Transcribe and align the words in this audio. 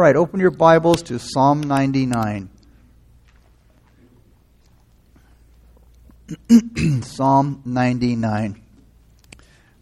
All 0.00 0.06
right, 0.06 0.16
open 0.16 0.40
your 0.40 0.50
Bibles 0.50 1.02
to 1.02 1.18
Psalm 1.18 1.60
99. 1.60 2.48
psalm 7.02 7.60
99. 7.66 8.62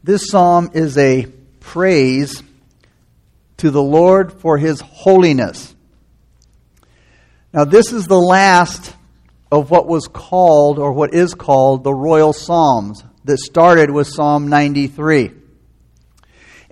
This 0.02 0.28
psalm 0.28 0.70
is 0.74 0.98
a 0.98 1.26
praise 1.60 2.42
to 3.58 3.70
the 3.70 3.80
Lord 3.80 4.32
for 4.32 4.58
his 4.58 4.80
holiness. 4.80 5.76
Now, 7.52 7.64
this 7.64 7.92
is 7.92 8.08
the 8.08 8.18
last 8.18 8.92
of 9.52 9.70
what 9.70 9.86
was 9.86 10.08
called, 10.08 10.80
or 10.80 10.90
what 10.90 11.14
is 11.14 11.34
called, 11.34 11.84
the 11.84 11.94
royal 11.94 12.32
psalms 12.32 13.04
that 13.22 13.38
started 13.38 13.88
with 13.88 14.08
Psalm 14.08 14.48
93. 14.48 15.30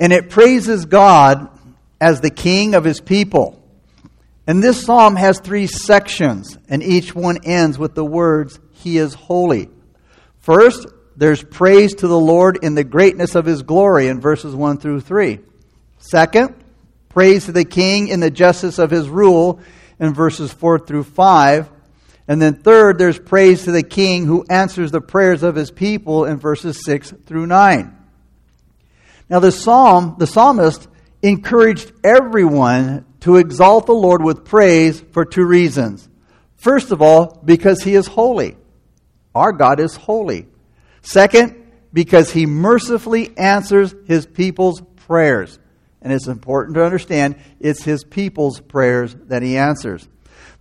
And 0.01 0.13
it 0.13 0.31
praises 0.31 0.87
God 0.87 1.56
as 2.01 2.21
the 2.21 2.31
king 2.31 2.75
of 2.75 2.85
his 2.85 3.01
people. 3.01 3.63
And 4.47 4.63
this 4.63 4.85
psalm 4.85 5.17
has 5.17 5.41
three 5.41 5.67
sections, 5.67 6.57
and 6.69 6.83
each 6.83 7.15
one 7.15 7.39
ends 7.45 7.79
with 7.79 7.95
the 7.95 8.05
words, 8.05 8.61
He 8.73 8.99
is 8.99 9.15
holy. 9.15 9.69
First, 10.39 10.87
there's 11.17 11.43
praise 11.43 11.95
to 11.97 12.09
the 12.09 12.19
Lord 12.19 12.59
in 12.63 12.75
the 12.75 12.85
greatness 12.85 13.35
of 13.35 13.47
his 13.47 13.63
glory 13.63 14.09
in 14.09 14.21
verses 14.21 14.55
1 14.55 14.79
through 14.79 15.01
3. 15.01 15.41
Second, 15.99 16.55
praise 17.09 17.47
to 17.47 17.53
the 17.53 17.65
king 17.65 18.09
in 18.09 18.21
the 18.21 18.31
justice 18.31 18.79
of 18.79 18.91
his 18.91 19.09
rule 19.09 19.61
in 19.99 20.13
verses 20.13 20.53
4 20.53 20.81
through 20.81 21.05
5. 21.05 21.71
And 22.29 22.43
then 22.43 22.63
third, 22.63 22.99
there's 22.99 23.19
praise 23.19 23.65
to 23.65 23.73
the 23.73 23.83
king 23.83 24.27
who 24.27 24.45
answers 24.51 24.91
the 24.91 25.01
prayers 25.01 25.43
of 25.43 25.55
his 25.55 25.71
people 25.71 26.27
in 26.27 26.37
verses 26.37 26.85
6 26.85 27.13
through 27.25 27.47
9. 27.47 27.97
Now 29.31 29.41
the 29.41 29.53
psalm, 29.53 30.17
the 30.19 30.27
psalmist 30.27 30.87
encouraged 31.29 31.93
everyone 32.05 33.05
to 33.21 33.37
exalt 33.37 33.87
the 33.87 33.93
Lord 33.93 34.23
with 34.23 34.45
praise 34.45 35.01
for 35.13 35.25
two 35.25 35.45
reasons. 35.45 36.09
First 36.57 36.93
of 36.93 37.03
all, 37.03 37.41
because 37.45 37.83
he 37.83 37.95
is 37.95 38.07
holy. 38.07 38.57
Our 39.35 39.53
God 39.53 39.81
is 39.81 39.97
holy. 39.97 40.47
Second, 41.03 41.71
because 41.93 42.31
he 42.31 42.47
mercifully 42.47 43.37
answers 43.37 43.95
his 44.07 44.27
people's 44.27 44.83
prayers. 45.07 45.59
And 46.03 46.13
it's 46.13 46.29
important 46.29 46.77
to 46.77 46.85
understand 46.85 47.37
it's 47.59 47.83
his 47.83 48.05
people's 48.05 48.61
prayers 48.61 49.15
that 49.27 49.43
he 49.43 49.57
answers. 49.57 50.09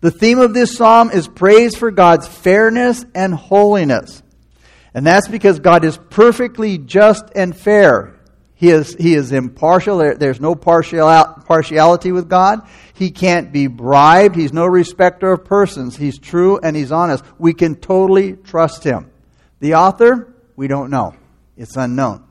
The 0.01 0.11
theme 0.11 0.39
of 0.39 0.53
this 0.53 0.75
psalm 0.75 1.11
is 1.11 1.27
praise 1.27 1.75
for 1.75 1.91
God's 1.91 2.27
fairness 2.27 3.05
and 3.13 3.33
holiness. 3.33 4.23
And 4.93 5.05
that's 5.05 5.27
because 5.27 5.59
God 5.59 5.83
is 5.83 5.97
perfectly 6.09 6.77
just 6.77 7.25
and 7.35 7.55
fair. 7.55 8.14
He 8.65 8.71
is, 8.71 8.95
he 8.95 9.13
is 9.13 9.31
impartial. 9.31 9.99
There, 9.99 10.15
there's 10.15 10.41
no 10.41 10.55
partial, 10.55 11.07
partiality 11.45 12.11
with 12.11 12.27
God. 12.27 12.67
He 12.95 13.11
can't 13.11 13.51
be 13.51 13.67
bribed. 13.67 14.35
He's 14.35 14.51
no 14.51 14.65
respecter 14.65 15.31
of 15.31 15.45
persons. 15.45 15.95
He's 15.95 16.17
true 16.17 16.57
and 16.57 16.75
he's 16.75 16.91
honest. 16.91 17.23
We 17.37 17.53
can 17.53 17.75
totally 17.75 18.33
trust 18.33 18.83
him. 18.83 19.11
The 19.59 19.75
author, 19.75 20.33
we 20.55 20.67
don't 20.67 20.89
know. 20.89 21.13
It's 21.55 21.75
unknown. 21.75 22.25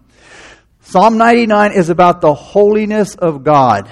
Psalm 0.81 1.19
99 1.19 1.71
is 1.71 1.89
about 1.89 2.21
the 2.21 2.35
holiness 2.35 3.15
of 3.15 3.45
God. 3.45 3.89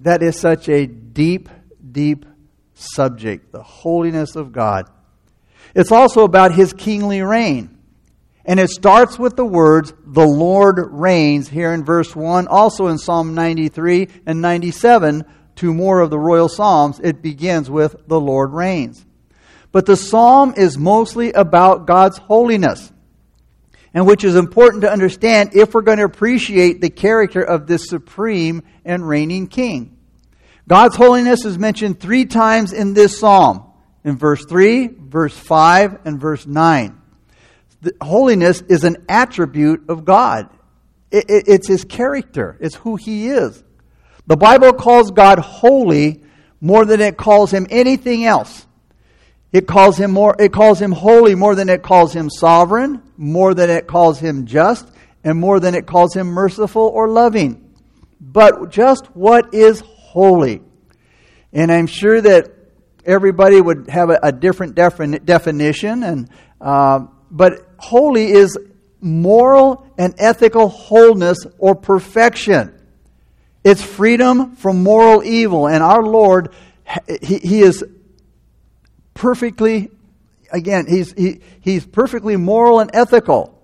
That 0.00 0.22
is 0.22 0.38
such 0.38 0.68
a 0.68 0.86
deep, 0.86 1.48
deep 1.90 2.26
subject. 2.74 3.52
The 3.52 3.62
holiness 3.62 4.36
of 4.36 4.52
God. 4.52 4.86
It's 5.74 5.92
also 5.92 6.24
about 6.24 6.52
his 6.52 6.74
kingly 6.74 7.22
reign. 7.22 7.78
And 8.44 8.58
it 8.58 8.70
starts 8.70 9.18
with 9.18 9.36
the 9.36 9.44
words, 9.44 9.92
the 10.04 10.26
Lord 10.26 10.78
reigns, 10.90 11.48
here 11.48 11.72
in 11.72 11.84
verse 11.84 12.16
1. 12.16 12.48
Also 12.48 12.86
in 12.86 12.98
Psalm 12.98 13.34
93 13.34 14.08
and 14.26 14.40
97, 14.40 15.24
two 15.56 15.74
more 15.74 16.00
of 16.00 16.10
the 16.10 16.18
royal 16.18 16.48
Psalms, 16.48 17.00
it 17.02 17.20
begins 17.20 17.68
with, 17.68 17.94
the 18.06 18.20
Lord 18.20 18.52
reigns. 18.52 19.04
But 19.72 19.86
the 19.86 19.96
psalm 19.96 20.54
is 20.56 20.78
mostly 20.78 21.32
about 21.32 21.86
God's 21.86 22.18
holiness, 22.18 22.90
and 23.92 24.06
which 24.06 24.24
is 24.24 24.34
important 24.34 24.82
to 24.82 24.90
understand 24.90 25.50
if 25.54 25.74
we're 25.74 25.82
going 25.82 25.98
to 25.98 26.04
appreciate 26.04 26.80
the 26.80 26.90
character 26.90 27.42
of 27.42 27.66
this 27.66 27.88
supreme 27.88 28.62
and 28.84 29.06
reigning 29.06 29.46
king. 29.46 29.96
God's 30.66 30.96
holiness 30.96 31.44
is 31.44 31.58
mentioned 31.58 32.00
three 32.00 32.24
times 32.24 32.72
in 32.72 32.94
this 32.94 33.20
psalm 33.20 33.70
in 34.02 34.16
verse 34.16 34.44
3, 34.46 34.88
verse 34.88 35.36
5, 35.36 36.00
and 36.04 36.20
verse 36.20 36.46
9 36.46 36.99
holiness 38.00 38.62
is 38.62 38.84
an 38.84 39.04
attribute 39.08 39.88
of 39.88 40.04
God. 40.04 40.48
It, 41.10 41.24
it, 41.28 41.44
it's 41.48 41.68
his 41.68 41.84
character, 41.84 42.56
it's 42.60 42.76
who 42.76 42.96
he 42.96 43.28
is. 43.28 43.62
The 44.26 44.36
Bible 44.36 44.72
calls 44.72 45.10
God 45.10 45.38
holy 45.38 46.22
more 46.60 46.84
than 46.84 47.00
it 47.00 47.16
calls 47.16 47.50
him 47.50 47.66
anything 47.70 48.24
else. 48.24 48.66
It 49.52 49.66
calls 49.66 49.96
him 49.96 50.12
more 50.12 50.36
it 50.38 50.52
calls 50.52 50.80
him 50.80 50.92
holy 50.92 51.34
more 51.34 51.54
than 51.54 51.68
it 51.68 51.82
calls 51.82 52.14
him 52.14 52.30
sovereign, 52.30 53.02
more 53.16 53.54
than 53.54 53.68
it 53.70 53.88
calls 53.88 54.20
him 54.20 54.46
just, 54.46 54.88
and 55.24 55.38
more 55.38 55.58
than 55.58 55.74
it 55.74 55.86
calls 55.86 56.14
him 56.14 56.28
merciful 56.28 56.82
or 56.82 57.08
loving. 57.08 57.74
But 58.20 58.70
just 58.70 59.06
what 59.06 59.52
is 59.54 59.80
holy? 59.80 60.62
And 61.52 61.72
I'm 61.72 61.88
sure 61.88 62.20
that 62.20 62.52
everybody 63.04 63.60
would 63.60 63.88
have 63.88 64.10
a, 64.10 64.20
a 64.22 64.32
different 64.32 64.76
defin- 64.76 65.24
definition 65.24 66.04
and 66.04 66.30
uh, 66.60 67.06
but 67.30 67.66
holy 67.78 68.32
is 68.32 68.58
moral 69.00 69.86
and 69.96 70.14
ethical 70.18 70.68
wholeness 70.68 71.38
or 71.58 71.74
perfection. 71.74 72.74
It's 73.64 73.82
freedom 73.82 74.56
from 74.56 74.82
moral 74.82 75.22
evil. 75.22 75.68
And 75.68 75.82
our 75.82 76.02
Lord, 76.02 76.52
He, 77.22 77.38
he 77.38 77.60
is 77.60 77.84
perfectly, 79.14 79.90
again, 80.50 80.86
he's, 80.86 81.12
he, 81.12 81.40
he's 81.60 81.86
perfectly 81.86 82.36
moral 82.36 82.80
and 82.80 82.90
ethical. 82.94 83.56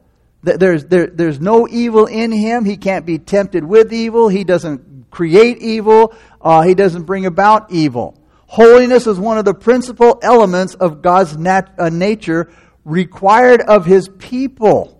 There's, 0.42 0.84
there, 0.84 1.08
there's 1.08 1.40
no 1.40 1.66
evil 1.66 2.06
in 2.06 2.30
Him. 2.30 2.64
He 2.64 2.76
can't 2.76 3.04
be 3.04 3.18
tempted 3.18 3.64
with 3.64 3.92
evil. 3.92 4.28
He 4.28 4.44
doesn't 4.44 5.10
create 5.10 5.58
evil. 5.58 6.14
Uh, 6.40 6.62
he 6.62 6.74
doesn't 6.74 7.04
bring 7.04 7.26
about 7.26 7.72
evil. 7.72 8.16
Holiness 8.46 9.08
is 9.08 9.18
one 9.18 9.38
of 9.38 9.44
the 9.44 9.54
principal 9.54 10.20
elements 10.22 10.74
of 10.74 11.02
God's 11.02 11.36
nat- 11.36 11.74
uh, 11.78 11.88
nature 11.88 12.52
required 12.86 13.60
of 13.60 13.84
his 13.84 14.08
people. 14.08 14.96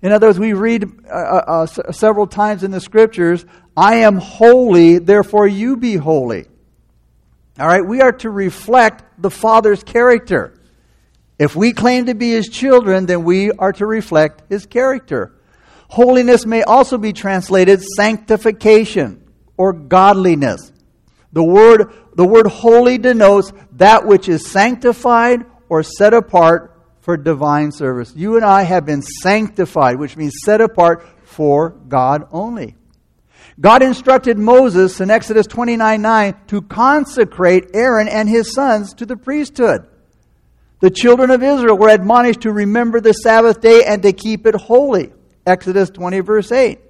In 0.00 0.10
other 0.10 0.26
words, 0.26 0.40
we 0.40 0.54
read 0.54 0.84
uh, 1.06 1.12
uh, 1.12 1.66
uh 1.70 1.92
several 1.92 2.26
times 2.26 2.64
in 2.64 2.70
the 2.70 2.80
scriptures, 2.80 3.44
I 3.76 3.96
am 3.96 4.16
holy, 4.16 4.98
therefore 4.98 5.46
you 5.46 5.76
be 5.76 5.94
holy. 5.96 6.46
All 7.60 7.66
right, 7.66 7.84
we 7.84 8.00
are 8.00 8.12
to 8.12 8.30
reflect 8.30 9.04
the 9.20 9.30
Father's 9.30 9.84
character. 9.84 10.58
If 11.38 11.54
we 11.54 11.72
claim 11.72 12.06
to 12.06 12.14
be 12.14 12.30
his 12.30 12.48
children, 12.48 13.04
then 13.06 13.22
we 13.22 13.52
are 13.52 13.72
to 13.74 13.86
reflect 13.86 14.50
his 14.50 14.64
character. 14.64 15.34
Holiness 15.88 16.46
may 16.46 16.62
also 16.62 16.96
be 16.96 17.12
translated 17.12 17.82
sanctification 17.82 19.22
or 19.58 19.74
godliness. 19.74 20.72
The 21.32 21.44
word, 21.44 21.92
the 22.14 22.24
word 22.24 22.46
holy 22.46 22.96
denotes 22.96 23.52
that 23.72 24.06
which 24.06 24.28
is 24.28 24.50
sanctified 24.50 25.44
or 25.72 25.82
set 25.82 26.12
apart 26.12 26.78
for 27.00 27.16
divine 27.16 27.72
service. 27.72 28.12
You 28.14 28.36
and 28.36 28.44
I 28.44 28.64
have 28.64 28.84
been 28.84 29.00
sanctified, 29.00 29.98
which 29.98 30.18
means 30.18 30.34
set 30.44 30.60
apart 30.60 31.02
for 31.24 31.70
God 31.70 32.28
only. 32.30 32.76
God 33.58 33.82
instructed 33.82 34.36
Moses 34.36 35.00
in 35.00 35.10
Exodus 35.10 35.46
29 35.46 36.02
9 36.02 36.34
to 36.48 36.60
consecrate 36.60 37.70
Aaron 37.72 38.06
and 38.06 38.28
his 38.28 38.52
sons 38.52 38.92
to 38.92 39.06
the 39.06 39.16
priesthood. 39.16 39.86
The 40.80 40.90
children 40.90 41.30
of 41.30 41.42
Israel 41.42 41.78
were 41.78 41.88
admonished 41.88 42.42
to 42.42 42.52
remember 42.52 43.00
the 43.00 43.14
Sabbath 43.14 43.62
day 43.62 43.82
and 43.86 44.02
to 44.02 44.12
keep 44.12 44.44
it 44.46 44.54
holy. 44.54 45.10
Exodus 45.46 45.88
20, 45.88 46.20
verse 46.20 46.52
8. 46.52 46.80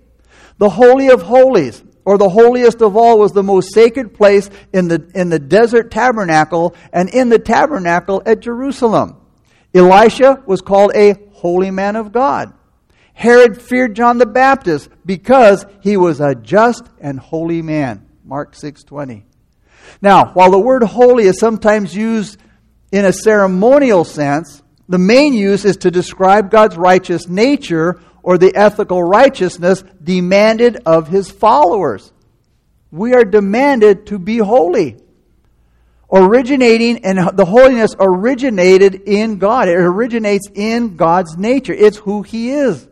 The 0.59 0.71
Holy 0.71 1.09
of 1.09 1.23
Holies, 1.23 1.85
or 2.05 2.19
the 2.19 2.29
holiest 2.29 2.83
of 2.83 2.97
all, 2.97 3.19
was 3.19 3.33
the 3.33 3.43
most 3.43 3.73
sacred 3.73 4.15
place 4.15 4.51
in 4.73 4.89
the, 4.89 5.11
in 5.15 5.29
the 5.29 5.39
desert 5.39 5.91
tabernacle 5.91 6.75
and 6.93 7.09
in 7.09 7.29
the 7.29 7.39
tabernacle 7.39 8.23
at 8.27 8.41
Jerusalem. 8.41 9.17
Elisha 9.75 10.43
was 10.47 10.61
called 10.61 10.93
a 10.95 11.15
holy 11.33 11.71
man 11.71 11.97
of 11.97 12.13
God. 12.13 12.53
Herod 13.15 13.61
feared 13.61 13.95
John 13.95 14.19
the 14.19 14.27
Baptist 14.27 14.89
because 15.05 15.67
he 15.81 15.97
was 15.97 16.21
a 16.21 16.35
just 16.35 16.85
and 17.01 17.19
holy 17.19 17.63
man. 17.63 18.07
Mark 18.25 18.55
6:20. 18.55 19.25
Now, 20.01 20.33
while 20.35 20.51
the 20.51 20.59
word 20.59 20.83
holy 20.83 21.25
is 21.25 21.39
sometimes 21.39 21.95
used 21.95 22.39
in 22.91 23.05
a 23.05 23.13
ceremonial 23.13 24.05
sense, 24.05 24.63
the 24.89 24.99
main 24.99 25.35
use 25.35 25.65
is 25.65 25.77
to 25.79 25.91
describe 25.91 26.51
God's 26.51 26.77
righteous 26.77 27.29
nature 27.29 28.01
or 28.23 28.39
the 28.39 28.55
ethical 28.55 29.03
righteousness 29.03 29.83
demanded 30.03 30.83
of 30.87 31.09
his 31.09 31.31
followers. 31.31 32.13
We 32.91 33.15
are 33.15 33.25
demanded 33.25 34.07
to 34.09 34.19
be 34.19 34.39
holy. 34.39 34.99
Originating, 36.13 37.07
and 37.07 37.39
the 37.39 37.47
holiness 37.47 37.97
originated 37.99 38.95
in 39.07 39.39
God. 39.39 39.69
It 39.69 39.77
originates 39.77 40.47
in 40.55 40.97
God's 40.97 41.39
nature. 41.39 41.73
It's 41.73 41.97
who 41.97 42.21
He 42.21 42.51
is. 42.51 42.87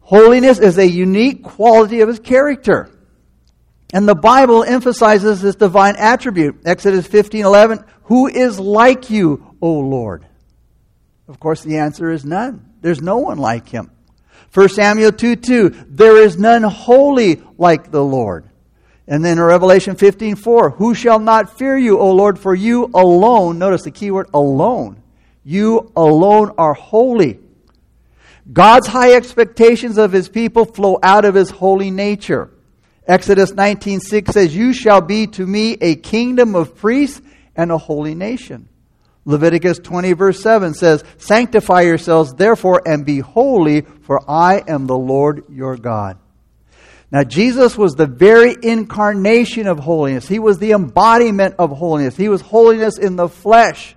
Holiness 0.00 0.58
is 0.58 0.76
a 0.76 0.86
unique 0.86 1.44
quality 1.44 2.00
of 2.00 2.08
His 2.08 2.18
character. 2.18 2.90
And 3.94 4.08
the 4.08 4.16
Bible 4.16 4.64
emphasizes 4.64 5.40
this 5.40 5.54
divine 5.54 5.94
attribute. 5.96 6.62
Exodus 6.64 7.06
15:11, 7.06 7.84
"Who 8.04 8.26
is 8.26 8.58
like 8.58 9.08
you, 9.08 9.46
O 9.62 9.70
Lord?" 9.78 10.26
Of 11.28 11.38
course, 11.38 11.62
the 11.62 11.78
answer 11.78 12.10
is 12.10 12.24
none. 12.24 12.60
There's 12.80 13.00
no 13.00 13.18
one 13.18 13.38
like 13.38 13.68
him. 13.68 13.92
1 14.56 14.70
Samuel 14.70 15.12
2 15.12 15.36
2, 15.36 15.84
there 15.86 16.16
is 16.16 16.38
none 16.38 16.62
holy 16.62 17.42
like 17.58 17.90
the 17.90 18.02
Lord. 18.02 18.48
And 19.06 19.22
then 19.22 19.36
in 19.36 19.44
Revelation 19.44 19.96
15 19.96 20.34
4, 20.36 20.70
who 20.70 20.94
shall 20.94 21.18
not 21.18 21.58
fear 21.58 21.76
you, 21.76 21.98
O 21.98 22.10
Lord, 22.12 22.38
for 22.38 22.54
you 22.54 22.90
alone, 22.94 23.58
notice 23.58 23.82
the 23.82 23.90
key 23.90 24.10
word 24.10 24.30
alone, 24.32 25.02
you 25.44 25.92
alone 25.94 26.52
are 26.56 26.72
holy. 26.72 27.38
God's 28.50 28.86
high 28.86 29.12
expectations 29.12 29.98
of 29.98 30.12
his 30.12 30.30
people 30.30 30.64
flow 30.64 30.98
out 31.02 31.26
of 31.26 31.34
his 31.34 31.50
holy 31.50 31.90
nature. 31.90 32.50
Exodus 33.06 33.52
19:6 33.52 34.32
says, 34.32 34.56
"You 34.56 34.72
shall 34.72 35.02
be 35.02 35.26
to 35.26 35.46
me 35.46 35.76
a 35.82 35.96
kingdom 35.96 36.54
of 36.54 36.74
priests 36.76 37.20
and 37.54 37.70
a 37.70 37.76
holy 37.76 38.14
nation." 38.14 38.70
Leviticus 39.26 39.80
20 39.80 40.12
verse 40.12 40.40
7 40.40 40.72
says, 40.72 41.04
"Sanctify 41.18 41.82
yourselves 41.82 42.32
therefore 42.34 42.80
and 42.86 43.04
be 43.04 43.18
holy, 43.18 43.82
for 44.02 44.22
I 44.26 44.62
am 44.66 44.86
the 44.86 44.96
Lord 44.96 45.42
your 45.50 45.76
God." 45.76 46.16
Now 47.10 47.24
Jesus 47.24 47.76
was 47.76 47.94
the 47.94 48.06
very 48.06 48.56
incarnation 48.62 49.66
of 49.66 49.80
holiness. 49.80 50.28
He 50.28 50.38
was 50.38 50.58
the 50.58 50.72
embodiment 50.72 51.56
of 51.58 51.70
holiness. 51.70 52.16
He 52.16 52.28
was 52.28 52.40
holiness 52.40 52.98
in 52.98 53.16
the 53.16 53.28
flesh. 53.28 53.96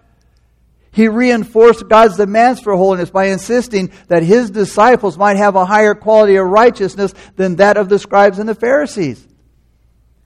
He 0.91 1.07
reinforced 1.07 1.87
God's 1.87 2.17
demands 2.17 2.59
for 2.59 2.75
holiness 2.75 3.11
by 3.11 3.25
insisting 3.25 3.91
that 4.07 4.23
his 4.23 4.49
disciples 4.49 5.17
might 5.17 5.37
have 5.37 5.55
a 5.55 5.65
higher 5.65 5.93
quality 5.93 6.35
of 6.35 6.47
righteousness 6.47 7.13
than 7.35 7.57
that 7.57 7.77
of 7.77 7.89
the 7.89 7.99
scribes 7.99 8.39
and 8.39 8.49
the 8.49 8.55
Pharisees. 8.55 9.23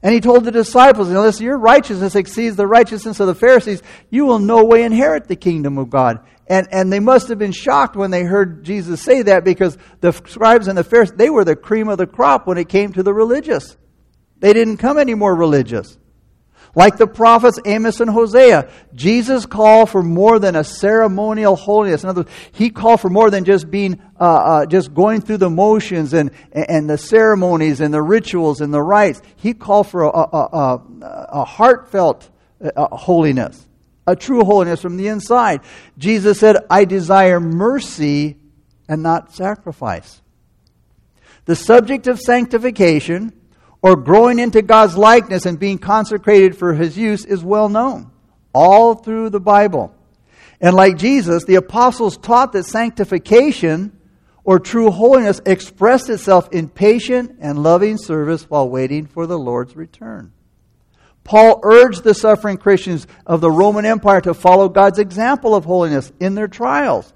And 0.03 0.13
he 0.13 0.19
told 0.19 0.43
the 0.43 0.51
disciples, 0.51 1.07
unless 1.07 1.39
your 1.39 1.57
righteousness 1.57 2.15
exceeds 2.15 2.57
the 2.57 2.67
righteousness 2.67 3.21
of 3.21 3.27
the 3.27 3.35
Pharisees, 3.35 3.81
you 4.09 4.25
will 4.25 4.39
no 4.39 4.65
way 4.65 4.83
inherit 4.83 5.29
the 5.29 5.37
kingdom 5.37 5.77
of 5.77 5.89
God. 5.89 6.19
And, 6.45 6.67
and 6.71 6.91
they 6.91 6.99
must 6.99 7.29
have 7.29 7.39
been 7.39 7.53
shocked 7.53 7.95
when 7.95 8.11
they 8.11 8.23
heard 8.23 8.65
Jesus 8.65 9.01
say 9.01 9.21
that 9.21 9.45
because 9.45 9.77
the 10.01 10.11
scribes 10.11 10.67
and 10.67 10.77
the 10.77 10.83
Pharisees, 10.83 11.15
they 11.15 11.29
were 11.29 11.45
the 11.45 11.55
cream 11.55 11.87
of 11.87 11.97
the 11.97 12.05
crop 12.05 12.47
when 12.47 12.57
it 12.57 12.67
came 12.67 12.91
to 12.93 13.01
the 13.01 13.13
religious. 13.13 13.77
They 14.39 14.51
didn't 14.51 14.77
come 14.77 14.97
any 14.97 15.13
more 15.13 15.33
religious. 15.33 15.97
Like 16.75 16.97
the 16.97 17.05
prophets 17.05 17.59
Amos 17.65 17.99
and 17.99 18.09
Hosea, 18.09 18.67
Jesus 18.95 19.45
called 19.45 19.91
for 19.91 20.01
more 20.01 20.39
than 20.39 20.55
a 20.55 20.63
ceremonial 20.63 21.55
holiness. 21.55 22.03
In 22.03 22.09
other 22.09 22.21
words, 22.21 22.31
he 22.51 22.71
called 22.71 22.99
for 22.99 23.09
more 23.09 23.29
than 23.29 23.45
just 23.45 23.69
being, 23.69 24.01
uh, 24.19 24.23
uh, 24.23 24.65
just 24.65 24.91
going 24.93 25.21
through 25.21 25.37
the 25.37 25.51
motions 25.51 26.13
and, 26.13 26.31
and 26.51 26.89
the 26.89 26.97
ceremonies 26.97 27.79
and 27.79 27.93
the 27.93 28.01
rituals 28.01 28.59
and 28.59 28.73
the 28.73 28.81
rites. 28.81 29.21
He 29.35 29.53
called 29.53 29.87
for 29.87 30.03
a, 30.03 30.09
a, 30.09 30.49
a, 30.51 30.81
a 31.29 31.45
heartfelt 31.45 32.27
uh, 32.63 32.95
holiness, 32.95 33.67
a 34.07 34.15
true 34.15 34.43
holiness 34.43 34.81
from 34.81 34.97
the 34.97 35.09
inside. 35.09 35.61
Jesus 35.99 36.39
said, 36.39 36.57
I 36.71 36.85
desire 36.85 37.39
mercy 37.39 38.37
and 38.89 39.03
not 39.03 39.35
sacrifice. 39.35 40.21
The 41.45 41.55
subject 41.55 42.07
of 42.07 42.19
sanctification 42.19 43.33
or 43.83 43.97
growing 43.97 44.39
into 44.39 44.63
God's 44.63 44.97
likeness 44.97 45.45
and 45.45 45.59
being 45.59 45.77
consecrated 45.77 46.55
for 46.57 46.73
his 46.73 46.97
use 46.97 47.25
is 47.25 47.43
well 47.43 47.69
known 47.69 48.09
all 48.53 48.95
through 48.95 49.29
the 49.29 49.39
Bible. 49.39 49.93
And 50.61 50.75
like 50.75 50.97
Jesus, 50.97 51.43
the 51.43 51.55
apostles 51.55 52.17
taught 52.17 52.53
that 52.53 52.65
sanctification 52.65 53.99
or 54.45 54.59
true 54.59 54.91
holiness 54.91 55.41
expressed 55.45 56.09
itself 56.09 56.49
in 56.51 56.69
patient 56.69 57.37
and 57.39 57.61
loving 57.61 57.97
service 57.97 58.49
while 58.49 58.69
waiting 58.69 59.05
for 59.05 59.27
the 59.27 59.37
Lord's 59.37 59.75
return. 59.75 60.31
Paul 61.23 61.61
urged 61.63 62.03
the 62.03 62.13
suffering 62.13 62.57
Christians 62.57 63.07
of 63.25 63.41
the 63.41 63.51
Roman 63.51 63.85
Empire 63.85 64.21
to 64.21 64.33
follow 64.33 64.69
God's 64.69 64.99
example 64.99 65.55
of 65.55 65.65
holiness 65.65 66.11
in 66.19 66.35
their 66.35 66.49
trials. 66.49 67.13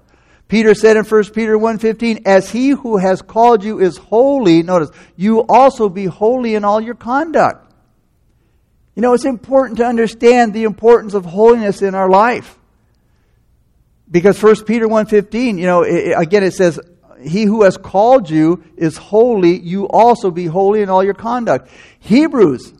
Peter 0.48 0.74
said 0.74 0.96
in 0.96 1.04
1 1.04 1.34
Peter 1.34 1.58
1:15, 1.58 2.20
"As 2.24 2.50
he 2.50 2.70
who 2.70 2.96
has 2.96 3.20
called 3.20 3.62
you 3.62 3.78
is 3.78 3.98
holy, 3.98 4.62
notice, 4.62 4.90
you 5.14 5.40
also 5.40 5.90
be 5.90 6.06
holy 6.06 6.54
in 6.54 6.64
all 6.64 6.80
your 6.80 6.94
conduct." 6.94 7.70
You 8.94 9.02
know, 9.02 9.12
it's 9.12 9.26
important 9.26 9.78
to 9.78 9.84
understand 9.84 10.54
the 10.54 10.64
importance 10.64 11.14
of 11.14 11.26
holiness 11.26 11.82
in 11.82 11.94
our 11.94 12.08
life. 12.08 12.58
Because 14.10 14.38
1 14.38 14.64
Peter 14.64 14.88
1:15, 14.88 15.58
you 15.58 15.66
know, 15.66 15.82
it, 15.82 16.14
again 16.16 16.42
it 16.42 16.54
says, 16.54 16.80
"He 17.22 17.44
who 17.44 17.62
has 17.62 17.76
called 17.76 18.30
you 18.30 18.62
is 18.76 18.96
holy, 18.96 19.58
you 19.58 19.86
also 19.86 20.30
be 20.30 20.46
holy 20.46 20.80
in 20.80 20.88
all 20.88 21.04
your 21.04 21.14
conduct." 21.14 21.68
Hebrews 22.00 22.72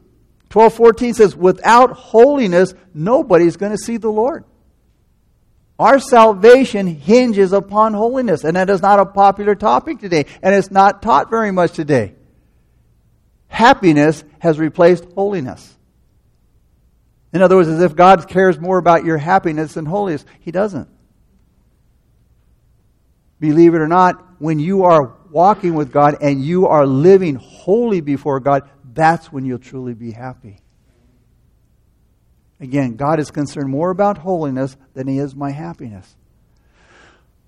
12:14 0.49 1.12
says, 1.12 1.37
"Without 1.37 1.93
holiness, 1.93 2.73
nobody's 2.94 3.56
going 3.56 3.73
to 3.73 3.79
see 3.79 3.99
the 3.99 4.11
Lord." 4.11 4.44
Our 5.79 6.01
salvation 6.01 6.87
hinges 6.89 7.53
upon 7.53 7.95
holiness, 7.95 8.43
and 8.43 8.57
that 8.57 8.69
is 8.69 8.83
not 8.83 8.99
a 8.99 9.07
popular 9.07 9.55
topic 9.55 10.01
today, 10.01 10.27
and 10.43 10.55
it's 10.55 10.73
not 10.73 11.03
taught 11.03 11.31
very 11.31 11.53
much 11.53 11.73
today. 11.73 12.15
Happiness 13.47 14.25
has 14.41 14.59
replaced 14.59 15.05
holiness. 15.15 15.77
In 17.33 17.43
other 17.43 17.57
words, 17.57 17.69
as 17.69 17.81
if 17.81 17.95
God 17.95 18.27
cares 18.29 18.59
more 18.59 18.79
about 18.79 19.05
your 19.05 19.19
happiness 19.19 19.75
than 19.75 19.87
holiness. 19.87 20.25
He 20.41 20.51
doesn't. 20.51 20.89
Believe 23.39 23.75
it 23.75 23.79
or 23.79 23.89
not, 23.89 24.25
when 24.41 24.59
you 24.59 24.85
are 24.85 25.15
walking 25.31 25.75
with 25.75 25.93
God 25.93 26.17
and 26.21 26.43
you 26.43 26.67
are 26.67 26.87
living 26.87 27.37
holy 27.37 28.01
before 28.01 28.41
God, 28.41 28.69
that's 28.95 29.33
when 29.33 29.45
you'll 29.45 29.59
truly 29.59 29.95
be 29.95 30.11
happy. 30.11 30.59
Again, 32.60 32.96
God 32.96 33.20
is 33.20 33.31
concerned 33.31 33.70
more 33.70 33.90
about 33.90 34.19
holiness 34.19 34.76
than 34.94 35.06
he 35.06 35.19
is 35.19 35.34
my 35.34 35.50
happiness. 35.50 36.16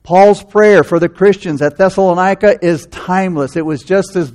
Paul's 0.02 0.42
prayer 0.42 0.82
for 0.84 0.98
the 0.98 1.08
Christians 1.08 1.60
at 1.62 1.76
Thessalonica 1.76 2.64
is 2.64 2.86
timeless. 2.86 3.56
It 3.56 3.66
was 3.66 3.82
just 3.82 4.16
as, 4.16 4.32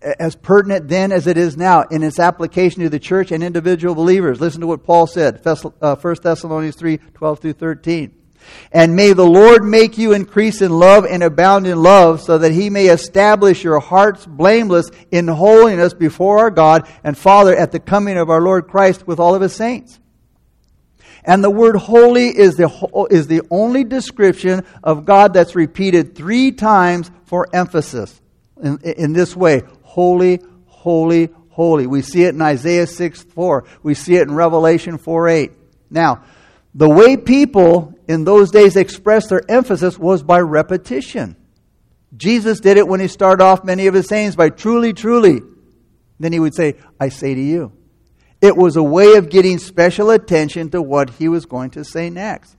as 0.00 0.36
pertinent 0.36 0.88
then 0.88 1.12
as 1.12 1.26
it 1.26 1.36
is 1.36 1.56
now 1.56 1.82
in 1.82 2.02
its 2.02 2.18
application 2.18 2.82
to 2.82 2.88
the 2.88 3.00
church 3.00 3.32
and 3.32 3.42
individual 3.42 3.94
believers. 3.94 4.40
Listen 4.40 4.60
to 4.60 4.66
what 4.66 4.84
Paul 4.84 5.06
said, 5.06 5.44
1 5.44 5.56
uh, 5.80 5.94
Thessalonians 5.94 6.76
3 6.76 6.98
12 6.98 7.38
through 7.40 7.52
13. 7.54 8.14
And 8.72 8.96
may 8.96 9.12
the 9.12 9.26
Lord 9.26 9.64
make 9.64 9.98
you 9.98 10.12
increase 10.12 10.62
in 10.62 10.70
love 10.70 11.04
and 11.04 11.22
abound 11.22 11.66
in 11.66 11.82
love, 11.82 12.22
so 12.22 12.38
that 12.38 12.52
he 12.52 12.70
may 12.70 12.86
establish 12.86 13.64
your 13.64 13.80
hearts 13.80 14.24
blameless 14.24 14.90
in 15.10 15.28
holiness 15.28 15.92
before 15.92 16.38
our 16.38 16.50
God 16.50 16.88
and 17.04 17.18
Father 17.18 17.54
at 17.54 17.72
the 17.72 17.80
coming 17.80 18.16
of 18.16 18.30
our 18.30 18.40
Lord 18.40 18.68
Christ 18.68 19.06
with 19.06 19.18
all 19.18 19.34
of 19.34 19.42
his 19.42 19.54
saints. 19.54 19.98
And 21.28 21.44
the 21.44 21.50
word 21.50 21.76
holy 21.76 22.28
is 22.28 22.56
the, 22.56 22.70
is 23.10 23.26
the 23.26 23.42
only 23.50 23.84
description 23.84 24.64
of 24.82 25.04
God 25.04 25.34
that's 25.34 25.54
repeated 25.54 26.14
three 26.14 26.52
times 26.52 27.10
for 27.26 27.46
emphasis 27.52 28.18
in, 28.62 28.78
in 28.78 29.12
this 29.12 29.36
way 29.36 29.62
holy, 29.82 30.40
holy, 30.64 31.28
holy. 31.50 31.86
We 31.86 32.00
see 32.00 32.24
it 32.24 32.34
in 32.34 32.40
Isaiah 32.40 32.86
6 32.86 33.22
4. 33.24 33.64
We 33.82 33.92
see 33.92 34.16
it 34.16 34.22
in 34.22 34.32
Revelation 34.32 34.96
4 34.96 35.28
8. 35.28 35.52
Now, 35.90 36.24
the 36.74 36.88
way 36.88 37.18
people 37.18 37.92
in 38.08 38.24
those 38.24 38.50
days 38.50 38.74
expressed 38.74 39.28
their 39.28 39.42
emphasis 39.50 39.98
was 39.98 40.22
by 40.22 40.40
repetition. 40.40 41.36
Jesus 42.16 42.60
did 42.60 42.78
it 42.78 42.88
when 42.88 43.00
he 43.00 43.08
started 43.08 43.44
off 43.44 43.64
many 43.64 43.86
of 43.86 43.92
his 43.92 44.08
sayings 44.08 44.34
by 44.34 44.48
truly, 44.48 44.94
truly. 44.94 45.42
Then 46.18 46.32
he 46.32 46.40
would 46.40 46.54
say, 46.54 46.76
I 46.98 47.10
say 47.10 47.34
to 47.34 47.40
you. 47.40 47.77
It 48.40 48.56
was 48.56 48.76
a 48.76 48.82
way 48.82 49.14
of 49.14 49.30
getting 49.30 49.58
special 49.58 50.10
attention 50.10 50.70
to 50.70 50.80
what 50.80 51.10
he 51.10 51.28
was 51.28 51.44
going 51.44 51.70
to 51.70 51.84
say 51.84 52.08
next. 52.08 52.56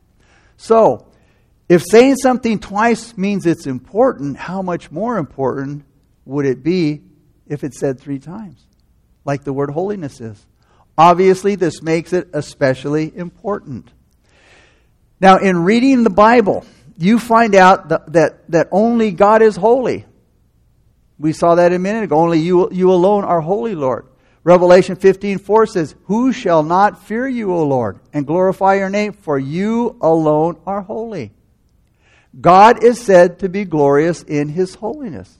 So, 0.57 1.07
if 1.69 1.83
saying 1.83 2.17
something 2.17 2.59
twice 2.59 3.15
means 3.15 3.45
it's 3.45 3.65
important, 3.65 4.38
how 4.38 4.62
much 4.62 4.91
more 4.91 5.17
important 5.17 5.86
would 6.25 6.45
it 6.45 6.63
be 6.63 7.01
if 7.48 7.63
it's 7.63 7.79
said 7.79 8.00
three 8.00 8.19
times, 8.19 8.65
like 9.24 9.43
the 9.43 9.53
word 9.53 9.69
holiness 9.69 10.19
is? 10.19 10.45
Obviously, 10.98 11.55
this 11.55 11.81
makes 11.81 12.12
it 12.12 12.27
especially 12.33 13.15
important. 13.15 13.89
Now, 15.21 15.38
in 15.38 15.63
reading 15.63 16.03
the 16.03 16.09
Bible, 16.09 16.65
you 16.98 17.19
find 17.19 17.55
out 17.55 17.88
that, 17.88 18.12
that, 18.12 18.51
that 18.51 18.67
only 18.71 19.12
God 19.12 19.41
is 19.41 19.55
holy. 19.55 20.05
We 21.17 21.31
saw 21.31 21.55
that 21.55 21.71
a 21.71 21.79
minute 21.79 22.03
ago. 22.03 22.17
Only 22.17 22.39
you, 22.39 22.69
you 22.71 22.91
alone 22.91 23.24
are 23.24 23.39
holy, 23.39 23.75
Lord. 23.75 24.08
Revelation 24.50 24.96
15 24.96 25.38
4 25.38 25.68
says, 25.68 25.96
Who 26.06 26.34
shall 26.34 26.63
not 26.63 27.03
fear 27.03 27.27
you, 27.27 27.53
O 27.53 27.63
Lord, 27.65 28.00
and 28.12 28.25
glorify 28.25 28.77
your 28.77 28.89
name? 28.89 29.13
For 29.13 29.38
you 29.38 29.96
alone 30.01 30.60
are 30.65 30.82
holy. 30.82 31.34
God 32.41 32.84
is 32.84 33.00
said 33.00 33.38
to 33.39 33.48
be 33.50 33.63
glorious 33.63 34.24
in 34.24 34.50
his 34.50 34.74
holiness. 34.74 35.38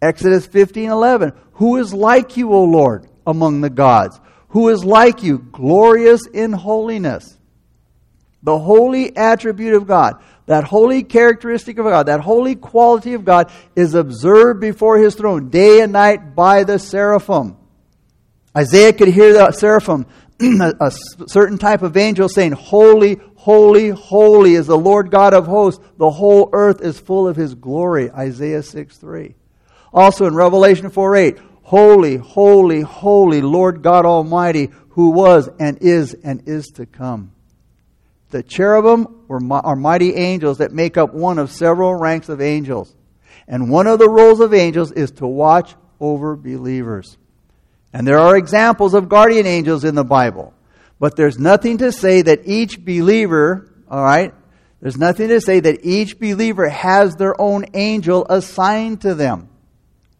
Exodus 0.00 0.46
15 0.46 0.90
11, 0.90 1.32
Who 1.54 1.78
is 1.78 1.92
like 1.92 2.36
you, 2.36 2.52
O 2.52 2.62
Lord, 2.62 3.08
among 3.26 3.62
the 3.62 3.70
gods? 3.70 4.20
Who 4.50 4.68
is 4.68 4.84
like 4.84 5.24
you, 5.24 5.38
glorious 5.38 6.24
in 6.32 6.52
holiness? 6.52 7.36
The 8.44 8.60
holy 8.60 9.16
attribute 9.16 9.74
of 9.74 9.88
God, 9.88 10.22
that 10.46 10.62
holy 10.62 11.02
characteristic 11.02 11.78
of 11.78 11.86
God, 11.86 12.06
that 12.06 12.20
holy 12.20 12.54
quality 12.54 13.14
of 13.14 13.24
God 13.24 13.50
is 13.74 13.94
observed 13.94 14.60
before 14.60 14.98
his 14.98 15.16
throne 15.16 15.50
day 15.50 15.80
and 15.80 15.90
night 15.90 16.36
by 16.36 16.62
the 16.62 16.78
seraphim. 16.78 17.56
Isaiah 18.56 18.92
could 18.92 19.08
hear 19.08 19.32
the 19.32 19.52
seraphim, 19.52 20.06
a, 20.40 20.90
certain 21.26 21.58
type 21.58 21.82
of 21.82 21.96
angel 21.96 22.28
saying, 22.28 22.52
Holy, 22.52 23.20
holy, 23.36 23.90
holy 23.90 24.54
is 24.54 24.66
the 24.66 24.78
Lord 24.78 25.10
God 25.10 25.34
of 25.34 25.46
hosts. 25.46 25.84
The 25.98 26.10
whole 26.10 26.48
earth 26.52 26.80
is 26.80 26.98
full 26.98 27.28
of 27.28 27.36
his 27.36 27.54
glory. 27.54 28.10
Isaiah 28.10 28.62
6 28.62 28.96
3. 28.96 29.34
Also 29.92 30.26
in 30.26 30.34
Revelation 30.34 30.90
4 30.90 31.16
8, 31.16 31.38
Holy, 31.62 32.16
holy, 32.16 32.80
holy, 32.80 33.42
Lord 33.42 33.82
God 33.82 34.06
Almighty, 34.06 34.70
who 34.90 35.10
was 35.10 35.48
and 35.58 35.78
is 35.82 36.14
and 36.14 36.48
is 36.48 36.68
to 36.76 36.86
come. 36.86 37.32
The 38.30 38.42
cherubim 38.42 39.24
are 39.28 39.76
mighty 39.76 40.14
angels 40.14 40.58
that 40.58 40.72
make 40.72 40.96
up 40.96 41.12
one 41.12 41.38
of 41.38 41.50
several 41.50 41.94
ranks 41.94 42.28
of 42.28 42.40
angels. 42.40 42.94
And 43.48 43.70
one 43.70 43.86
of 43.86 43.98
the 43.98 44.08
roles 44.08 44.40
of 44.40 44.54
angels 44.54 44.92
is 44.92 45.10
to 45.12 45.26
watch 45.26 45.74
over 46.00 46.36
believers. 46.36 47.16
And 47.92 48.06
there 48.06 48.18
are 48.18 48.36
examples 48.36 48.94
of 48.94 49.08
guardian 49.08 49.46
angels 49.46 49.84
in 49.84 49.94
the 49.94 50.04
Bible. 50.04 50.52
But 50.98 51.16
there's 51.16 51.38
nothing 51.38 51.78
to 51.78 51.92
say 51.92 52.22
that 52.22 52.46
each 52.46 52.84
believer, 52.84 53.70
all 53.90 54.02
right, 54.02 54.34
there's 54.80 54.96
nothing 54.96 55.28
to 55.28 55.40
say 55.40 55.60
that 55.60 55.84
each 55.84 56.18
believer 56.18 56.68
has 56.68 57.16
their 57.16 57.38
own 57.40 57.66
angel 57.74 58.26
assigned 58.28 59.02
to 59.02 59.14
them. 59.14 59.48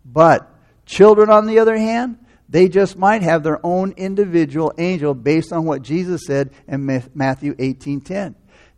But 0.05 0.51
children, 0.87 1.31
on 1.31 1.47
the 1.47 1.59
other 1.59 1.77
hand, 1.77 2.19
they 2.49 2.69
just 2.69 2.97
might 2.97 3.23
have 3.23 3.43
their 3.43 3.65
own 3.65 3.93
individual 3.97 4.73
angel 4.79 5.15
based 5.15 5.53
on 5.53 5.65
what 5.65 5.83
Jesus 5.83 6.23
said 6.27 6.51
in 6.69 6.87
Matthew 7.15 7.55
18:10. 7.59 8.35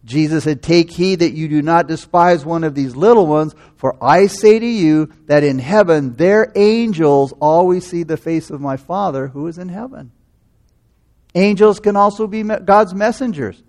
Jesus 0.08 0.44
said, 0.44 0.62
Take 0.62 0.90
heed 0.90 1.16
that 1.16 1.34
you 1.34 1.48
do 1.48 1.60
not 1.60 1.86
despise 1.86 2.44
one 2.44 2.64
of 2.64 2.74
these 2.74 2.96
little 2.96 3.26
ones, 3.26 3.54
for 3.76 4.02
I 4.02 4.26
say 4.26 4.58
to 4.58 4.66
you 4.66 5.12
that 5.26 5.44
in 5.44 5.58
heaven 5.58 6.14
their 6.14 6.50
angels 6.56 7.34
always 7.40 7.86
see 7.86 8.04
the 8.04 8.16
face 8.16 8.48
of 8.48 8.60
my 8.60 8.78
Father 8.78 9.28
who 9.28 9.46
is 9.48 9.58
in 9.58 9.68
heaven. 9.68 10.10
Angels 11.34 11.78
can 11.78 11.94
also 11.94 12.26
be 12.26 12.42
God's 12.42 12.94
messengers. 12.94 13.62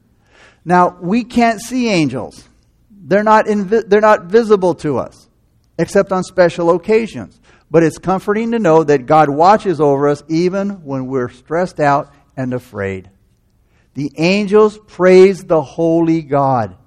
Now, 0.63 0.97
we 1.01 1.25
can't 1.25 1.59
see 1.59 1.89
angels, 1.89 2.47
they're 2.89 3.23
not, 3.23 3.45
invi- 3.45 3.87
they're 3.87 3.99
not 3.99 4.25
visible 4.25 4.75
to 4.75 4.97
us, 4.97 5.27
except 5.77 6.11
on 6.13 6.23
special 6.23 6.69
occasions. 6.71 7.39
But 7.69 7.83
it's 7.83 7.97
comforting 7.97 8.51
to 8.51 8.59
know 8.59 8.83
that 8.83 9.05
God 9.05 9.29
watches 9.29 9.81
over 9.81 10.07
us 10.07 10.23
even 10.29 10.83
when 10.85 11.05
we're 11.07 11.29
stressed 11.29 11.79
out 11.79 12.13
and 12.37 12.53
afraid. 12.53 13.09
The 13.99 14.13
angels 14.15 14.79
praise 14.87 15.43
the 15.43 15.61
holy 15.61 16.21
God. 16.21 16.77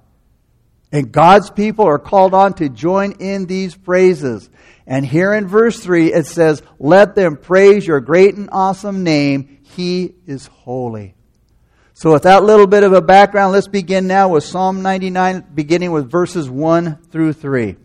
And 0.91 1.11
God's 1.11 1.51
people 1.51 1.85
are 1.85 1.99
called 1.99 2.33
on 2.33 2.55
to 2.55 2.69
join 2.69 3.11
in 3.19 3.45
these 3.45 3.75
praises. 3.75 4.49
And 4.87 5.05
here 5.05 5.31
in 5.31 5.47
verse 5.47 5.79
3, 5.79 6.11
it 6.11 6.25
says, 6.25 6.63
Let 6.79 7.13
them 7.13 7.37
praise 7.37 7.85
your 7.85 7.99
great 7.99 8.33
and 8.33 8.49
awesome 8.51 9.03
name. 9.03 9.59
He 9.61 10.15
is 10.25 10.47
holy. 10.47 11.13
So, 11.93 12.13
with 12.13 12.23
that 12.23 12.45
little 12.45 12.65
bit 12.65 12.81
of 12.81 12.93
a 12.93 13.01
background, 13.03 13.51
let's 13.51 13.67
begin 13.67 14.07
now 14.07 14.29
with 14.29 14.43
Psalm 14.43 14.81
99, 14.81 15.49
beginning 15.53 15.91
with 15.91 16.09
verses 16.09 16.49
1 16.49 16.97
through 17.11 17.33
3. 17.33 17.75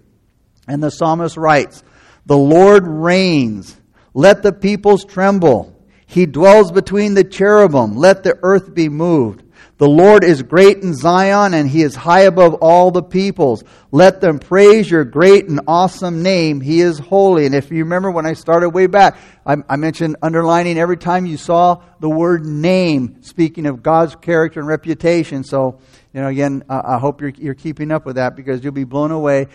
And 0.67 0.83
the 0.83 0.89
psalmist 0.89 1.37
writes, 1.37 1.83
The 2.25 2.39
Lord 2.39 2.87
reigns. 2.87 3.77
Let 4.15 4.43
the 4.43 4.55
peoples 4.55 5.05
tremble. 5.05 5.78
He 6.11 6.25
dwells 6.25 6.73
between 6.73 7.13
the 7.13 7.23
cherubim. 7.23 7.95
Let 7.95 8.23
the 8.23 8.39
earth 8.43 8.75
be 8.75 8.89
moved. 8.89 9.43
The 9.77 9.87
Lord 9.87 10.25
is 10.25 10.43
great 10.43 10.79
in 10.79 10.95
Zion, 10.95 11.53
and 11.53 11.69
he 11.69 11.83
is 11.83 11.95
high 11.95 12.23
above 12.23 12.55
all 12.55 12.91
the 12.91 13.03
peoples. 13.03 13.63
Let 13.93 14.23
them 14.23 14.39
praise 14.39 14.91
your 14.91 15.05
great 15.05 15.49
and 15.51 15.61
awesome 15.69 16.23
name. 16.23 16.63
He 16.63 16.81
is 16.81 16.99
holy. 16.99 17.45
And 17.45 17.55
if 17.55 17.71
you 17.71 17.85
remember 17.85 18.11
when 18.11 18.25
I 18.25 18.33
started 18.33 18.71
way 18.71 18.87
back, 18.87 19.19
I, 19.45 19.57
I 19.69 19.77
mentioned 19.77 20.17
underlining 20.23 20.79
every 20.79 20.97
time 20.97 21.27
you 21.27 21.37
saw 21.37 21.83
the 22.01 22.09
word 22.09 22.47
name, 22.47 23.23
speaking 23.23 23.67
of 23.67 23.83
God's 23.83 24.17
character 24.17 24.61
and 24.61 24.69
reputation. 24.69 25.45
So, 25.45 25.79
you 26.15 26.23
know, 26.23 26.29
again, 26.29 26.65
I, 26.71 26.95
I 26.95 26.99
hope 26.99 27.21
you're, 27.21 27.35
you're 27.37 27.55
keeping 27.55 27.93
up 27.93 28.07
with 28.07 28.17
that 28.17 28.35
because 28.35 28.65
you'll 28.65 28.73
be 28.73 28.85
blown 28.85 29.11
away. 29.11 29.49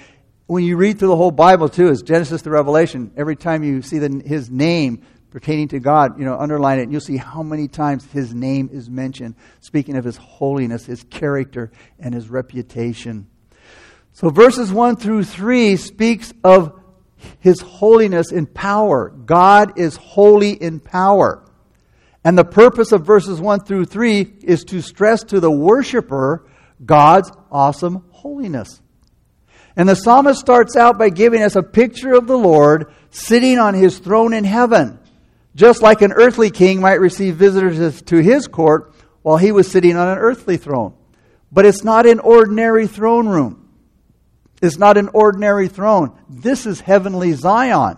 When 0.45 0.63
you 0.63 0.77
read 0.77 0.99
through 0.99 1.07
the 1.07 1.17
whole 1.17 1.31
Bible, 1.31 1.67
too, 1.67 1.89
as 1.89 2.03
Genesis 2.03 2.43
to 2.43 2.49
Revelation, 2.49 3.11
every 3.17 3.35
time 3.35 3.63
you 3.63 3.81
see 3.81 3.97
the, 3.97 4.21
his 4.23 4.51
name, 4.51 5.01
pertaining 5.33 5.67
to 5.67 5.79
God, 5.79 6.19
you 6.19 6.25
know, 6.25 6.37
underline 6.37 6.77
it, 6.77 6.83
and 6.83 6.91
you'll 6.91 7.01
see 7.01 7.17
how 7.17 7.41
many 7.41 7.67
times 7.67 8.05
his 8.11 8.35
name 8.35 8.69
is 8.71 8.87
mentioned, 8.87 9.33
speaking 9.61 9.97
of 9.97 10.05
his 10.05 10.15
holiness, 10.15 10.85
his 10.85 11.03
character, 11.05 11.71
and 11.97 12.13
his 12.13 12.29
reputation. 12.29 13.25
So 14.11 14.29
verses 14.29 14.71
1 14.71 14.97
through 14.97 15.23
3 15.23 15.75
speaks 15.77 16.31
of 16.43 16.79
his 17.39 17.61
holiness 17.61 18.31
in 18.31 18.45
power. 18.45 19.09
God 19.09 19.79
is 19.79 19.95
holy 19.95 20.51
in 20.51 20.79
power. 20.79 21.43
And 22.23 22.37
the 22.37 22.45
purpose 22.45 22.91
of 22.91 23.03
verses 23.03 23.41
1 23.41 23.61
through 23.61 23.85
3 23.85 24.35
is 24.43 24.63
to 24.65 24.81
stress 24.81 25.23
to 25.23 25.39
the 25.39 25.49
worshiper 25.49 26.45
God's 26.85 27.31
awesome 27.51 28.05
holiness. 28.11 28.83
And 29.75 29.89
the 29.89 29.95
psalmist 29.95 30.39
starts 30.39 30.75
out 30.75 30.99
by 30.99 31.09
giving 31.09 31.41
us 31.41 31.55
a 31.55 31.63
picture 31.63 32.13
of 32.13 32.27
the 32.27 32.37
Lord 32.37 32.93
sitting 33.09 33.57
on 33.57 33.73
his 33.73 33.97
throne 33.97 34.33
in 34.33 34.43
heaven. 34.43 34.99
Just 35.55 35.81
like 35.81 36.01
an 36.01 36.11
earthly 36.11 36.49
king 36.49 36.81
might 36.81 36.99
receive 36.99 37.35
visitors 37.35 38.01
to 38.03 38.17
his 38.17 38.47
court 38.47 38.93
while 39.21 39.37
he 39.37 39.51
was 39.51 39.69
sitting 39.69 39.95
on 39.95 40.07
an 40.07 40.17
earthly 40.17 40.57
throne. 40.57 40.93
But 41.51 41.65
it's 41.65 41.83
not 41.83 42.05
an 42.05 42.19
ordinary 42.19 42.87
throne 42.87 43.27
room. 43.27 43.69
It's 44.61 44.77
not 44.77 44.97
an 44.97 45.09
ordinary 45.13 45.67
throne. 45.67 46.17
This 46.29 46.65
is 46.65 46.79
heavenly 46.79 47.33
Zion. 47.33 47.97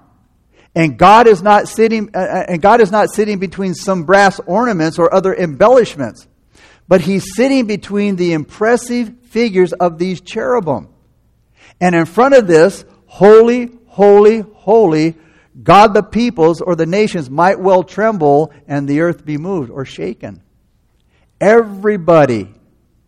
And 0.74 0.98
God 0.98 1.28
is 1.28 1.42
not 1.42 1.70
sitting 1.70 2.10
uh, 2.14 2.20
uh, 2.20 2.46
and 2.50 2.62
God 2.62 2.82
is 2.82 2.92
not 2.92 3.10
sitting 3.10 3.40
between 3.40 3.74
some 3.74 4.04
brass 4.04 4.42
ornaments 4.42 5.00
or 5.00 5.14
other 5.14 5.34
embellishments. 5.34 6.28
But 6.88 7.02
he's 7.02 7.36
sitting 7.36 7.66
between 7.66 8.18
the 8.18 8.34
impressive 8.34 9.14
figures 9.30 9.72
of 9.72 9.98
these 9.98 10.20
cherubim. 10.20 10.90
And 11.80 11.96
in 11.96 12.06
front 12.06 12.36
of 12.36 12.48
this, 12.48 12.84
holy, 13.06 13.72
holy, 13.88 14.42
holy 14.42 15.16
God 15.62 15.94
the 15.94 16.04
peoples 16.04 16.62
or 16.62 16.76
the 16.76 16.86
nations 16.86 17.30
might 17.30 17.60
well 17.60 17.84
tremble 17.84 18.52
and 18.68 18.88
the 18.88 19.02
earth 19.02 19.26
be 19.26 19.38
moved 19.38 19.70
or 19.70 19.86
shaken. 19.86 20.42
Everybody, 21.40 22.54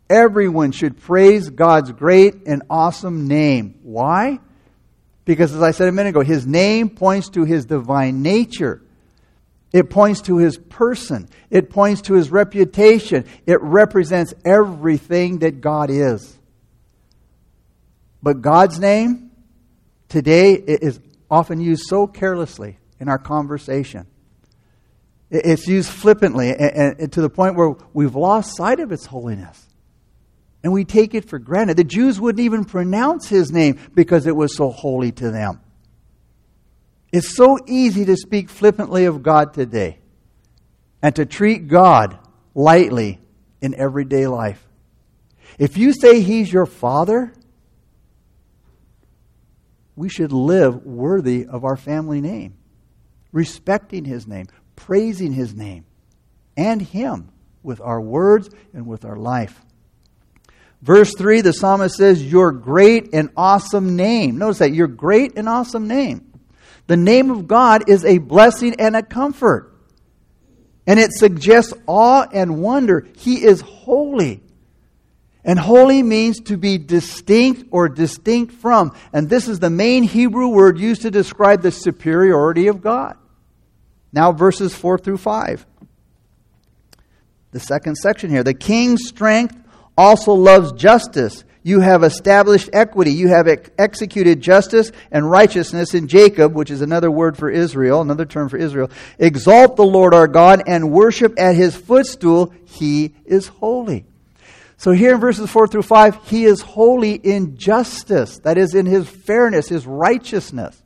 everyone 0.10 0.72
should 0.72 0.98
praise 0.98 1.50
God's 1.50 1.92
great 1.92 2.48
and 2.48 2.64
awesome 2.70 3.28
name. 3.28 3.80
Why? 3.84 4.40
Because 5.26 5.54
as 5.54 5.62
I 5.62 5.72
said 5.72 5.90
a 5.90 5.92
minute 5.92 6.10
ago, 6.10 6.22
his 6.22 6.48
name 6.48 6.90
points 6.90 7.30
to 7.32 7.44
his 7.44 7.66
divine 7.66 8.22
nature. 8.22 8.82
It 9.74 9.90
points 9.90 10.22
to 10.24 10.38
his 10.38 10.58
person. 10.58 11.28
It 11.50 11.70
points 11.70 12.04
to 12.04 12.14
his 12.14 12.32
reputation. 12.32 13.26
It 13.46 13.62
represents 13.62 14.34
everything 14.46 15.40
that 15.40 15.60
God 15.60 15.90
is. 15.90 16.38
But 18.24 18.42
God's 18.42 18.80
name 18.80 19.32
today 20.08 20.54
is 20.54 21.00
often 21.30 21.60
used 21.60 21.84
so 21.88 22.08
carelessly 22.08 22.78
in 23.00 23.10
our 23.10 23.18
conversation. 23.18 24.08
It's 25.30 25.68
used 25.68 25.90
flippantly 25.90 26.56
and, 26.56 27.12
to 27.12 27.22
the 27.22 27.30
point 27.30 27.56
where 27.56 27.76
we've 27.94 28.16
lost 28.16 28.56
sight 28.56 28.80
of 28.80 28.92
its 28.92 29.06
holiness. 29.06 29.68
And 30.64 30.74
we 30.74 30.86
take 30.86 31.14
it 31.14 31.26
for 31.26 31.38
granted. 31.38 31.78
The 31.78 31.84
Jews 31.84 32.20
wouldn't 32.20 32.44
even 32.44 32.66
pronounce 32.66 33.28
his 33.28 33.52
name 33.52 33.80
because 33.94 34.26
it 34.26 34.36
was 34.36 34.56
so 34.56 34.70
holy 34.70 35.12
to 35.14 35.32
them. 35.32 35.62
It's 37.12 37.36
so 37.36 37.58
easy 37.68 38.06
to 38.06 38.18
speak 38.18 38.50
flippantly 38.50 39.06
of 39.06 39.24
God 39.24 39.54
today 39.54 40.00
and 41.02 41.16
to 41.16 41.26
treat 41.26 41.68
God 41.68 42.18
lightly 42.54 43.20
in 43.62 43.76
everyday 43.76 44.28
life. 44.28 44.66
If 45.58 45.78
you 45.78 45.94
say 45.94 46.22
he's 46.22 46.52
your 46.52 46.66
father, 46.66 47.34
we 49.98 50.08
should 50.08 50.32
live 50.32 50.86
worthy 50.86 51.46
of 51.46 51.66
our 51.66 51.76
family 51.76 52.22
name, 52.22 52.56
respecting 53.34 54.06
his 54.06 54.28
name, 54.28 54.46
praising 54.76 55.34
his 55.34 55.54
name, 55.54 55.86
and 56.56 56.82
him 56.82 57.30
with 57.64 57.82
our 57.82 58.00
words 58.00 58.50
and 58.74 58.86
with 58.86 59.04
our 59.04 59.18
life. 59.18 59.60
Verse 60.84 61.12
3, 61.18 61.42
the 61.42 61.52
psalmist 61.52 61.98
says, 61.98 62.24
Your 62.24 62.52
great 62.52 63.10
and 63.14 63.32
awesome 63.36 63.96
name. 63.96 64.38
Notice 64.38 64.60
that, 64.60 64.72
your 64.72 64.88
great 64.88 65.36
and 65.36 65.50
awesome 65.50 65.88
name. 65.88 66.32
The 66.86 66.96
name 66.96 67.32
of 67.32 67.48
God 67.48 67.90
is 67.90 68.06
a 68.06 68.20
blessing 68.20 68.76
and 68.80 68.96
a 68.96 69.02
comfort. 69.02 69.74
And 70.86 71.00
it 71.00 71.12
suggests 71.12 71.74
awe 71.88 72.28
and 72.32 72.62
wonder. 72.62 73.08
He 73.18 73.44
is 73.44 73.62
holy. 73.62 74.44
And 75.48 75.58
holy 75.58 76.04
means 76.04 76.42
to 76.42 76.58
be 76.58 76.78
distinct 76.78 77.70
or 77.72 77.88
distinct 77.88 78.54
from. 78.56 78.94
And 79.14 79.30
this 79.30 79.48
is 79.48 79.60
the 79.60 79.70
main 79.70 80.04
Hebrew 80.04 80.50
word 80.50 80.78
used 80.78 81.04
to 81.04 81.10
describe 81.10 81.62
the 81.62 81.72
superiority 81.72 82.68
of 82.68 82.82
God. 82.82 83.16
Now, 84.12 84.34
verses 84.34 84.76
4 84.76 84.98
through 84.98 85.18
5. 85.18 85.66
The 87.52 87.60
second 87.62 87.96
section 87.96 88.30
here. 88.30 88.44
The 88.44 88.54
king's 88.54 89.08
strength 89.08 89.56
also 89.98 90.34
loves 90.34 90.74
justice. 90.74 91.46
You 91.64 91.80
have 91.80 92.04
established 92.04 92.70
equity. 92.74 93.14
You 93.14 93.30
have 93.30 93.48
ex- 93.48 93.70
executed 93.78 94.42
justice 94.42 94.92
and 95.12 95.32
righteousness 95.32 95.94
in 95.94 96.10
Jacob, 96.10 96.56
which 96.56 96.72
is 96.72 96.82
another 96.82 97.10
word 97.10 97.38
for 97.38 97.50
Israel, 97.50 98.02
another 98.02 98.26
term 98.26 98.50
for 98.50 98.58
Israel. 98.58 98.92
Exalt 99.18 99.78
the 99.78 99.86
Lord 99.86 100.14
our 100.14 100.28
God 100.28 100.64
and 100.68 100.92
worship 100.92 101.40
at 101.40 101.56
his 101.56 101.74
footstool. 101.74 102.54
He 102.66 103.16
is 103.26 103.48
holy. 103.48 104.06
So 104.78 104.92
here 104.92 105.16
in 105.16 105.20
verses 105.20 105.50
4 105.50 105.68
through 105.68 105.82
5, 105.82 106.28
he 106.28 106.46
is 106.46 106.62
holy 106.62 107.14
in 107.14 107.58
justice. 107.58 108.38
That 108.40 108.60
is, 108.60 108.76
in 108.76 108.86
his 108.86 109.10
fairness, 109.10 109.68
his 109.68 109.88
righteousness. 109.88 110.82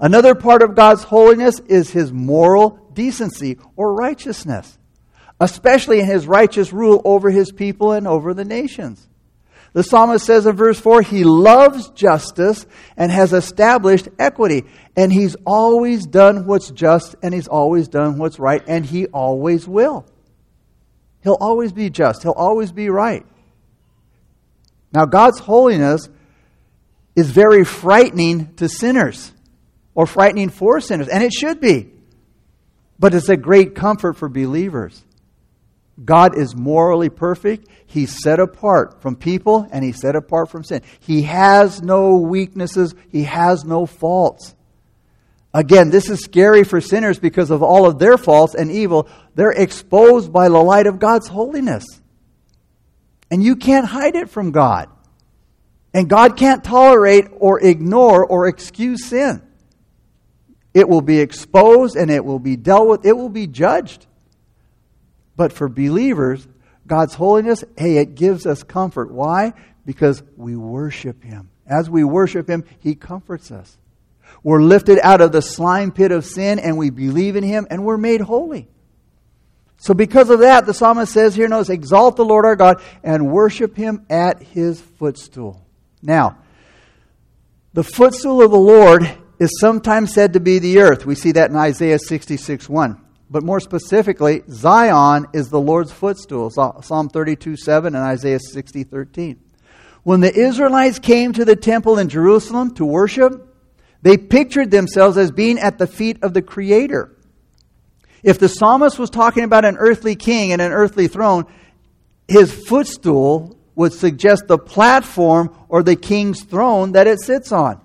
Another 0.00 0.34
part 0.34 0.62
of 0.62 0.74
God's 0.74 1.02
holiness 1.02 1.60
is 1.60 1.90
his 1.90 2.10
moral 2.10 2.78
decency 2.94 3.58
or 3.76 3.94
righteousness, 3.94 4.78
especially 5.40 6.00
in 6.00 6.06
his 6.06 6.26
righteous 6.26 6.72
rule 6.72 7.02
over 7.04 7.30
his 7.30 7.52
people 7.52 7.92
and 7.92 8.06
over 8.06 8.32
the 8.32 8.44
nations. 8.44 9.06
The 9.74 9.82
psalmist 9.82 10.24
says 10.24 10.46
in 10.46 10.56
verse 10.56 10.80
4, 10.80 11.02
he 11.02 11.24
loves 11.24 11.90
justice 11.90 12.64
and 12.96 13.12
has 13.12 13.34
established 13.34 14.08
equity. 14.18 14.64
And 14.96 15.12
he's 15.12 15.36
always 15.44 16.06
done 16.06 16.46
what's 16.46 16.70
just 16.70 17.16
and 17.22 17.34
he's 17.34 17.48
always 17.48 17.88
done 17.88 18.18
what's 18.18 18.38
right 18.38 18.62
and 18.66 18.86
he 18.86 19.06
always 19.06 19.68
will. 19.68 20.06
He'll 21.22 21.38
always 21.40 21.72
be 21.72 21.90
just. 21.90 22.22
He'll 22.22 22.32
always 22.32 22.72
be 22.72 22.90
right. 22.90 23.26
Now, 24.92 25.04
God's 25.04 25.38
holiness 25.38 26.08
is 27.14 27.30
very 27.30 27.64
frightening 27.64 28.54
to 28.54 28.68
sinners 28.68 29.32
or 29.94 30.06
frightening 30.06 30.48
for 30.48 30.80
sinners, 30.80 31.08
and 31.08 31.22
it 31.22 31.32
should 31.32 31.60
be. 31.60 31.90
But 32.98 33.14
it's 33.14 33.28
a 33.28 33.36
great 33.36 33.74
comfort 33.74 34.14
for 34.14 34.28
believers. 34.28 35.02
God 36.04 36.38
is 36.38 36.54
morally 36.54 37.08
perfect. 37.08 37.68
He's 37.86 38.22
set 38.22 38.38
apart 38.38 39.02
from 39.02 39.16
people 39.16 39.66
and 39.72 39.84
he's 39.84 40.00
set 40.00 40.14
apart 40.14 40.48
from 40.48 40.62
sin. 40.62 40.82
He 41.00 41.22
has 41.22 41.82
no 41.82 42.18
weaknesses, 42.18 42.94
he 43.10 43.24
has 43.24 43.64
no 43.64 43.86
faults. 43.86 44.54
Again, 45.58 45.90
this 45.90 46.08
is 46.08 46.20
scary 46.20 46.62
for 46.62 46.80
sinners 46.80 47.18
because 47.18 47.50
of 47.50 47.64
all 47.64 47.84
of 47.84 47.98
their 47.98 48.16
faults 48.16 48.54
and 48.54 48.70
evil. 48.70 49.08
They're 49.34 49.50
exposed 49.50 50.32
by 50.32 50.48
the 50.48 50.62
light 50.62 50.86
of 50.86 51.00
God's 51.00 51.26
holiness. 51.26 51.84
And 53.28 53.42
you 53.42 53.56
can't 53.56 53.84
hide 53.84 54.14
it 54.14 54.30
from 54.30 54.52
God. 54.52 54.88
And 55.92 56.08
God 56.08 56.36
can't 56.36 56.62
tolerate 56.62 57.24
or 57.40 57.58
ignore 57.60 58.24
or 58.24 58.46
excuse 58.46 59.06
sin. 59.06 59.42
It 60.74 60.88
will 60.88 61.00
be 61.00 61.18
exposed 61.18 61.96
and 61.96 62.08
it 62.08 62.24
will 62.24 62.38
be 62.38 62.54
dealt 62.54 62.86
with, 62.88 63.04
it 63.04 63.14
will 63.14 63.28
be 63.28 63.48
judged. 63.48 64.06
But 65.34 65.52
for 65.52 65.68
believers, 65.68 66.46
God's 66.86 67.14
holiness, 67.14 67.64
hey, 67.76 67.96
it 67.96 68.14
gives 68.14 68.46
us 68.46 68.62
comfort. 68.62 69.10
Why? 69.10 69.54
Because 69.84 70.22
we 70.36 70.54
worship 70.54 71.24
Him. 71.24 71.50
As 71.66 71.90
we 71.90 72.04
worship 72.04 72.48
Him, 72.48 72.62
He 72.78 72.94
comforts 72.94 73.50
us. 73.50 73.76
We're 74.42 74.62
lifted 74.62 74.98
out 75.02 75.20
of 75.20 75.32
the 75.32 75.42
slime 75.42 75.92
pit 75.92 76.12
of 76.12 76.24
sin 76.24 76.58
and 76.58 76.78
we 76.78 76.90
believe 76.90 77.36
in 77.36 77.44
Him 77.44 77.66
and 77.70 77.84
we're 77.84 77.98
made 77.98 78.20
holy. 78.20 78.68
So, 79.80 79.94
because 79.94 80.28
of 80.28 80.40
that, 80.40 80.66
the 80.66 80.74
psalmist 80.74 81.12
says 81.12 81.36
here, 81.36 81.46
notice, 81.46 81.68
exalt 81.68 82.16
the 82.16 82.24
Lord 82.24 82.44
our 82.44 82.56
God 82.56 82.82
and 83.04 83.30
worship 83.30 83.76
Him 83.76 84.04
at 84.10 84.42
His 84.42 84.80
footstool. 84.80 85.64
Now, 86.02 86.38
the 87.74 87.84
footstool 87.84 88.42
of 88.42 88.50
the 88.50 88.58
Lord 88.58 89.08
is 89.38 89.60
sometimes 89.60 90.12
said 90.12 90.32
to 90.32 90.40
be 90.40 90.58
the 90.58 90.80
earth. 90.80 91.06
We 91.06 91.14
see 91.14 91.32
that 91.32 91.50
in 91.50 91.56
Isaiah 91.56 91.98
66 91.98 92.68
1. 92.68 93.00
But 93.30 93.44
more 93.44 93.60
specifically, 93.60 94.42
Zion 94.50 95.26
is 95.32 95.48
the 95.48 95.60
Lord's 95.60 95.92
footstool. 95.92 96.50
Psalm 96.50 97.08
32 97.08 97.56
7 97.56 97.94
and 97.94 98.04
Isaiah 98.04 98.40
60 98.40 98.84
13. 98.84 99.40
When 100.02 100.20
the 100.20 100.34
Israelites 100.34 100.98
came 100.98 101.32
to 101.34 101.44
the 101.44 101.56
temple 101.56 101.98
in 101.98 102.08
Jerusalem 102.08 102.74
to 102.74 102.84
worship, 102.84 103.47
they 104.02 104.16
pictured 104.16 104.70
themselves 104.70 105.16
as 105.16 105.30
being 105.30 105.58
at 105.58 105.78
the 105.78 105.86
feet 105.86 106.22
of 106.22 106.34
the 106.34 106.42
Creator. 106.42 107.14
If 108.22 108.38
the 108.38 108.48
psalmist 108.48 108.98
was 108.98 109.10
talking 109.10 109.44
about 109.44 109.64
an 109.64 109.76
earthly 109.76 110.16
king 110.16 110.52
and 110.52 110.60
an 110.60 110.72
earthly 110.72 111.08
throne, 111.08 111.46
his 112.26 112.52
footstool 112.52 113.56
would 113.74 113.92
suggest 113.92 114.48
the 114.48 114.58
platform 114.58 115.54
or 115.68 115.82
the 115.82 115.96
king's 115.96 116.42
throne 116.42 116.92
that 116.92 117.06
it 117.06 117.20
sits 117.20 117.52
on. 117.52 117.80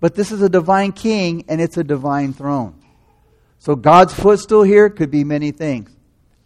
But 0.00 0.14
this 0.14 0.30
is 0.30 0.42
a 0.42 0.48
divine 0.48 0.92
king 0.92 1.44
and 1.48 1.60
it's 1.60 1.76
a 1.76 1.84
divine 1.84 2.32
throne. 2.32 2.80
So 3.58 3.74
God's 3.74 4.14
footstool 4.14 4.62
here 4.62 4.88
could 4.88 5.10
be 5.10 5.24
many 5.24 5.50
things. 5.50 5.90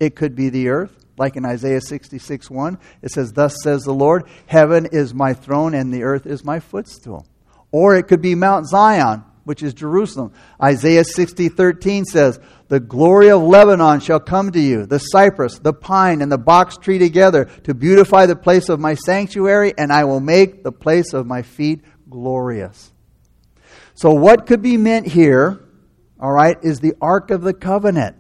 It 0.00 0.16
could 0.16 0.35
be 0.35 0.48
the 0.48 0.68
earth, 0.68 1.05
like 1.18 1.37
in 1.37 1.44
Isaiah 1.44 1.83
66 1.83 2.50
1. 2.50 2.78
It 3.02 3.11
says, 3.12 3.33
Thus 3.33 3.57
says 3.62 3.83
the 3.83 3.92
Lord, 3.92 4.24
Heaven 4.46 4.87
is 4.87 5.12
my 5.12 5.35
throne 5.35 5.74
and 5.74 5.92
the 5.92 6.02
earth 6.02 6.26
is 6.26 6.44
my 6.44 6.59
footstool. 6.59 7.26
Or 7.72 7.96
it 7.96 8.06
could 8.06 8.20
be 8.20 8.35
Mount 8.35 8.68
Zion, 8.68 9.24
which 9.44 9.62
is 9.62 9.74
Jerusalem. 9.74 10.32
Isaiah 10.62 11.04
60, 11.04 11.48
13 11.48 12.04
says, 12.04 12.38
The 12.68 12.78
glory 12.78 13.30
of 13.30 13.42
Lebanon 13.42 14.00
shall 14.00 14.20
come 14.20 14.52
to 14.52 14.61
you, 14.61 14.87
the 14.87 14.98
cypress, 14.98 15.58
the 15.58 15.72
pine, 15.72 16.22
and 16.22 16.30
the 16.30 16.38
box 16.38 16.76
tree 16.76 16.98
together 16.98 17.46
to 17.64 17.74
beautify 17.74 18.26
the 18.26 18.37
place 18.37 18.68
of 18.68 18.78
my 18.78 18.94
sanctuary, 18.94 19.72
and 19.76 19.90
I 19.90 20.04
will 20.04 20.20
make 20.20 20.62
the 20.62 20.72
place 20.72 21.14
of 21.14 21.26
my 21.26 21.42
feet 21.42 21.80
glorious. 22.08 22.92
So, 23.94 24.12
what 24.12 24.46
could 24.46 24.62
be 24.62 24.76
meant 24.76 25.06
here, 25.06 25.64
all 26.20 26.32
right, 26.32 26.56
is 26.62 26.80
the 26.80 26.94
Ark 27.00 27.30
of 27.30 27.42
the 27.42 27.54
Covenant. 27.54 28.16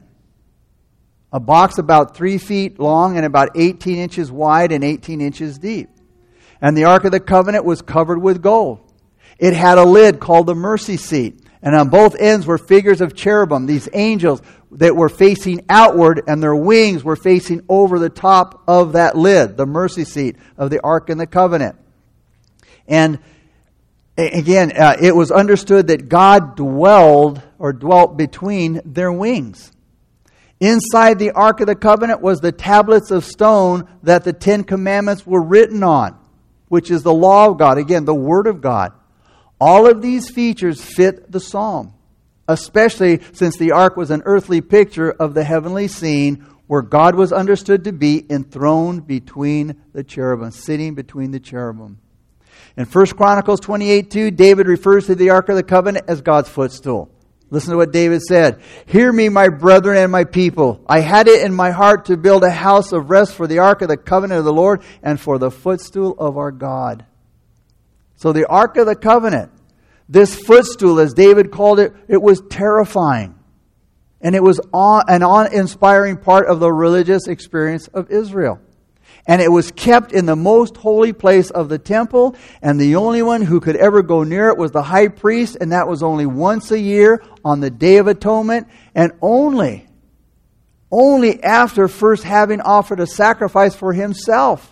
A 1.32 1.40
box 1.40 1.78
about 1.78 2.14
three 2.14 2.36
feet 2.36 2.78
long 2.78 3.16
and 3.16 3.24
about 3.24 3.56
18 3.56 3.98
inches 3.98 4.30
wide 4.30 4.70
and 4.70 4.84
18 4.84 5.22
inches 5.22 5.58
deep. 5.58 5.88
And 6.60 6.76
the 6.76 6.84
Ark 6.84 7.04
of 7.04 7.12
the 7.12 7.20
Covenant 7.20 7.64
was 7.64 7.80
covered 7.80 8.20
with 8.20 8.42
gold. 8.42 8.91
It 9.38 9.54
had 9.54 9.78
a 9.78 9.84
lid 9.84 10.20
called 10.20 10.46
the 10.46 10.54
mercy 10.54 10.96
seat. 10.96 11.40
And 11.62 11.76
on 11.76 11.90
both 11.90 12.16
ends 12.18 12.46
were 12.46 12.58
figures 12.58 13.00
of 13.00 13.14
cherubim, 13.14 13.66
these 13.66 13.88
angels 13.92 14.42
that 14.72 14.96
were 14.96 15.08
facing 15.08 15.64
outward, 15.68 16.22
and 16.26 16.42
their 16.42 16.56
wings 16.56 17.04
were 17.04 17.16
facing 17.16 17.62
over 17.68 17.98
the 17.98 18.08
top 18.08 18.64
of 18.66 18.94
that 18.94 19.16
lid, 19.16 19.56
the 19.56 19.66
mercy 19.66 20.04
seat 20.04 20.36
of 20.56 20.70
the 20.70 20.80
Ark 20.82 21.08
and 21.08 21.20
the 21.20 21.26
Covenant. 21.26 21.76
And 22.88 23.20
again, 24.16 24.72
uh, 24.76 24.96
it 25.00 25.14
was 25.14 25.30
understood 25.30 25.86
that 25.88 26.08
God 26.08 26.56
dwelled 26.56 27.40
or 27.58 27.72
dwelt 27.72 28.16
between 28.16 28.80
their 28.84 29.12
wings. 29.12 29.70
Inside 30.58 31.18
the 31.18 31.32
Ark 31.32 31.60
of 31.60 31.66
the 31.66 31.74
Covenant 31.74 32.20
was 32.20 32.40
the 32.40 32.52
tablets 32.52 33.10
of 33.10 33.24
stone 33.24 33.88
that 34.02 34.24
the 34.24 34.32
Ten 34.32 34.64
Commandments 34.64 35.26
were 35.26 35.42
written 35.42 35.82
on, 35.82 36.16
which 36.68 36.90
is 36.90 37.02
the 37.02 37.14
law 37.14 37.48
of 37.50 37.58
God. 37.58 37.78
Again, 37.78 38.04
the 38.04 38.14
Word 38.14 38.46
of 38.46 38.60
God. 38.60 38.92
All 39.64 39.88
of 39.88 40.02
these 40.02 40.28
features 40.28 40.82
fit 40.82 41.30
the 41.30 41.38
psalm, 41.38 41.94
especially 42.48 43.20
since 43.32 43.56
the 43.56 43.70
ark 43.70 43.96
was 43.96 44.10
an 44.10 44.22
earthly 44.24 44.60
picture 44.60 45.08
of 45.08 45.34
the 45.34 45.44
heavenly 45.44 45.86
scene 45.86 46.44
where 46.66 46.82
God 46.82 47.14
was 47.14 47.32
understood 47.32 47.84
to 47.84 47.92
be 47.92 48.26
enthroned 48.28 49.06
between 49.06 49.80
the 49.92 50.02
cherubim, 50.02 50.50
sitting 50.50 50.96
between 50.96 51.30
the 51.30 51.38
cherubim. 51.38 52.00
In 52.76 52.86
1 52.86 53.06
Chronicles 53.16 53.60
28 53.60 54.10
2, 54.10 54.30
David 54.32 54.66
refers 54.66 55.06
to 55.06 55.14
the 55.14 55.30
Ark 55.30 55.48
of 55.48 55.54
the 55.54 55.62
Covenant 55.62 56.06
as 56.08 56.22
God's 56.22 56.48
footstool. 56.48 57.08
Listen 57.48 57.70
to 57.70 57.76
what 57.76 57.92
David 57.92 58.22
said. 58.22 58.60
Hear 58.86 59.12
me, 59.12 59.28
my 59.28 59.48
brethren 59.48 59.96
and 59.96 60.10
my 60.10 60.24
people. 60.24 60.84
I 60.88 60.98
had 60.98 61.28
it 61.28 61.40
in 61.40 61.54
my 61.54 61.70
heart 61.70 62.06
to 62.06 62.16
build 62.16 62.42
a 62.42 62.50
house 62.50 62.90
of 62.90 63.10
rest 63.10 63.34
for 63.34 63.46
the 63.46 63.60
Ark 63.60 63.80
of 63.82 63.88
the 63.88 63.96
Covenant 63.96 64.40
of 64.40 64.44
the 64.44 64.52
Lord 64.52 64.82
and 65.04 65.20
for 65.20 65.38
the 65.38 65.52
footstool 65.52 66.16
of 66.18 66.36
our 66.36 66.50
God. 66.50 67.06
So 68.22 68.32
the 68.32 68.46
Ark 68.46 68.76
of 68.76 68.86
the 68.86 68.94
Covenant, 68.94 69.50
this 70.08 70.36
footstool, 70.36 71.00
as 71.00 71.12
David 71.12 71.50
called 71.50 71.80
it, 71.80 71.92
it 72.06 72.22
was 72.22 72.40
terrifying. 72.48 73.34
And 74.20 74.36
it 74.36 74.42
was 74.44 74.60
an 74.72 75.24
awe 75.24 75.48
inspiring 75.48 76.18
part 76.18 76.46
of 76.46 76.60
the 76.60 76.70
religious 76.70 77.26
experience 77.26 77.88
of 77.88 78.12
Israel. 78.12 78.60
And 79.26 79.42
it 79.42 79.50
was 79.50 79.72
kept 79.72 80.12
in 80.12 80.26
the 80.26 80.36
most 80.36 80.76
holy 80.76 81.12
place 81.12 81.50
of 81.50 81.68
the 81.68 81.80
temple, 81.80 82.36
and 82.62 82.78
the 82.78 82.94
only 82.94 83.22
one 83.22 83.42
who 83.42 83.58
could 83.58 83.74
ever 83.74 84.04
go 84.04 84.22
near 84.22 84.50
it 84.50 84.56
was 84.56 84.70
the 84.70 84.84
high 84.84 85.08
priest, 85.08 85.56
and 85.60 85.72
that 85.72 85.88
was 85.88 86.04
only 86.04 86.24
once 86.24 86.70
a 86.70 86.78
year 86.78 87.24
on 87.44 87.58
the 87.58 87.70
Day 87.70 87.96
of 87.96 88.06
Atonement, 88.06 88.68
and 88.94 89.10
only, 89.20 89.88
only 90.92 91.42
after 91.42 91.88
first 91.88 92.22
having 92.22 92.60
offered 92.60 93.00
a 93.00 93.06
sacrifice 93.08 93.74
for 93.74 93.92
himself 93.92 94.71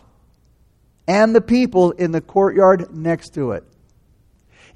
and 1.11 1.35
the 1.35 1.41
people 1.41 1.91
in 1.91 2.13
the 2.13 2.21
courtyard 2.21 2.95
next 2.95 3.35
to 3.35 3.51
it. 3.51 3.65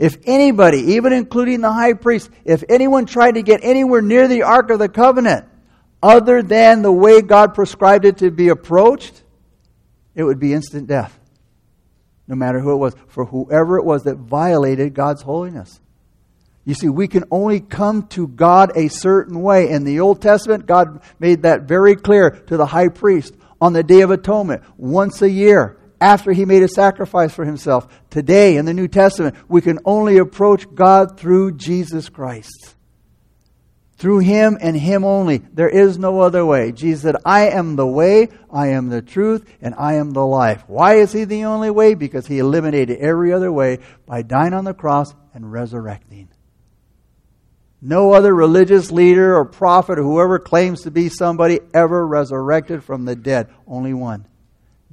If 0.01 0.17
anybody, 0.25 0.79
even 0.95 1.13
including 1.13 1.61
the 1.61 1.71
high 1.71 1.93
priest, 1.93 2.29
if 2.45 2.65
anyone 2.69 3.07
tried 3.07 3.37
to 3.37 3.43
get 3.43 3.61
anywhere 3.63 4.03
near 4.03 4.27
the 4.27 4.43
Ark 4.43 4.71
of 4.71 4.81
the 4.81 4.89
Covenant 4.89 5.47
other 6.03 6.43
than 6.43 6.83
the 6.83 6.91
way 6.91 7.23
God 7.23 7.55
prescribed 7.55 8.05
it 8.05 8.19
to 8.19 8.33
be 8.33 8.49
approached, 8.49 9.23
it 10.17 10.25
would 10.25 10.41
be 10.41 10.53
instant 10.53 10.89
death. 10.89 11.17
No 12.27 12.35
matter 12.35 12.59
who 12.59 12.73
it 12.73 12.79
was, 12.79 12.97
for 13.07 13.27
whoever 13.27 13.79
it 13.79 13.85
was 13.85 14.03
that 14.03 14.17
violated 14.17 14.93
God's 14.93 15.23
holiness. 15.23 15.81
You 16.65 16.75
see, 16.75 16.89
we 16.89 17.07
can 17.07 17.25
only 17.31 17.61
come 17.61 18.09
to 18.09 18.27
God 18.27 18.73
a 18.75 18.89
certain 18.89 19.41
way. 19.41 19.71
In 19.71 19.85
the 19.85 20.01
Old 20.01 20.21
Testament, 20.21 20.67
God 20.67 21.01
made 21.21 21.43
that 21.43 21.63
very 21.63 21.95
clear 21.95 22.31
to 22.31 22.57
the 22.57 22.67
high 22.67 22.89
priest 22.89 23.37
on 23.61 23.73
the 23.73 23.85
Day 23.85 24.01
of 24.01 24.11
Atonement, 24.11 24.65
once 24.77 25.23
a 25.23 25.31
year 25.31 25.79
after 26.01 26.33
he 26.33 26.45
made 26.45 26.63
a 26.63 26.69
sacrifice 26.69 27.33
for 27.33 27.45
himself. 27.45 27.87
Today, 28.11 28.57
in 28.57 28.65
the 28.65 28.75
New 28.75 28.89
Testament, 28.89 29.37
we 29.49 29.61
can 29.61 29.79
only 29.85 30.19
approach 30.19 30.73
God 30.75 31.19
through 31.19 31.53
Jesus 31.53 32.09
Christ. 32.09 32.75
Through 33.97 34.19
him 34.21 34.59
and 34.61 34.77
him 34.77 35.05
only. 35.05 35.39
There 35.39 35.69
is 35.69 35.99
no 35.99 36.21
other 36.21 36.45
way. 36.45 36.73
Jesus 36.73 37.03
said, 37.03 37.17
I 37.25 37.49
am 37.49 37.77
the 37.77 37.87
way, 37.87 38.29
I 38.51 38.69
am 38.69 38.89
the 38.89 39.03
truth, 39.03 39.49
and 39.61 39.75
I 39.77 39.95
am 39.95 40.11
the 40.11 40.27
life. 40.27 40.65
Why 40.67 40.97
is 40.97 41.13
he 41.13 41.25
the 41.25 41.45
only 41.45 41.71
way? 41.71 41.95
Because 41.95 42.27
he 42.27 42.39
eliminated 42.39 42.99
every 42.99 43.33
other 43.33 43.53
way 43.53 43.79
by 44.05 44.23
dying 44.23 44.53
on 44.53 44.65
the 44.65 44.75
cross 44.75 45.15
and 45.33 45.51
resurrecting. 45.51 46.29
No 47.81 48.13
other 48.13 48.35
religious 48.35 48.91
leader 48.91 49.37
or 49.37 49.45
prophet 49.45 49.99
or 49.99 50.03
whoever 50.03 50.39
claims 50.39 50.83
to 50.83 50.91
be 50.91 51.09
somebody 51.09 51.61
ever 51.73 52.07
resurrected 52.07 52.83
from 52.83 53.05
the 53.05 53.15
dead. 53.15 53.49
Only 53.67 53.95
one 53.95 54.27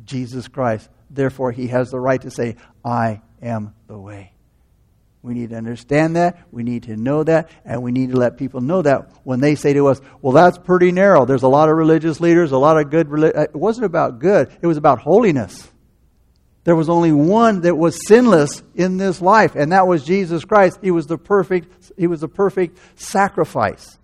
Jesus 0.06 0.48
Christ. 0.48 0.90
Therefore, 1.10 1.52
he 1.52 1.68
has 1.68 1.92
the 1.92 2.00
right 2.00 2.22
to 2.22 2.32
say, 2.32 2.56
I 2.84 3.22
am 3.42 3.74
the 3.88 3.98
way. 3.98 4.34
We 5.24 5.36
need 5.36 5.52
to 5.52 5.56
understand 5.56 6.16
that. 6.16 6.40
We 6.52 6.64
need 6.64 6.84
to 6.84 6.98
know 6.98 7.24
that. 7.24 7.52
And 7.64 7.84
we 7.84 7.92
need 7.92 8.12
to 8.12 8.18
let 8.18 8.38
people 8.38 8.62
know 8.62 8.82
that 8.82 9.12
when 9.24 9.40
they 9.40 9.56
say 9.56 9.74
to 9.74 9.88
us, 9.88 10.02
well, 10.22 10.34
that's 10.34 10.58
pretty 10.58 10.92
narrow. 10.92 11.26
There's 11.26 11.44
a 11.44 11.48
lot 11.48 11.70
of 11.70 11.76
religious 11.76 12.20
leaders, 12.20 12.52
a 12.52 12.58
lot 12.58 12.80
of 12.80 12.90
good. 12.90 13.08
Uh, 13.12 13.42
it 13.42 13.56
wasn't 13.56 13.86
about 13.86 14.20
good, 14.20 14.52
it 14.62 14.68
was 14.68 14.78
about 14.78 15.00
holiness. 15.00 15.70
There 16.64 16.76
was 16.76 16.90
only 16.90 17.12
one 17.12 17.62
that 17.62 17.76
was 17.76 18.08
sinless 18.08 18.62
in 18.76 18.98
this 18.98 19.20
life, 19.20 19.56
and 19.56 19.72
that 19.72 19.88
was 19.88 20.04
Jesus 20.04 20.46
Christ. 20.46 20.80
He 20.82 20.92
was 20.92 21.08
the 21.08 21.18
perfect, 21.18 21.92
he 21.98 22.06
was 22.06 22.22
the 22.22 22.28
perfect 22.28 22.78
sacrifice. 23.00 23.98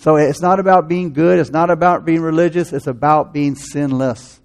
So 0.00 0.16
it's 0.16 0.40
not 0.40 0.58
about 0.58 0.88
being 0.88 1.12
good, 1.12 1.38
it's 1.38 1.50
not 1.50 1.68
about 1.68 2.06
being 2.06 2.22
religious, 2.22 2.72
it's 2.72 2.86
about 2.86 3.34
being 3.34 3.54
sinless. 3.54 4.40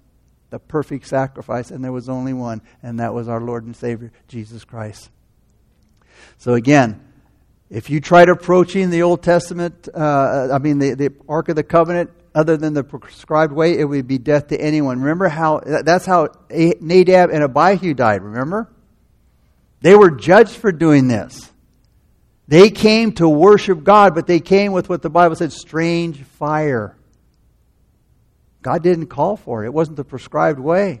The 0.50 0.58
perfect 0.58 1.06
sacrifice, 1.06 1.70
and 1.70 1.82
there 1.82 1.92
was 1.92 2.10
only 2.10 2.34
one, 2.34 2.60
and 2.82 3.00
that 3.00 3.14
was 3.14 3.26
our 3.26 3.40
Lord 3.40 3.64
and 3.64 3.74
Savior, 3.74 4.12
Jesus 4.28 4.64
Christ. 4.64 5.08
So 6.36 6.52
again, 6.52 7.02
if 7.70 7.88
you 7.88 8.02
tried 8.02 8.28
approaching 8.28 8.90
the 8.90 9.00
Old 9.00 9.22
Testament, 9.22 9.88
uh, 9.94 10.50
I 10.52 10.58
mean 10.58 10.78
the, 10.78 10.92
the 10.92 11.14
Ark 11.26 11.48
of 11.48 11.56
the 11.56 11.64
Covenant, 11.64 12.10
other 12.34 12.58
than 12.58 12.74
the 12.74 12.84
prescribed 12.84 13.54
way, 13.54 13.78
it 13.78 13.84
would 13.84 14.06
be 14.06 14.18
death 14.18 14.48
to 14.48 14.60
anyone. 14.60 15.00
Remember 15.00 15.30
how 15.30 15.60
that's 15.64 16.04
how 16.04 16.28
Nadab 16.50 17.30
and 17.30 17.42
Abihu 17.42 17.94
died, 17.94 18.22
remember? 18.22 18.70
They 19.80 19.94
were 19.94 20.10
judged 20.10 20.56
for 20.56 20.70
doing 20.70 21.08
this. 21.08 21.50
They 22.48 22.70
came 22.70 23.12
to 23.12 23.28
worship 23.28 23.82
God, 23.82 24.14
but 24.14 24.26
they 24.26 24.40
came 24.40 24.72
with 24.72 24.88
what 24.88 25.02
the 25.02 25.10
Bible 25.10 25.34
said 25.34 25.52
strange 25.52 26.22
fire. 26.22 26.96
God 28.62 28.82
didn't 28.82 29.06
call 29.06 29.36
for 29.36 29.64
it, 29.64 29.68
it 29.68 29.74
wasn't 29.74 29.96
the 29.96 30.04
prescribed 30.04 30.58
way. 30.58 31.00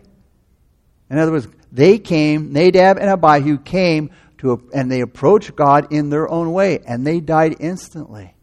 In 1.08 1.18
other 1.18 1.32
words, 1.32 1.48
they 1.70 1.98
came, 1.98 2.52
Nadab 2.52 2.98
and 2.98 3.08
Abihu 3.08 3.58
came 3.58 4.10
to, 4.38 4.68
and 4.74 4.90
they 4.90 5.00
approached 5.00 5.54
God 5.54 5.92
in 5.92 6.10
their 6.10 6.28
own 6.28 6.52
way, 6.52 6.80
and 6.86 7.06
they 7.06 7.20
died 7.20 7.56
instantly. 7.60 8.34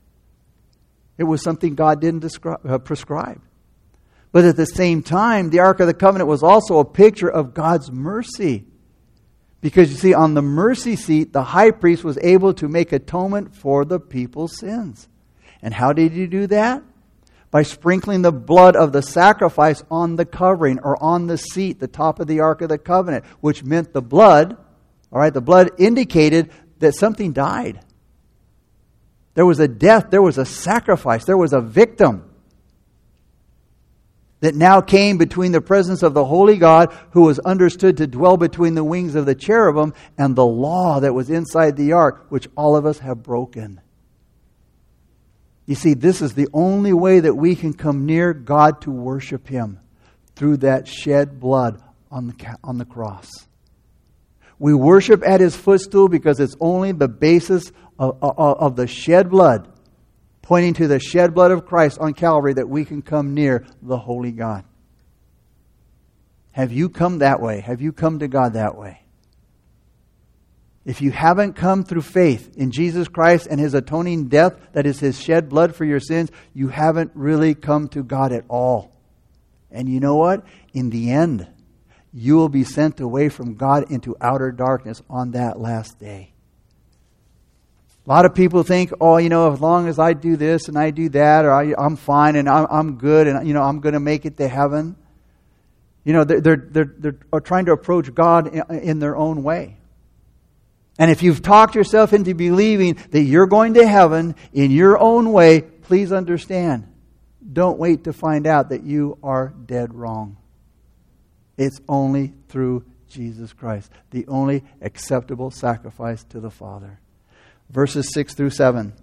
It 1.17 1.23
was 1.23 1.41
something 1.41 1.75
God 1.75 2.01
didn't 2.01 2.21
describe, 2.21 2.65
uh, 2.65 2.77
prescribe. 2.79 3.41
But 4.31 4.45
at 4.45 4.55
the 4.55 4.65
same 4.65 5.03
time, 5.03 5.51
the 5.51 5.59
Ark 5.59 5.79
of 5.79 5.87
the 5.87 5.93
Covenant 5.93 6.27
was 6.27 6.41
also 6.41 6.79
a 6.79 6.85
picture 6.85 7.29
of 7.29 7.53
God's 7.53 7.91
mercy. 7.91 8.65
Because 9.63 9.91
you 9.91 9.95
see, 9.95 10.13
on 10.13 10.33
the 10.33 10.41
mercy 10.41 10.97
seat, 10.97 11.31
the 11.31 11.41
high 11.41 11.71
priest 11.71 12.03
was 12.03 12.17
able 12.21 12.53
to 12.55 12.67
make 12.67 12.91
atonement 12.91 13.55
for 13.55 13.85
the 13.85 13.97
people's 13.97 14.57
sins. 14.57 15.07
And 15.61 15.73
how 15.73 15.93
did 15.93 16.11
he 16.11 16.27
do 16.27 16.47
that? 16.47 16.83
By 17.49 17.63
sprinkling 17.63 18.23
the 18.23 18.33
blood 18.33 18.75
of 18.75 18.91
the 18.91 19.01
sacrifice 19.01 19.81
on 19.89 20.17
the 20.17 20.25
covering 20.25 20.79
or 20.79 21.01
on 21.01 21.27
the 21.27 21.37
seat, 21.37 21.79
the 21.79 21.87
top 21.87 22.19
of 22.19 22.27
the 22.27 22.41
Ark 22.41 22.61
of 22.61 22.67
the 22.67 22.77
Covenant, 22.77 23.23
which 23.39 23.63
meant 23.63 23.93
the 23.93 24.01
blood, 24.01 24.57
all 25.13 25.21
right, 25.21 25.33
the 25.33 25.39
blood 25.39 25.71
indicated 25.77 26.51
that 26.79 26.95
something 26.95 27.31
died. 27.31 27.79
There 29.33 29.45
was 29.45 29.61
a 29.61 29.69
death, 29.69 30.09
there 30.09 30.21
was 30.21 30.37
a 30.37 30.45
sacrifice, 30.45 31.23
there 31.23 31.37
was 31.37 31.53
a 31.53 31.61
victim 31.61 32.32
that 34.43 34.55
now 34.55 34.81
came 34.81 35.17
between 35.17 35.53
the 35.53 35.61
presence 35.61 36.03
of 36.03 36.13
the 36.13 36.25
holy 36.25 36.57
God, 36.57 36.93
who 37.11 37.21
was 37.21 37.39
understood 37.39 37.95
to 37.95 38.07
dwell 38.07 38.35
between 38.35 38.75
the 38.75 38.83
wings 38.83 39.15
of 39.15 39.25
the 39.25 39.35
cherubim, 39.35 39.93
and 40.17 40.35
the 40.35 40.45
law 40.45 40.99
that 40.99 41.13
was 41.13 41.29
inside 41.29 41.77
the 41.77 41.93
ark, 41.93 42.25
which 42.27 42.49
all 42.57 42.75
of 42.75 42.85
us 42.85 42.99
have 42.99 43.23
broken. 43.23 43.79
You 45.65 45.75
see, 45.75 45.93
this 45.93 46.21
is 46.21 46.33
the 46.33 46.49
only 46.51 46.91
way 46.91 47.21
that 47.21 47.35
we 47.35 47.55
can 47.55 47.71
come 47.71 48.05
near 48.05 48.33
God 48.33 48.81
to 48.81 48.91
worship 48.91 49.47
Him 49.47 49.79
through 50.35 50.57
that 50.57 50.89
shed 50.89 51.39
blood 51.39 51.81
on 52.11 52.27
the, 52.27 52.57
on 52.65 52.77
the 52.77 52.85
cross. 52.85 53.31
We 54.59 54.73
worship 54.73 55.23
at 55.25 55.39
His 55.39 55.55
footstool 55.55 56.09
because 56.09 56.41
it's 56.41 56.57
only 56.59 56.91
the 56.91 57.07
basis 57.07 57.71
of, 57.97 58.17
of, 58.21 58.37
of 58.37 58.75
the 58.75 58.87
shed 58.87 59.29
blood, 59.29 59.69
pointing 60.43 60.75
to 60.75 60.87
the 60.87 60.99
shed 60.99 61.33
blood 61.33 61.49
of 61.49 61.65
Christ 61.65 61.97
on 61.99 62.13
Calvary, 62.13 62.53
that 62.53 62.69
we 62.69 62.85
can 62.85 63.01
come 63.01 63.33
near 63.33 63.65
the 63.81 63.97
Holy 63.97 64.31
God. 64.31 64.63
Have 66.51 66.71
you 66.71 66.89
come 66.89 67.19
that 67.19 67.41
way? 67.41 67.61
Have 67.61 67.81
you 67.81 67.91
come 67.91 68.19
to 68.19 68.27
God 68.27 68.53
that 68.53 68.77
way? 68.77 68.99
If 70.85 71.01
you 71.01 71.11
haven't 71.11 71.53
come 71.53 71.83
through 71.83 72.01
faith 72.01 72.57
in 72.57 72.71
Jesus 72.71 73.07
Christ 73.07 73.47
and 73.49 73.59
his 73.59 73.73
atoning 73.73 74.27
death, 74.27 74.55
that 74.73 74.85
is 74.85 74.99
his 74.99 75.19
shed 75.19 75.47
blood 75.47 75.75
for 75.75 75.85
your 75.85 76.01
sins, 76.01 76.29
you 76.53 76.67
haven't 76.67 77.11
really 77.15 77.55
come 77.55 77.87
to 77.89 78.03
God 78.03 78.33
at 78.33 78.43
all. 78.49 78.91
And 79.71 79.87
you 79.87 80.01
know 80.01 80.15
what? 80.15 80.45
In 80.73 80.89
the 80.89 81.11
end, 81.11 81.47
you 82.11 82.35
will 82.35 82.49
be 82.49 82.65
sent 82.65 82.99
away 82.99 83.29
from 83.29 83.55
God 83.55 83.89
into 83.89 84.17
outer 84.19 84.51
darkness 84.51 85.01
on 85.09 85.31
that 85.31 85.59
last 85.59 85.99
day. 85.99 86.32
A 88.05 88.09
lot 88.09 88.25
of 88.25 88.35
people 88.35 88.63
think, 88.63 88.91
oh, 88.99 89.17
you 89.17 89.29
know, 89.29 89.53
as 89.53 89.61
long 89.61 89.87
as 89.87 89.97
I 89.97 90.11
do 90.11 90.35
this 90.35 90.67
and 90.67 90.77
I 90.77 90.91
do 90.91 91.07
that, 91.09 91.45
or 91.45 91.51
I, 91.51 91.73
am 91.77 91.95
fine 91.95 92.35
and 92.35 92.49
I'm, 92.49 92.67
I'm, 92.69 92.95
good 92.97 93.27
and, 93.27 93.47
you 93.47 93.53
know, 93.53 93.63
I'm 93.63 93.79
going 93.79 93.93
to 93.93 94.01
make 94.01 94.25
it 94.25 94.35
to 94.37 94.47
heaven. 94.47 94.97
You 96.03 96.11
know, 96.11 96.25
they're, 96.25 96.41
they're, 96.41 96.57
they're, 96.57 97.15
they're 97.31 97.39
trying 97.39 97.65
to 97.65 97.71
approach 97.71 98.13
God 98.13 98.53
in, 98.53 98.79
in 98.79 98.99
their 98.99 99.15
own 99.15 99.41
way. 99.41 99.77
And 100.99 101.09
if 101.09 101.23
you've 101.23 101.41
talked 101.41 101.75
yourself 101.75 102.11
into 102.11 102.35
believing 102.35 102.97
that 103.11 103.21
you're 103.21 103.47
going 103.47 103.75
to 103.75 103.87
heaven 103.87 104.35
in 104.51 104.71
your 104.71 104.99
own 104.99 105.31
way, 105.31 105.61
please 105.61 106.11
understand. 106.11 106.87
Don't 107.53 107.79
wait 107.79 108.03
to 108.03 108.11
find 108.13 108.45
out 108.45 108.69
that 108.69 108.83
you 108.83 109.17
are 109.23 109.53
dead 109.65 109.93
wrong. 109.93 110.37
It's 111.57 111.79
only 111.87 112.33
through 112.49 112.83
Jesus 113.09 113.53
Christ, 113.53 113.91
the 114.11 114.27
only 114.27 114.63
acceptable 114.81 115.51
sacrifice 115.51 116.23
to 116.25 116.41
the 116.41 116.51
Father 116.51 116.99
verses 117.73 118.13
6 118.13 118.35
through 118.35 118.51
7. 118.51 118.93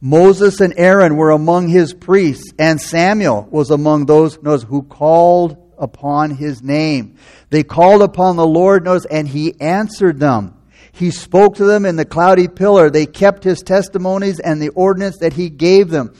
Moses 0.00 0.60
and 0.60 0.74
Aaron 0.76 1.16
were 1.16 1.30
among 1.30 1.68
his 1.68 1.94
priests, 1.94 2.52
and 2.58 2.80
Samuel 2.80 3.48
was 3.50 3.70
among 3.70 4.06
those 4.06 4.36
who 4.64 4.82
called 4.82 5.56
upon 5.78 6.30
his 6.32 6.62
name. 6.62 7.16
They 7.50 7.62
called 7.62 8.02
upon 8.02 8.36
the 8.36 8.46
Lord, 8.46 8.84
knows, 8.84 9.06
and 9.06 9.26
he 9.26 9.58
answered 9.60 10.18
them. 10.18 10.54
He 10.92 11.10
spoke 11.10 11.56
to 11.56 11.64
them 11.64 11.86
in 11.86 11.96
the 11.96 12.04
cloudy 12.04 12.48
pillar. 12.48 12.90
They 12.90 13.06
kept 13.06 13.44
his 13.44 13.62
testimonies 13.62 14.40
and 14.40 14.60
the 14.60 14.68
ordinance 14.70 15.18
that 15.18 15.32
he 15.32 15.50
gave 15.50 15.90
them. 15.90 16.14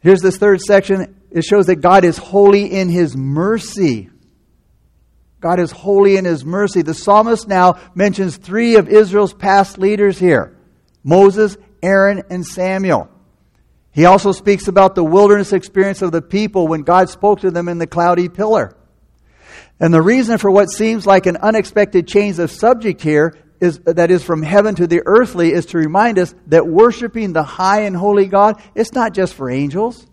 Here's 0.00 0.20
this 0.20 0.36
third 0.36 0.60
section. 0.60 1.16
It 1.30 1.44
shows 1.44 1.66
that 1.66 1.76
God 1.76 2.04
is 2.04 2.18
holy 2.18 2.66
in 2.66 2.88
his 2.88 3.16
mercy. 3.16 4.10
God 5.40 5.58
is 5.58 5.70
holy 5.70 6.16
in 6.16 6.24
his 6.24 6.44
mercy. 6.44 6.82
The 6.82 6.94
psalmist 6.94 7.48
now 7.48 7.78
mentions 7.94 8.36
three 8.36 8.76
of 8.76 8.88
Israel's 8.88 9.32
past 9.32 9.78
leaders 9.78 10.18
here 10.18 10.56
Moses, 11.02 11.56
Aaron, 11.82 12.22
and 12.30 12.46
Samuel. 12.46 13.08
He 13.92 14.04
also 14.04 14.32
speaks 14.32 14.68
about 14.68 14.94
the 14.94 15.02
wilderness 15.02 15.52
experience 15.52 16.02
of 16.02 16.12
the 16.12 16.22
people 16.22 16.68
when 16.68 16.82
God 16.82 17.08
spoke 17.08 17.40
to 17.40 17.50
them 17.50 17.68
in 17.68 17.78
the 17.78 17.86
cloudy 17.86 18.28
pillar. 18.28 18.76
And 19.80 19.92
the 19.92 20.02
reason 20.02 20.38
for 20.38 20.50
what 20.50 20.70
seems 20.70 21.06
like 21.06 21.26
an 21.26 21.38
unexpected 21.38 22.06
change 22.06 22.38
of 22.38 22.50
subject 22.50 23.00
here 23.00 23.36
is 23.60 23.78
that 23.80 24.10
is 24.10 24.22
from 24.22 24.42
heaven 24.42 24.74
to 24.74 24.86
the 24.86 25.02
earthly 25.04 25.52
is 25.52 25.66
to 25.66 25.78
remind 25.78 26.18
us 26.18 26.34
that 26.46 26.66
worshiping 26.66 27.32
the 27.32 27.42
high 27.42 27.82
and 27.82 27.96
holy 27.96 28.26
God 28.26 28.62
it's 28.74 28.92
not 28.92 29.12
just 29.14 29.34
for 29.34 29.50
angels. 29.50 30.06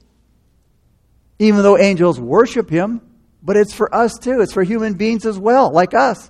Even 1.40 1.62
though 1.62 1.78
angels 1.78 2.20
worship 2.20 2.70
him, 2.70 3.02
but 3.47 3.55
it's 3.55 3.73
for 3.73 3.93
us 3.95 4.19
too. 4.19 4.41
It's 4.41 4.51
for 4.51 4.62
human 4.62 4.95
beings 4.95 5.25
as 5.25 5.39
well, 5.39 5.71
like 5.71 5.93
us. 5.93 6.29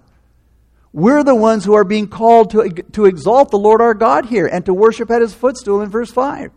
We're 0.93 1.23
the 1.23 1.33
ones 1.33 1.65
who 1.65 1.73
are 1.73 1.83
being 1.83 2.07
called 2.07 2.51
to, 2.51 2.69
to 2.91 3.05
exalt 3.05 3.49
the 3.49 3.57
Lord 3.57 3.81
our 3.81 3.95
God 3.95 4.27
here 4.27 4.45
and 4.45 4.63
to 4.67 4.73
worship 4.73 5.09
at 5.09 5.23
his 5.23 5.33
footstool 5.33 5.81
in 5.81 5.89
verse 5.89 6.11
5. 6.11 6.51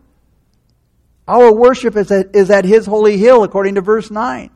Our 1.27 1.51
worship 1.51 1.95
is 1.95 2.11
at, 2.11 2.35
is 2.35 2.51
at 2.51 2.65
his 2.65 2.85
holy 2.85 3.17
hill, 3.17 3.43
according 3.43 3.73
to 3.75 3.81
verse 3.81 4.11
9. 4.11 4.51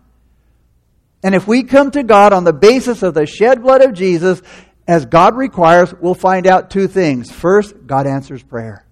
And 1.23 1.33
if 1.33 1.47
we 1.47 1.63
come 1.63 1.89
to 1.89 2.03
God 2.03 2.33
on 2.33 2.43
the 2.43 2.53
basis 2.53 3.01
of 3.01 3.15
the 3.15 3.25
shed 3.25 3.63
blood 3.63 3.81
of 3.81 3.93
Jesus, 3.93 4.43
as 4.87 5.07
God 5.07 5.35
requires, 5.35 5.91
we'll 5.91 6.13
find 6.13 6.45
out 6.45 6.69
two 6.69 6.87
things. 6.87 7.31
First, 7.31 7.73
God 7.87 8.05
answers 8.05 8.43
prayer. 8.43 8.85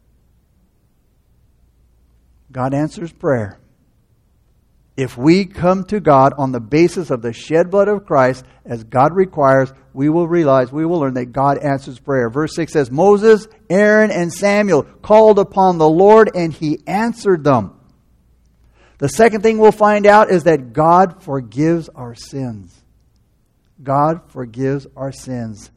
God 2.52 2.74
answers 2.74 3.12
prayer. 3.12 3.60
If 4.96 5.18
we 5.18 5.46
come 5.46 5.86
to 5.86 6.00
God 6.00 6.34
on 6.38 6.52
the 6.52 6.60
basis 6.60 7.10
of 7.10 7.24
the 7.24 7.34
shed 7.34 7.72
blood 7.72 7.88
of 7.88 8.06
Christ, 8.06 8.46
as 8.64 8.84
God 8.84 9.14
requires, 9.14 9.74
we 9.92 10.08
will 10.08 10.28
realize, 10.28 10.72
we 10.72 10.86
will 10.86 11.00
learn 11.00 11.16
that 11.16 11.32
God 11.32 11.58
answers 11.58 12.00
prayer. 12.00 12.30
Verse 12.30 12.56
6 12.56 12.72
says, 12.72 12.92
Moses, 12.92 13.48
Aaron, 13.70 14.12
and 14.12 14.32
Samuel 14.32 14.84
called 14.84 15.40
upon 15.40 15.80
the 15.80 15.90
Lord, 15.90 16.30
and 16.36 16.54
he 16.54 16.80
answered 16.86 17.44
them. 17.44 17.80
The 19.00 19.10
second 19.10 19.42
thing 19.42 19.58
we'll 19.58 19.72
find 19.72 20.06
out 20.06 20.30
is 20.30 20.44
that 20.44 20.74
God 20.74 21.24
forgives 21.24 21.90
our 21.90 22.14
sins. 22.14 22.80
God 23.82 24.22
forgives 24.32 24.86
our 24.96 25.12
sins. 25.12 25.72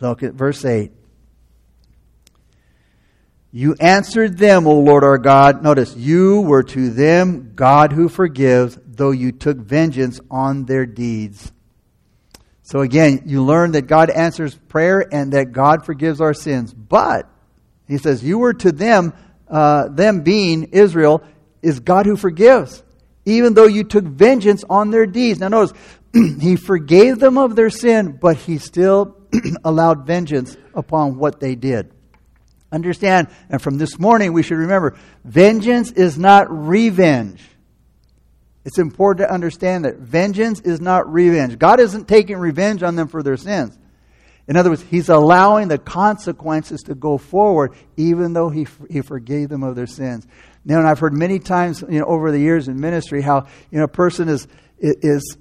Look 0.00 0.22
at 0.22 0.34
verse 0.34 0.64
8. 0.64 0.92
You 3.52 3.74
answered 3.80 4.38
them, 4.38 4.66
O 4.66 4.78
Lord 4.78 5.02
our 5.02 5.18
God. 5.18 5.62
Notice, 5.62 5.96
you 5.96 6.42
were 6.42 6.62
to 6.62 6.90
them 6.90 7.52
God 7.56 7.92
who 7.92 8.08
forgives, 8.08 8.78
though 8.86 9.10
you 9.10 9.32
took 9.32 9.56
vengeance 9.56 10.20
on 10.30 10.66
their 10.66 10.86
deeds. 10.86 11.50
So 12.62 12.80
again, 12.80 13.24
you 13.26 13.42
learn 13.42 13.72
that 13.72 13.88
God 13.88 14.10
answers 14.10 14.54
prayer 14.54 15.04
and 15.12 15.32
that 15.32 15.50
God 15.50 15.84
forgives 15.84 16.20
our 16.20 16.34
sins. 16.34 16.72
But, 16.72 17.28
he 17.88 17.98
says, 17.98 18.22
you 18.22 18.38
were 18.38 18.54
to 18.54 18.70
them, 18.70 19.12
uh, 19.48 19.88
them 19.88 20.20
being 20.20 20.64
Israel, 20.70 21.24
is 21.62 21.80
God 21.80 22.06
who 22.06 22.16
forgives, 22.16 22.84
even 23.24 23.54
though 23.54 23.66
you 23.66 23.82
took 23.82 24.04
vengeance 24.04 24.62
on 24.70 24.92
their 24.92 25.06
deeds. 25.06 25.40
Now 25.40 25.48
notice, 25.48 25.76
he 26.12 26.54
forgave 26.54 27.18
them 27.18 27.36
of 27.36 27.56
their 27.56 27.70
sin, 27.70 28.16
but 28.20 28.36
he 28.36 28.58
still 28.58 29.16
allowed 29.64 30.06
vengeance 30.06 30.56
upon 30.72 31.18
what 31.18 31.40
they 31.40 31.56
did. 31.56 31.92
Understand, 32.72 33.28
and 33.48 33.60
from 33.60 33.78
this 33.78 33.98
morning 33.98 34.32
we 34.32 34.42
should 34.42 34.58
remember 34.58 34.96
vengeance 35.24 35.90
is 35.90 36.18
not 36.18 36.46
revenge. 36.50 37.42
It's 38.64 38.78
important 38.78 39.26
to 39.26 39.32
understand 39.32 39.84
that 39.84 39.96
vengeance 39.96 40.60
is 40.60 40.80
not 40.80 41.10
revenge. 41.10 41.58
God 41.58 41.80
isn't 41.80 42.06
taking 42.06 42.36
revenge 42.36 42.82
on 42.82 42.94
them 42.94 43.08
for 43.08 43.22
their 43.22 43.36
sins. 43.36 43.76
In 44.46 44.56
other 44.56 44.70
words, 44.70 44.82
He's 44.82 45.08
allowing 45.08 45.68
the 45.68 45.78
consequences 45.78 46.82
to 46.82 46.94
go 46.94 47.18
forward, 47.18 47.72
even 47.96 48.32
though 48.32 48.50
He, 48.50 48.66
he 48.90 49.00
forgave 49.00 49.48
them 49.48 49.62
of 49.62 49.76
their 49.76 49.86
sins. 49.86 50.26
Now, 50.64 50.78
and 50.78 50.86
I've 50.86 50.98
heard 50.98 51.14
many 51.14 51.38
times 51.38 51.82
you 51.88 52.00
know, 52.00 52.04
over 52.04 52.30
the 52.30 52.38
years 52.38 52.68
in 52.68 52.78
ministry 52.78 53.22
how 53.22 53.46
you 53.70 53.78
know, 53.78 53.84
a 53.84 53.88
person 53.88 54.28
is, 54.28 54.46
is 54.78 55.38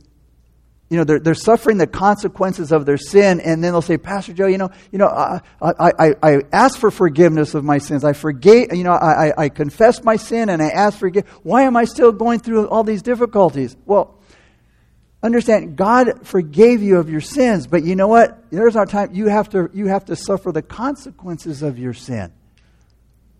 you 0.89 0.97
know, 0.97 1.03
they're, 1.03 1.19
they're 1.19 1.35
suffering 1.35 1.77
the 1.77 1.85
consequences 1.85 2.71
of 2.71 2.87
their 2.87 2.97
sin, 2.97 3.39
and 3.41 3.63
then 3.63 3.73
they'll 3.73 3.81
say, 3.81 3.97
Pastor 3.97 4.33
Joe, 4.33 4.47
you 4.47 4.57
know, 4.57 4.71
you 4.91 4.97
know, 4.97 5.07
I, 5.07 5.39
I, 5.61 5.91
I, 5.99 6.15
I 6.23 6.41
asked 6.51 6.79
for 6.79 6.89
forgiveness 6.89 7.53
of 7.53 7.63
my 7.63 7.77
sins. 7.77 8.03
I 8.03 8.13
forgave, 8.13 8.73
you 8.73 8.83
know, 8.83 8.93
I, 8.93 9.27
I, 9.27 9.33
I 9.37 9.49
confessed 9.49 10.03
my 10.03 10.15
sin 10.15 10.49
and 10.49 10.63
I 10.63 10.69
asked 10.69 10.97
for 10.97 11.01
forgiveness. 11.01 11.31
Why 11.43 11.63
am 11.63 11.77
I 11.77 11.85
still 11.85 12.11
going 12.11 12.39
through 12.39 12.67
all 12.69 12.83
these 12.83 13.03
difficulties? 13.03 13.77
Well, 13.85 14.17
understand, 15.21 15.75
God 15.75 16.25
forgave 16.25 16.81
you 16.81 16.97
of 16.97 17.07
your 17.07 17.21
sins, 17.21 17.67
but 17.67 17.83
you 17.83 17.95
know 17.95 18.07
what? 18.07 18.49
There's 18.49 18.75
our 18.75 18.87
time. 18.87 19.13
You 19.13 19.27
have 19.27 19.49
to, 19.49 19.69
you 19.71 19.87
have 19.87 20.05
to 20.05 20.15
suffer 20.15 20.51
the 20.51 20.63
consequences 20.63 21.61
of 21.61 21.77
your 21.77 21.93
sin. 21.93 22.33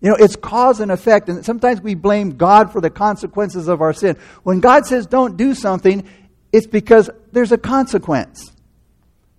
You 0.00 0.10
know, 0.10 0.16
it's 0.16 0.36
cause 0.36 0.78
and 0.78 0.92
effect, 0.92 1.28
and 1.28 1.44
sometimes 1.44 1.80
we 1.80 1.94
blame 1.94 2.36
God 2.36 2.72
for 2.72 2.80
the 2.80 2.90
consequences 2.90 3.66
of 3.66 3.82
our 3.82 3.92
sin. 3.92 4.16
When 4.44 4.60
God 4.60 4.86
says 4.86 5.06
don't 5.06 5.36
do 5.36 5.54
something, 5.54 6.08
it's 6.52 6.66
because 6.66 7.10
there's 7.32 7.52
a 7.52 7.58
consequence. 7.58 8.52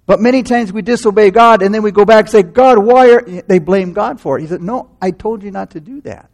But 0.06 0.20
many 0.20 0.44
times 0.44 0.74
we 0.74 0.82
disobey 0.82 1.32
God 1.32 1.62
and 1.62 1.74
then 1.74 1.84
we 1.84 1.92
go 1.92 2.06
back 2.06 2.26
and 2.26 2.30
say, 2.30 2.44
God, 2.44 2.80
why 2.80 3.12
are 3.12 3.22
they 3.22 3.60
blame 3.60 3.94
God 3.94 4.20
for 4.20 4.38
it? 4.38 4.42
He 4.42 4.48
said, 4.48 4.62
No, 4.62 4.90
I 5.02 5.12
told 5.12 5.44
you 5.44 5.52
not 5.52 5.72
to 5.72 5.80
do 5.80 6.02
that. 6.02 6.30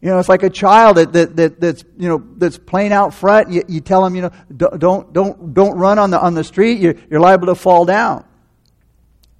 You 0.00 0.10
know, 0.10 0.18
it's 0.18 0.28
like 0.28 0.42
a 0.42 0.50
child 0.50 0.98
that, 0.98 1.12
that, 1.14 1.36
that 1.36 1.60
that's 1.60 1.82
you 1.98 2.08
know 2.08 2.22
that's 2.36 2.58
playing 2.58 2.92
out 2.92 3.14
front. 3.14 3.50
You, 3.50 3.62
you 3.66 3.80
tell 3.80 4.04
them, 4.04 4.14
you 4.14 4.22
know, 4.22 4.30
don't 4.54 5.12
don't 5.12 5.54
don't 5.54 5.78
run 5.78 5.98
on 5.98 6.10
the 6.10 6.20
on 6.20 6.34
the 6.34 6.44
street. 6.44 6.78
You're, 6.78 6.94
you're 7.10 7.20
liable 7.20 7.46
to 7.46 7.54
fall 7.54 7.86
down. 7.86 8.24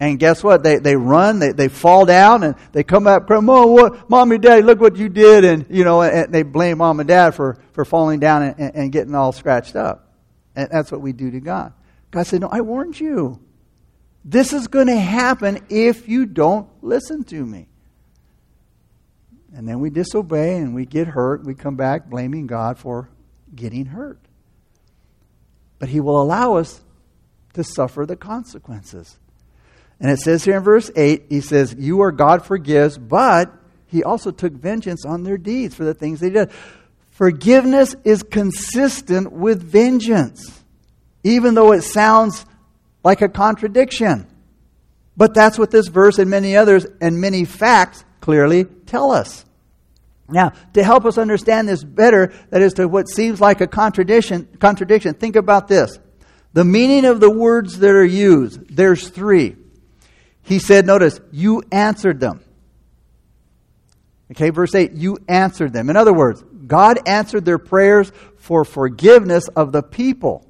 And 0.01 0.19
guess 0.19 0.43
what? 0.43 0.63
They, 0.63 0.79
they 0.79 0.97
run, 0.97 1.39
they, 1.39 1.53
they 1.53 1.69
fall 1.69 2.05
down, 2.05 2.43
and 2.43 2.57
they 2.73 2.83
come 2.83 3.07
up, 3.07 3.31
Mom, 3.31 3.71
what, 3.71 4.11
Mom 4.11 4.37
Daddy, 4.41 4.63
look 4.63 4.81
what 4.81 4.97
you 4.97 5.09
did. 5.09 5.45
And, 5.45 5.67
you 5.71 5.85
know, 5.85 6.03
and 6.03 6.35
they 6.35 6.43
blame 6.43 6.79
Mom 6.79 6.99
and 6.99 7.09
Dad 7.09 7.35
for, 7.35 7.59
for 7.73 7.85
falling 7.85 8.19
down 8.19 8.43
and, 8.43 8.75
and 8.75 8.93
getting 8.93 9.15
all 9.15 9.33
scratched 9.33 9.77
up. 9.77 10.04
And 10.57 10.69
that's 10.71 10.93
what 10.93 11.01
we 11.01 11.13
do 11.13 11.31
to 11.31 11.41
God. 11.41 11.73
God 12.11 12.27
said, 12.27 12.41
No, 12.41 12.49
I 12.49 12.61
warned 12.61 12.99
you. 12.99 13.41
This 14.25 14.53
is 14.53 14.69
going 14.69 14.87
to 14.87 14.97
happen 14.97 15.65
if 15.69 16.09
you 16.09 16.25
don't 16.25 16.69
listen 16.83 17.25
to 17.25 17.45
me. 17.45 17.69
And 19.55 19.69
then 19.69 19.81
we 19.81 19.91
disobey 19.91 20.57
and 20.57 20.75
we 20.75 20.87
get 20.87 21.07
hurt. 21.07 21.45
We 21.45 21.55
come 21.55 21.77
back 21.77 22.09
blaming 22.09 22.47
God 22.47 22.79
for 22.79 23.11
getting 23.55 23.87
hurt. 23.87 24.19
But 25.79 25.91
He 25.91 26.01
will 26.01 26.21
allow 26.21 26.55
us 26.55 26.81
to 27.53 27.63
suffer 27.63 28.07
the 28.07 28.17
consequences. 28.17 29.19
And 30.01 30.11
it 30.11 30.19
says 30.19 30.45
here 30.45 30.57
in 30.57 30.63
verse 30.63 30.91
8, 30.97 31.27
He 31.29 31.41
says, 31.41 31.75
You 31.79 32.01
are 32.03 32.11
God 32.11 32.45
forgives, 32.45 32.99
but 32.99 33.53
He 33.87 34.03
also 34.03 34.31
took 34.31 34.53
vengeance 34.53 35.05
on 35.05 35.23
their 35.23 35.39
deeds 35.39 35.75
for 35.75 35.85
the 35.85 35.95
things 35.95 36.21
they 36.21 36.31
did. 36.31 36.51
Forgiveness 37.15 37.95
is 38.03 38.25
consistent 38.25 39.31
with 39.31 39.63
vengeance, 39.63 40.65
even 41.23 41.55
though 41.55 41.71
it 41.71 41.83
sounds 41.83 42.45
like 43.05 43.23
a 43.23 43.29
contradiction. 43.29 44.27
But 45.17 45.33
that's 45.33 45.57
what 45.57 45.71
this 45.71 45.87
verse 45.87 46.19
and 46.19 46.29
many 46.29 46.57
others 46.57 46.85
and 47.01 47.21
many 47.21 47.45
facts 47.45 48.05
clearly 48.21 48.65
tell 48.65 49.13
us. 49.13 49.45
Now, 50.29 50.55
to 50.73 50.83
help 50.83 51.05
us 51.05 51.17
understand 51.17 51.69
this 51.69 51.85
better, 51.85 52.35
that 52.51 52.63
is 52.63 52.75
to 52.75 52.89
what 52.89 53.09
seems 53.09 53.41
like 53.41 53.61
a 53.61 53.69
contradiction, 53.69 54.49
contradiction, 54.59 55.15
think 55.15 55.37
about 55.37 55.69
this. 55.69 56.01
The 56.53 56.65
meaning 56.65 57.05
of 57.05 57.21
the 57.21 57.31
words 57.31 57.79
that 57.79 57.91
are 57.91 58.05
used, 58.05 58.75
there's 58.75 59.09
three. 59.09 59.55
He 60.43 60.59
said, 60.59 60.85
notice, 60.85 61.21
you 61.31 61.63
answered 61.71 62.19
them. 62.19 62.43
Okay, 64.33 64.51
verse 64.51 64.75
8, 64.75 64.95
you 64.95 65.19
answered 65.29 65.73
them. 65.73 65.91
In 65.91 65.97
other 65.97 66.13
words, 66.13 66.43
God 66.67 66.99
answered 67.07 67.45
their 67.45 67.59
prayers 67.59 68.13
for 68.37 68.65
forgiveness 68.65 69.49
of 69.49 69.73
the 69.73 69.83
people. 69.83 70.47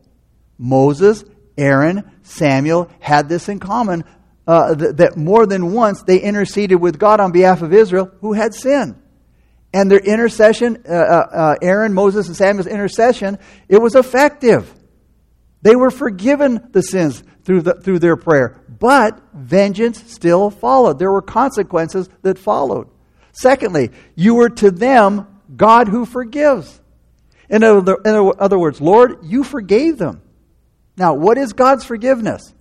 Moses, 0.59 1.24
Aaron, 1.57 2.11
Samuel 2.22 2.90
had 3.00 3.29
this 3.29 3.48
in 3.48 3.61
common 3.61 4.05
uh, 4.46 4.74
th- 4.74 4.96
that 4.96 5.16
more 5.16 5.46
than 5.46 5.72
once 5.72 6.03
they 6.03 6.18
interceded 6.18 6.81
with 6.81 6.98
God 6.98 7.20
on 7.20 7.33
behalf 7.33 7.62
of 7.62 7.72
Israel 7.72 8.11
who 8.20 8.33
had 8.33 8.55
sinned. 8.55 9.00
And 9.72 9.90
their 9.90 9.98
intercession, 9.98 10.85
uh, 10.88 10.92
uh, 10.92 11.27
uh, 11.33 11.55
Aaron, 11.61 11.94
Moses, 11.94 12.29
and 12.29 12.37
Samuel's 12.37 12.68
intercession, 12.68 13.38
it 13.68 13.79
was 13.79 13.96
effective. 13.96 14.72
They 15.62 15.74
were 15.74 15.90
forgiven 15.90 16.68
the 16.72 16.83
sins 16.83 17.24
through, 17.44 17.62
the, 17.62 17.74
through 17.74 17.98
their 17.98 18.16
prayer. 18.16 18.61
But 18.68 19.20
vengeance 19.33 20.12
still 20.12 20.50
followed. 20.50 20.98
There 20.98 21.11
were 21.11 21.22
consequences 21.22 22.09
that 22.22 22.38
followed. 22.38 22.88
Secondly, 23.33 23.90
you 24.14 24.35
were 24.37 24.50
to 24.50 24.70
them 24.70 25.27
God 25.57 25.88
who 25.88 26.07
forgives. 26.07 26.81
In 27.49 27.62
other, 27.62 27.97
in 28.05 28.33
other 28.38 28.59
words, 28.59 28.81
Lord, 28.81 29.19
you 29.23 29.45
forgave 29.45 29.99
them. 29.99 30.23
Now, 30.97 31.14
what 31.14 31.38
is 31.38 31.53
God's 31.53 31.85
forgiveness? 31.85 32.55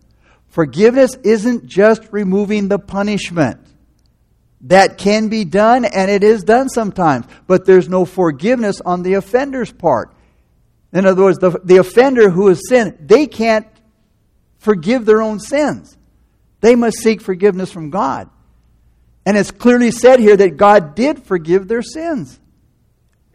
Forgiveness 0.49 1.15
isn't 1.23 1.65
just 1.65 2.03
removing 2.11 2.67
the 2.67 2.79
punishment. 2.79 3.59
That 4.61 4.97
can 4.97 5.27
be 5.27 5.43
done, 5.43 5.83
and 5.83 6.09
it 6.09 6.23
is 6.23 6.43
done 6.43 6.69
sometimes, 6.69 7.25
but 7.47 7.65
there's 7.65 7.89
no 7.89 8.05
forgiveness 8.05 8.79
on 8.79 9.03
the 9.03 9.15
offender's 9.15 9.71
part. 9.71 10.13
In 10.93 11.05
other 11.05 11.23
words, 11.23 11.39
the, 11.39 11.59
the 11.63 11.77
offender 11.77 12.29
who 12.29 12.47
has 12.47 12.61
sinned, 12.69 12.97
they 13.01 13.27
can't 13.27 13.67
forgive 14.59 15.05
their 15.05 15.21
own 15.21 15.39
sins. 15.39 15.97
They 16.61 16.75
must 16.75 16.99
seek 16.99 17.21
forgiveness 17.21 17.71
from 17.71 17.89
God. 17.89 18.29
And 19.25 19.37
it's 19.37 19.51
clearly 19.51 19.91
said 19.91 20.19
here 20.19 20.37
that 20.37 20.55
God 20.55 20.95
did 20.95 21.23
forgive 21.23 21.67
their 21.67 21.81
sins 21.81 22.39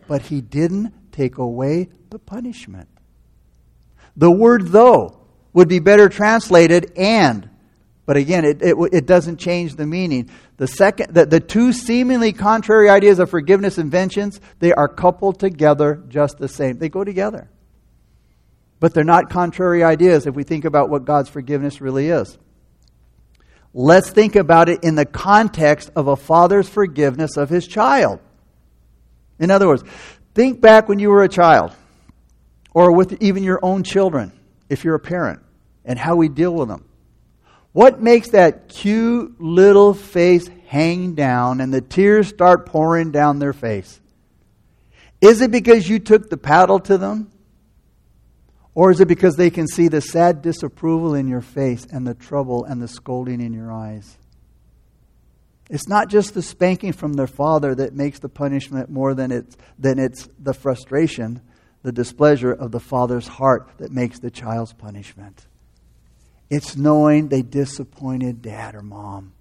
but 0.08 0.22
he 0.22 0.40
didn't 0.40 1.12
take 1.12 1.38
away 1.38 1.88
the 2.10 2.18
punishment. 2.18 2.88
The 4.16 4.30
word 4.30 4.68
though 4.68 5.20
would 5.52 5.68
be 5.68 5.78
better 5.78 6.08
translated 6.08 6.92
and, 6.96 7.48
but 8.06 8.16
again, 8.16 8.44
it, 8.44 8.62
it, 8.62 8.76
it 8.92 9.06
doesn't 9.06 9.36
change 9.36 9.76
the 9.76 9.86
meaning. 9.86 10.30
The, 10.56 10.66
second, 10.66 11.14
the, 11.14 11.26
the 11.26 11.40
two 11.40 11.72
seemingly 11.72 12.32
contrary 12.32 12.88
ideas 12.88 13.18
of 13.18 13.30
forgiveness 13.30 13.76
and 13.78 13.90
vengeance, 13.90 14.40
they 14.58 14.72
are 14.72 14.88
coupled 14.88 15.38
together 15.38 16.02
just 16.08 16.38
the 16.38 16.48
same. 16.48 16.78
They 16.78 16.88
go 16.88 17.04
together. 17.04 17.50
But 18.80 18.94
they're 18.94 19.04
not 19.04 19.28
contrary 19.28 19.84
ideas 19.84 20.26
if 20.26 20.34
we 20.34 20.42
think 20.42 20.64
about 20.64 20.88
what 20.88 21.04
God's 21.04 21.28
forgiveness 21.28 21.80
really 21.80 22.08
is. 22.08 22.38
Let's 23.74 24.10
think 24.10 24.36
about 24.36 24.68
it 24.68 24.82
in 24.82 24.94
the 24.94 25.04
context 25.04 25.90
of 25.94 26.08
a 26.08 26.16
father's 26.16 26.68
forgiveness 26.68 27.36
of 27.36 27.50
his 27.50 27.66
child. 27.66 28.20
In 29.38 29.50
other 29.50 29.68
words, 29.68 29.84
think 30.34 30.60
back 30.60 30.88
when 30.88 30.98
you 30.98 31.10
were 31.10 31.22
a 31.22 31.28
child, 31.28 31.72
or 32.72 32.92
with 32.92 33.20
even 33.22 33.42
your 33.42 33.60
own 33.62 33.82
children, 33.82 34.32
if 34.68 34.84
you're 34.84 34.94
a 34.94 35.00
parent, 35.00 35.40
and 35.84 35.98
how 35.98 36.16
we 36.16 36.28
deal 36.28 36.54
with 36.54 36.68
them. 36.68 36.84
What 37.72 38.02
makes 38.02 38.30
that 38.30 38.68
cute 38.68 39.40
little 39.40 39.94
face 39.94 40.48
hang 40.66 41.14
down 41.14 41.60
and 41.60 41.72
the 41.72 41.80
tears 41.80 42.28
start 42.28 42.66
pouring 42.66 43.10
down 43.10 43.38
their 43.38 43.52
face? 43.52 44.00
Is 45.20 45.40
it 45.40 45.50
because 45.50 45.88
you 45.88 45.98
took 45.98 46.28
the 46.28 46.36
paddle 46.36 46.80
to 46.80 46.98
them? 46.98 47.30
Or 48.74 48.90
is 48.90 49.00
it 49.00 49.08
because 49.08 49.36
they 49.36 49.50
can 49.50 49.66
see 49.66 49.88
the 49.88 50.00
sad 50.00 50.40
disapproval 50.40 51.14
in 51.14 51.26
your 51.26 51.40
face 51.40 51.84
and 51.90 52.06
the 52.06 52.14
trouble 52.14 52.64
and 52.64 52.80
the 52.80 52.86
scolding 52.86 53.40
in 53.40 53.52
your 53.52 53.72
eyes? 53.72 54.16
It's 55.70 55.88
not 55.88 56.08
just 56.08 56.34
the 56.34 56.42
spanking 56.42 56.92
from 56.92 57.14
their 57.14 57.26
father 57.26 57.74
that 57.74 57.94
makes 57.94 58.18
the 58.18 58.28
punishment 58.28 58.88
more 58.88 59.14
than 59.14 59.30
it's, 59.30 59.56
than 59.78 59.98
it's 59.98 60.28
the 60.38 60.54
frustration, 60.54 61.42
the 61.82 61.92
displeasure 61.92 62.52
of 62.52 62.70
the 62.70 62.80
father's 62.80 63.28
heart 63.28 63.70
that 63.78 63.92
makes 63.92 64.18
the 64.18 64.30
child's 64.30 64.72
punishment. 64.72 65.46
It's 66.50 66.76
knowing 66.76 67.28
they 67.28 67.42
disappointed 67.42 68.40
dad 68.40 68.74
or 68.74 68.82
mom. 68.82 69.34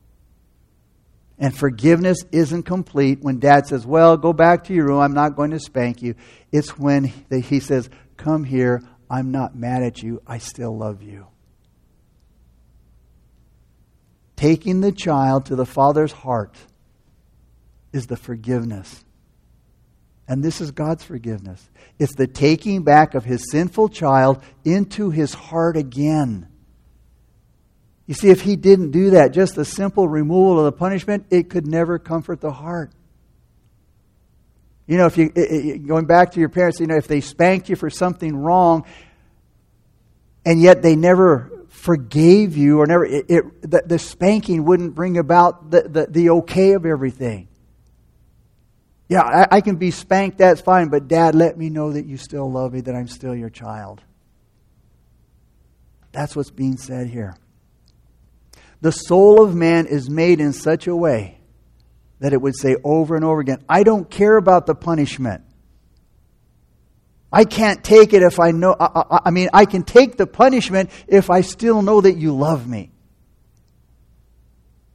And 1.39 1.55
forgiveness 1.55 2.17
isn't 2.31 2.63
complete 2.63 3.19
when 3.21 3.39
dad 3.39 3.67
says, 3.67 3.85
Well, 3.85 4.17
go 4.17 4.33
back 4.33 4.65
to 4.65 4.73
your 4.73 4.87
room. 4.87 4.99
I'm 4.99 5.13
not 5.13 5.35
going 5.35 5.51
to 5.51 5.59
spank 5.59 6.01
you. 6.01 6.15
It's 6.51 6.77
when 6.77 7.05
he 7.31 7.59
says, 7.59 7.89
Come 8.17 8.43
here. 8.43 8.81
I'm 9.09 9.31
not 9.31 9.55
mad 9.55 9.83
at 9.83 10.03
you. 10.03 10.21
I 10.27 10.39
still 10.39 10.75
love 10.75 11.01
you. 11.01 11.27
Taking 14.37 14.79
the 14.79 14.93
child 14.93 15.47
to 15.47 15.55
the 15.55 15.65
father's 15.65 16.13
heart 16.13 16.55
is 17.91 18.07
the 18.07 18.15
forgiveness. 18.15 19.03
And 20.27 20.43
this 20.43 20.61
is 20.61 20.71
God's 20.71 21.03
forgiveness. 21.03 21.69
It's 21.99 22.15
the 22.15 22.27
taking 22.27 22.83
back 22.83 23.15
of 23.15 23.25
his 23.25 23.49
sinful 23.51 23.89
child 23.89 24.41
into 24.63 25.09
his 25.09 25.33
heart 25.33 25.75
again. 25.75 26.47
You 28.05 28.13
see, 28.13 28.29
if 28.29 28.41
he 28.41 28.55
didn't 28.55 28.91
do 28.91 29.11
that, 29.11 29.33
just 29.33 29.55
the 29.55 29.65
simple 29.65 30.07
removal 30.07 30.59
of 30.59 30.65
the 30.65 30.71
punishment, 30.71 31.25
it 31.29 31.49
could 31.49 31.65
never 31.65 31.97
comfort 31.97 32.39
the 32.39 32.51
heart. 32.51 32.91
You 34.85 34.97
know, 34.97 35.07
if 35.07 35.17
you, 35.17 35.29
going 35.79 36.05
back 36.05 36.31
to 36.33 36.39
your 36.39 36.47
parents, 36.47 36.79
you 36.79 36.87
know, 36.87 36.95
if 36.95 37.07
they 37.07 37.19
spanked 37.19 37.67
you 37.67 37.75
for 37.75 37.89
something 37.89 38.35
wrong, 38.35 38.85
and 40.47 40.61
yet 40.61 40.81
they 40.81 40.95
never 40.95 41.51
forgave 41.67 42.55
you, 42.55 42.79
or 42.79 42.87
never, 42.87 43.05
it, 43.05 43.25
it 43.27 43.61
the, 43.69 43.83
the, 43.85 43.99
spanking 43.99 44.63
wouldn't 44.63 44.95
bring 44.95 45.17
about 45.17 45.69
the, 45.69 45.81
the, 45.81 46.07
the 46.09 46.29
okay 46.29 46.71
of 46.71 46.85
everything. 46.85 47.49
Yeah, 49.09 49.23
I, 49.23 49.57
I 49.57 49.61
can 49.61 49.75
be 49.75 49.91
spanked, 49.91 50.37
that's 50.37 50.61
fine, 50.61 50.87
but 50.87 51.09
dad, 51.09 51.35
let 51.35 51.57
me 51.57 51.69
know 51.69 51.91
that 51.91 52.05
you 52.05 52.15
still 52.15 52.49
love 52.49 52.71
me, 52.71 52.79
that 52.79 52.95
I'm 52.95 53.09
still 53.09 53.35
your 53.35 53.49
child. 53.49 54.01
That's 56.13 56.33
what's 56.33 56.49
being 56.49 56.77
said 56.77 57.07
here. 57.07 57.35
The 58.79 58.93
soul 58.93 59.43
of 59.43 59.53
man 59.53 59.85
is 59.85 60.09
made 60.09 60.39
in 60.39 60.53
such 60.53 60.87
a 60.87 60.95
way 60.95 61.41
that 62.19 62.31
it 62.31 62.41
would 62.41 62.55
say 62.55 62.77
over 62.85 63.17
and 63.17 63.25
over 63.25 63.41
again, 63.41 63.65
I 63.67 63.83
don't 63.83 64.09
care 64.09 64.37
about 64.37 64.65
the 64.65 64.75
punishment. 64.75 65.43
I 67.31 67.43
can't 67.43 67.83
take 67.83 68.13
it 68.13 68.23
if 68.23 68.39
I 68.39 68.51
know, 68.51 68.75
I, 68.79 68.85
I, 68.95 69.19
I, 69.25 69.31
mean, 69.31 69.49
I 69.53 69.65
can 69.65 69.83
take 69.83 70.17
the 70.17 70.27
punishment 70.27 70.89
if 71.07 71.29
I 71.29 71.41
still 71.41 71.81
know 71.81 72.01
that 72.01 72.17
you 72.17 72.33
love 72.35 72.67
me. 72.67 72.91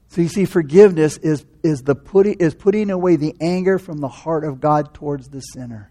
So 0.09 0.21
you 0.21 0.29
see, 0.29 0.45
forgiveness 0.45 1.17
is, 1.19 1.45
is, 1.63 1.83
the 1.83 1.95
putting, 1.95 2.35
is 2.35 2.55
putting 2.55 2.91
away 2.91 3.17
the 3.17 3.35
anger 3.41 3.79
from 3.79 3.99
the 3.99 4.09
heart 4.09 4.45
of 4.45 4.61
God 4.61 4.93
towards 4.95 5.29
the 5.29 5.41
sinner. 5.41 5.91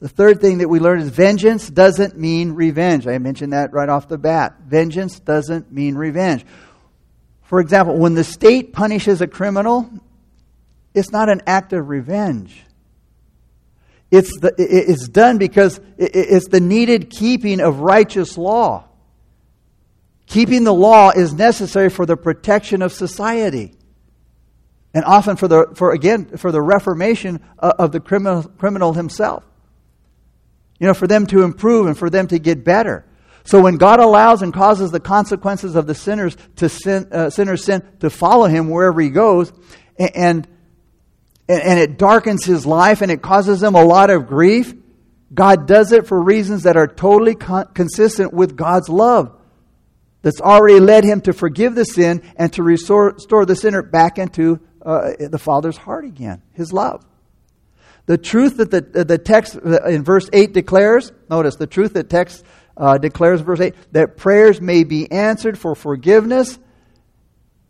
The 0.00 0.08
third 0.08 0.42
thing 0.42 0.58
that 0.58 0.68
we 0.68 0.80
learn 0.80 1.00
is 1.00 1.08
vengeance 1.08 1.70
doesn't 1.70 2.18
mean 2.18 2.52
revenge. 2.52 3.06
I 3.06 3.16
mentioned 3.16 3.54
that 3.54 3.72
right 3.72 3.88
off 3.88 4.08
the 4.08 4.18
bat. 4.18 4.56
Vengeance 4.66 5.18
doesn't 5.20 5.72
mean 5.72 5.94
revenge. 5.94 6.44
For 7.44 7.60
example, 7.60 7.96
when 7.96 8.14
the 8.14 8.24
state 8.24 8.74
punishes 8.74 9.22
a 9.22 9.26
criminal, 9.26 9.88
it's 10.92 11.10
not 11.10 11.30
an 11.30 11.40
act 11.46 11.72
of 11.72 11.88
revenge. 11.88 12.65
It's, 14.10 14.30
the, 14.40 14.54
it's 14.58 15.08
done 15.08 15.38
because 15.38 15.80
it's 15.98 16.48
the 16.48 16.60
needed 16.60 17.10
keeping 17.10 17.60
of 17.60 17.80
righteous 17.80 18.38
law. 18.38 18.88
Keeping 20.26 20.64
the 20.64 20.74
law 20.74 21.10
is 21.10 21.32
necessary 21.32 21.90
for 21.90 22.06
the 22.06 22.16
protection 22.16 22.82
of 22.82 22.92
society. 22.92 23.74
And 24.94 25.04
often 25.04 25.36
for 25.36 25.48
the, 25.48 25.72
for 25.74 25.92
again, 25.92 26.36
for 26.36 26.50
the 26.50 26.62
reformation 26.62 27.40
of 27.58 27.92
the 27.92 28.00
criminal, 28.00 28.44
criminal 28.44 28.92
himself. 28.92 29.44
You 30.78 30.86
know, 30.86 30.94
for 30.94 31.06
them 31.06 31.26
to 31.28 31.42
improve 31.42 31.86
and 31.86 31.96
for 31.96 32.10
them 32.10 32.26
to 32.28 32.38
get 32.38 32.64
better. 32.64 33.04
So 33.44 33.60
when 33.60 33.76
God 33.76 34.00
allows 34.00 34.42
and 34.42 34.52
causes 34.52 34.90
the 34.90 35.00
consequences 35.00 35.76
of 35.76 35.86
the 35.86 35.94
sinners 35.94 36.36
to 36.56 36.68
sin, 36.68 37.08
uh, 37.12 37.30
sinner's 37.30 37.64
sin 37.64 37.82
to 38.00 38.10
follow 38.10 38.46
him 38.46 38.68
wherever 38.68 39.00
he 39.00 39.08
goes, 39.08 39.52
and, 39.98 40.16
and, 40.16 40.48
and 41.48 41.78
it 41.78 41.98
darkens 41.98 42.44
his 42.44 42.66
life 42.66 43.02
and 43.02 43.10
it 43.10 43.22
causes 43.22 43.62
him 43.62 43.74
a 43.74 43.84
lot 43.84 44.10
of 44.10 44.26
grief, 44.26 44.74
God 45.32 45.66
does 45.66 45.92
it 45.92 46.06
for 46.06 46.20
reasons 46.20 46.64
that 46.64 46.76
are 46.76 46.86
totally 46.86 47.34
con- 47.34 47.68
consistent 47.74 48.32
with 48.32 48.56
God's 48.56 48.88
love. 48.88 49.32
That's 50.22 50.40
already 50.40 50.80
led 50.80 51.04
him 51.04 51.20
to 51.22 51.32
forgive 51.32 51.74
the 51.74 51.84
sin 51.84 52.22
and 52.36 52.52
to 52.54 52.62
restore, 52.62 53.12
restore 53.12 53.46
the 53.46 53.54
sinner 53.54 53.82
back 53.82 54.18
into 54.18 54.60
uh, 54.82 55.12
the 55.18 55.38
Father's 55.38 55.76
heart 55.76 56.04
again, 56.04 56.42
his 56.52 56.72
love. 56.72 57.04
The 58.06 58.18
truth 58.18 58.56
that 58.58 58.70
the, 58.70 59.04
the 59.04 59.18
text 59.18 59.54
in 59.54 60.04
verse 60.04 60.28
8 60.32 60.52
declares, 60.52 61.12
notice 61.28 61.56
the 61.56 61.66
truth 61.66 61.94
that 61.94 62.08
text 62.08 62.44
uh, 62.76 62.98
declares, 62.98 63.40
verse 63.40 63.60
8, 63.60 63.74
that 63.92 64.16
prayers 64.16 64.60
may 64.60 64.84
be 64.84 65.10
answered 65.10 65.58
for 65.58 65.74
forgiveness, 65.74 66.58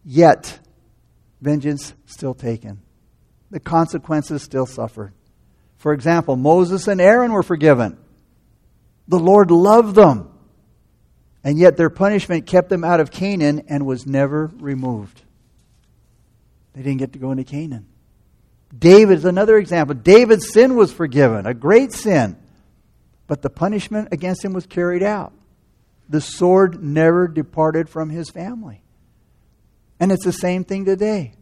yet 0.05 0.59
vengeance 1.41 1.95
still 2.07 2.35
taken. 2.35 2.83
The 3.57 3.61
consequences 3.61 4.43
still 4.43 4.67
suffered. 4.67 5.15
For 5.79 5.95
example, 5.95 6.37
Moses 6.37 6.89
and 6.89 7.01
Aaron 7.01 7.33
were 7.33 7.43
forgiven. 7.43 7.97
The 9.09 9.19
Lord 9.19 9.51
loved 9.51 9.95
them. 9.95 10.31
And 11.43 11.59
yet 11.59 11.79
their 11.79 11.89
punishment 11.89 12.45
kept 12.45 12.69
them 12.69 12.85
out 12.85 13.01
of 13.01 13.11
Canaan 13.11 13.63
and 13.71 13.87
was 13.87 14.07
never 14.07 14.51
removed. 14.59 15.23
They 16.75 16.83
didn't 16.83 16.99
get 16.99 17.15
to 17.15 17.19
go 17.19 17.31
into 17.31 17.45
Canaan. 17.45 17.87
David 18.79 19.17
is 19.17 19.25
another 19.25 19.57
example. 19.57 19.95
David's 19.95 20.53
sin 20.53 20.77
was 20.77 20.93
forgiven, 20.93 21.47
a 21.47 21.55
great 21.55 21.95
sin. 21.95 22.37
But 23.27 23.41
the 23.41 23.49
punishment 23.49 24.09
against 24.13 24.45
him 24.45 24.53
was 24.53 24.67
carried 24.67 25.03
out. 25.03 25.33
The 26.11 26.21
sword 26.21 26.85
never 26.85 27.27
departed 27.27 27.89
from 27.89 28.11
his 28.11 28.29
family. 28.29 28.83
And 29.99 30.13
it's 30.13 30.27
the 30.27 30.31
same 30.31 30.63
thing 30.63 30.85
today. 30.85 31.33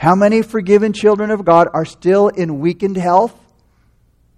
How 0.00 0.14
many 0.14 0.40
forgiven 0.40 0.94
children 0.94 1.30
of 1.30 1.44
God 1.44 1.68
are 1.74 1.84
still 1.84 2.28
in 2.28 2.58
weakened 2.58 2.96
health? 2.96 3.38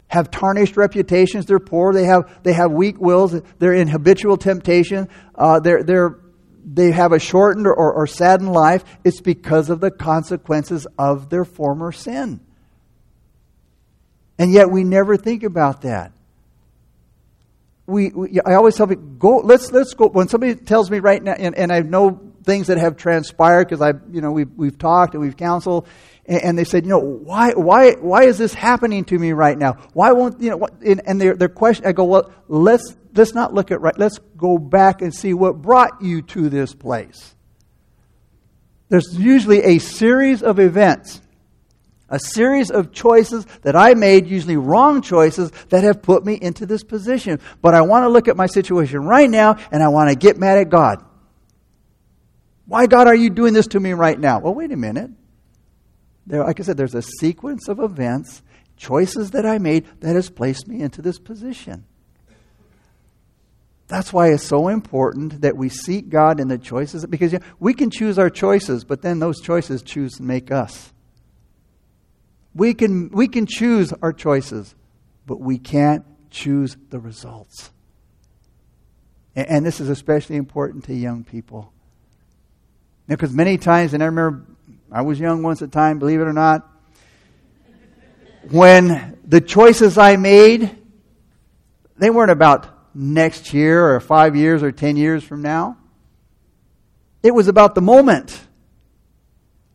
Have 0.08 0.28
tarnished 0.28 0.76
reputations. 0.76 1.46
They're 1.46 1.60
poor. 1.60 1.94
They 1.94 2.02
have, 2.06 2.42
they 2.42 2.52
have 2.52 2.72
weak 2.72 3.00
wills. 3.00 3.40
They're 3.60 3.72
in 3.72 3.86
habitual 3.86 4.38
temptation. 4.38 5.08
Uh, 5.36 5.60
they're, 5.60 5.84
they're, 5.84 6.18
they 6.64 6.90
have 6.90 7.12
a 7.12 7.20
shortened 7.20 7.68
or, 7.68 7.92
or 7.92 8.08
saddened 8.08 8.52
life. 8.52 8.82
It's 9.04 9.20
because 9.20 9.70
of 9.70 9.78
the 9.78 9.92
consequences 9.92 10.88
of 10.98 11.30
their 11.30 11.44
former 11.44 11.92
sin. 11.92 12.40
And 14.40 14.52
yet 14.52 14.68
we 14.68 14.82
never 14.82 15.16
think 15.16 15.44
about 15.44 15.82
that 15.82 16.10
we, 17.86 18.10
we, 18.10 18.40
I 18.44 18.54
always 18.54 18.76
tell 18.76 18.86
people, 18.86 19.04
go, 19.04 19.38
let's, 19.38 19.70
let's 19.72 19.94
go. 19.94 20.08
When 20.08 20.28
somebody 20.28 20.54
tells 20.54 20.90
me 20.90 20.98
right 20.98 21.22
now, 21.22 21.32
and, 21.32 21.56
and 21.56 21.72
I 21.72 21.80
know 21.80 22.31
things 22.44 22.66
that 22.68 22.78
have 22.78 22.96
transpired 22.96 23.66
because 23.66 23.80
I, 23.80 23.92
you 24.10 24.20
know, 24.20 24.32
we've, 24.32 24.50
we've 24.56 24.78
talked 24.78 25.14
and 25.14 25.22
we've 25.22 25.36
counseled, 25.36 25.86
and, 26.26 26.42
and, 26.42 26.58
they 26.58 26.64
said, 26.64 26.84
you 26.84 26.90
know, 26.90 26.98
why, 26.98 27.52
why, 27.52 27.92
why 27.92 28.24
is 28.24 28.38
this 28.38 28.54
happening 28.54 29.04
to 29.06 29.18
me 29.18 29.32
right 29.32 29.58
now? 29.58 29.74
Why 29.92 30.12
won't, 30.12 30.40
you 30.40 30.50
know, 30.50 30.56
what, 30.56 30.80
and, 30.82 31.02
and 31.06 31.20
their, 31.20 31.34
their 31.34 31.48
question, 31.48 31.86
I 31.86 31.92
go, 31.92 32.04
well, 32.04 32.32
let's, 32.48 32.96
let's 33.14 33.34
not 33.34 33.54
look 33.54 33.70
at 33.70 33.80
right, 33.80 33.98
let's 33.98 34.18
go 34.36 34.58
back 34.58 35.02
and 35.02 35.14
see 35.14 35.34
what 35.34 35.62
brought 35.62 36.02
you 36.02 36.22
to 36.22 36.48
this 36.48 36.74
place. 36.74 37.34
There's 38.88 39.16
usually 39.18 39.62
a 39.62 39.78
series 39.78 40.42
of 40.42 40.58
events 40.58 41.22
a 42.12 42.18
series 42.18 42.70
of 42.70 42.92
choices 42.92 43.46
that 43.62 43.74
I 43.74 43.94
made, 43.94 44.26
usually 44.26 44.58
wrong 44.58 45.00
choices, 45.00 45.50
that 45.70 45.82
have 45.82 46.02
put 46.02 46.24
me 46.26 46.38
into 46.40 46.66
this 46.66 46.84
position. 46.84 47.40
But 47.62 47.74
I 47.74 47.80
want 47.80 48.04
to 48.04 48.10
look 48.10 48.28
at 48.28 48.36
my 48.36 48.46
situation 48.46 49.02
right 49.02 49.28
now 49.28 49.56
and 49.72 49.82
I 49.82 49.88
want 49.88 50.10
to 50.10 50.14
get 50.14 50.36
mad 50.36 50.58
at 50.58 50.68
God. 50.68 51.02
Why, 52.72 52.86
God, 52.86 53.06
are 53.06 53.14
you 53.14 53.28
doing 53.28 53.52
this 53.52 53.66
to 53.66 53.80
me 53.80 53.92
right 53.92 54.18
now? 54.18 54.38
Well, 54.38 54.54
wait 54.54 54.72
a 54.72 54.78
minute. 54.78 55.10
There, 56.26 56.42
like 56.42 56.58
I 56.58 56.62
said, 56.62 56.78
there's 56.78 56.94
a 56.94 57.02
sequence 57.02 57.68
of 57.68 57.78
events, 57.78 58.40
choices 58.78 59.32
that 59.32 59.44
I 59.44 59.58
made 59.58 59.86
that 60.00 60.16
has 60.16 60.30
placed 60.30 60.66
me 60.68 60.80
into 60.80 61.02
this 61.02 61.18
position. 61.18 61.84
That's 63.88 64.10
why 64.10 64.32
it's 64.32 64.44
so 64.44 64.68
important 64.68 65.42
that 65.42 65.54
we 65.54 65.68
seek 65.68 66.08
God 66.08 66.40
in 66.40 66.48
the 66.48 66.56
choices 66.56 67.04
because 67.04 67.34
you 67.34 67.40
know, 67.40 67.44
we 67.60 67.74
can 67.74 67.90
choose 67.90 68.18
our 68.18 68.30
choices, 68.30 68.84
but 68.84 69.02
then 69.02 69.18
those 69.18 69.42
choices 69.42 69.82
choose 69.82 70.12
to 70.12 70.22
make 70.22 70.50
us. 70.50 70.94
We 72.54 72.72
can, 72.72 73.10
we 73.10 73.28
can 73.28 73.44
choose 73.44 73.92
our 74.00 74.14
choices, 74.14 74.74
but 75.26 75.40
we 75.42 75.58
can't 75.58 76.06
choose 76.30 76.78
the 76.88 77.00
results. 77.00 77.70
And, 79.36 79.46
and 79.46 79.66
this 79.66 79.78
is 79.78 79.90
especially 79.90 80.36
important 80.36 80.84
to 80.84 80.94
young 80.94 81.22
people. 81.22 81.71
Because 83.16 83.32
many 83.32 83.58
times, 83.58 83.92
and 83.94 84.02
I 84.02 84.06
remember 84.06 84.46
I 84.90 85.02
was 85.02 85.20
young 85.20 85.42
once 85.42 85.60
at 85.62 85.68
a 85.68 85.70
time, 85.70 85.98
believe 85.98 86.20
it 86.20 86.24
or 86.24 86.32
not, 86.32 86.68
when 88.50 89.18
the 89.24 89.40
choices 89.40 89.98
I 89.98 90.16
made, 90.16 90.76
they 91.96 92.10
weren't 92.10 92.30
about 92.30 92.68
next 92.94 93.52
year 93.52 93.94
or 93.94 94.00
five 94.00 94.34
years 94.34 94.62
or 94.62 94.72
ten 94.72 94.96
years 94.96 95.22
from 95.22 95.42
now. 95.42 95.76
It 97.22 97.34
was 97.34 97.48
about 97.48 97.74
the 97.74 97.82
moment. 97.82 98.40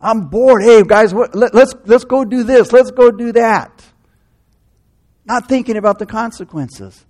I'm 0.02 0.28
bored. 0.28 0.64
Hey, 0.64 0.84
guys, 0.84 1.14
what, 1.14 1.34
let, 1.34 1.54
let's, 1.54 1.74
let's 1.86 2.04
go 2.04 2.26
do 2.26 2.44
this. 2.44 2.72
Let's 2.72 2.92
go 2.92 3.12
do 3.12 3.32
that. 3.34 3.84
Not 5.26 5.48
thinking 5.48 5.78
about 5.78 6.00
the 6.00 6.06
consequences. 6.06 7.06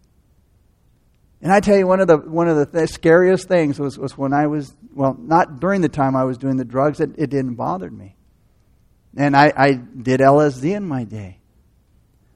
And 1.41 1.51
I 1.51 1.59
tell 1.59 1.77
you, 1.77 1.85
one 1.85 1.99
of 1.99 2.07
the, 2.07 2.17
one 2.17 2.47
of 2.47 2.57
the 2.57 2.65
th- 2.65 2.89
scariest 2.89 3.47
things 3.47 3.79
was, 3.79 3.97
was 3.97 4.17
when 4.17 4.33
I 4.33 4.47
was, 4.47 4.75
well, 4.93 5.15
not 5.19 5.59
during 5.59 5.81
the 5.81 5.89
time 5.89 6.15
I 6.15 6.23
was 6.23 6.37
doing 6.37 6.57
the 6.57 6.65
drugs, 6.65 6.99
it, 6.99 7.11
it 7.17 7.29
didn't 7.29 7.55
bother 7.55 7.91
me. 7.91 8.15
And 9.15 9.35
I, 9.35 9.53
I 9.55 9.73
did 9.73 10.19
LSD 10.19 10.75
in 10.75 10.87
my 10.87 11.03
day. 11.03 11.39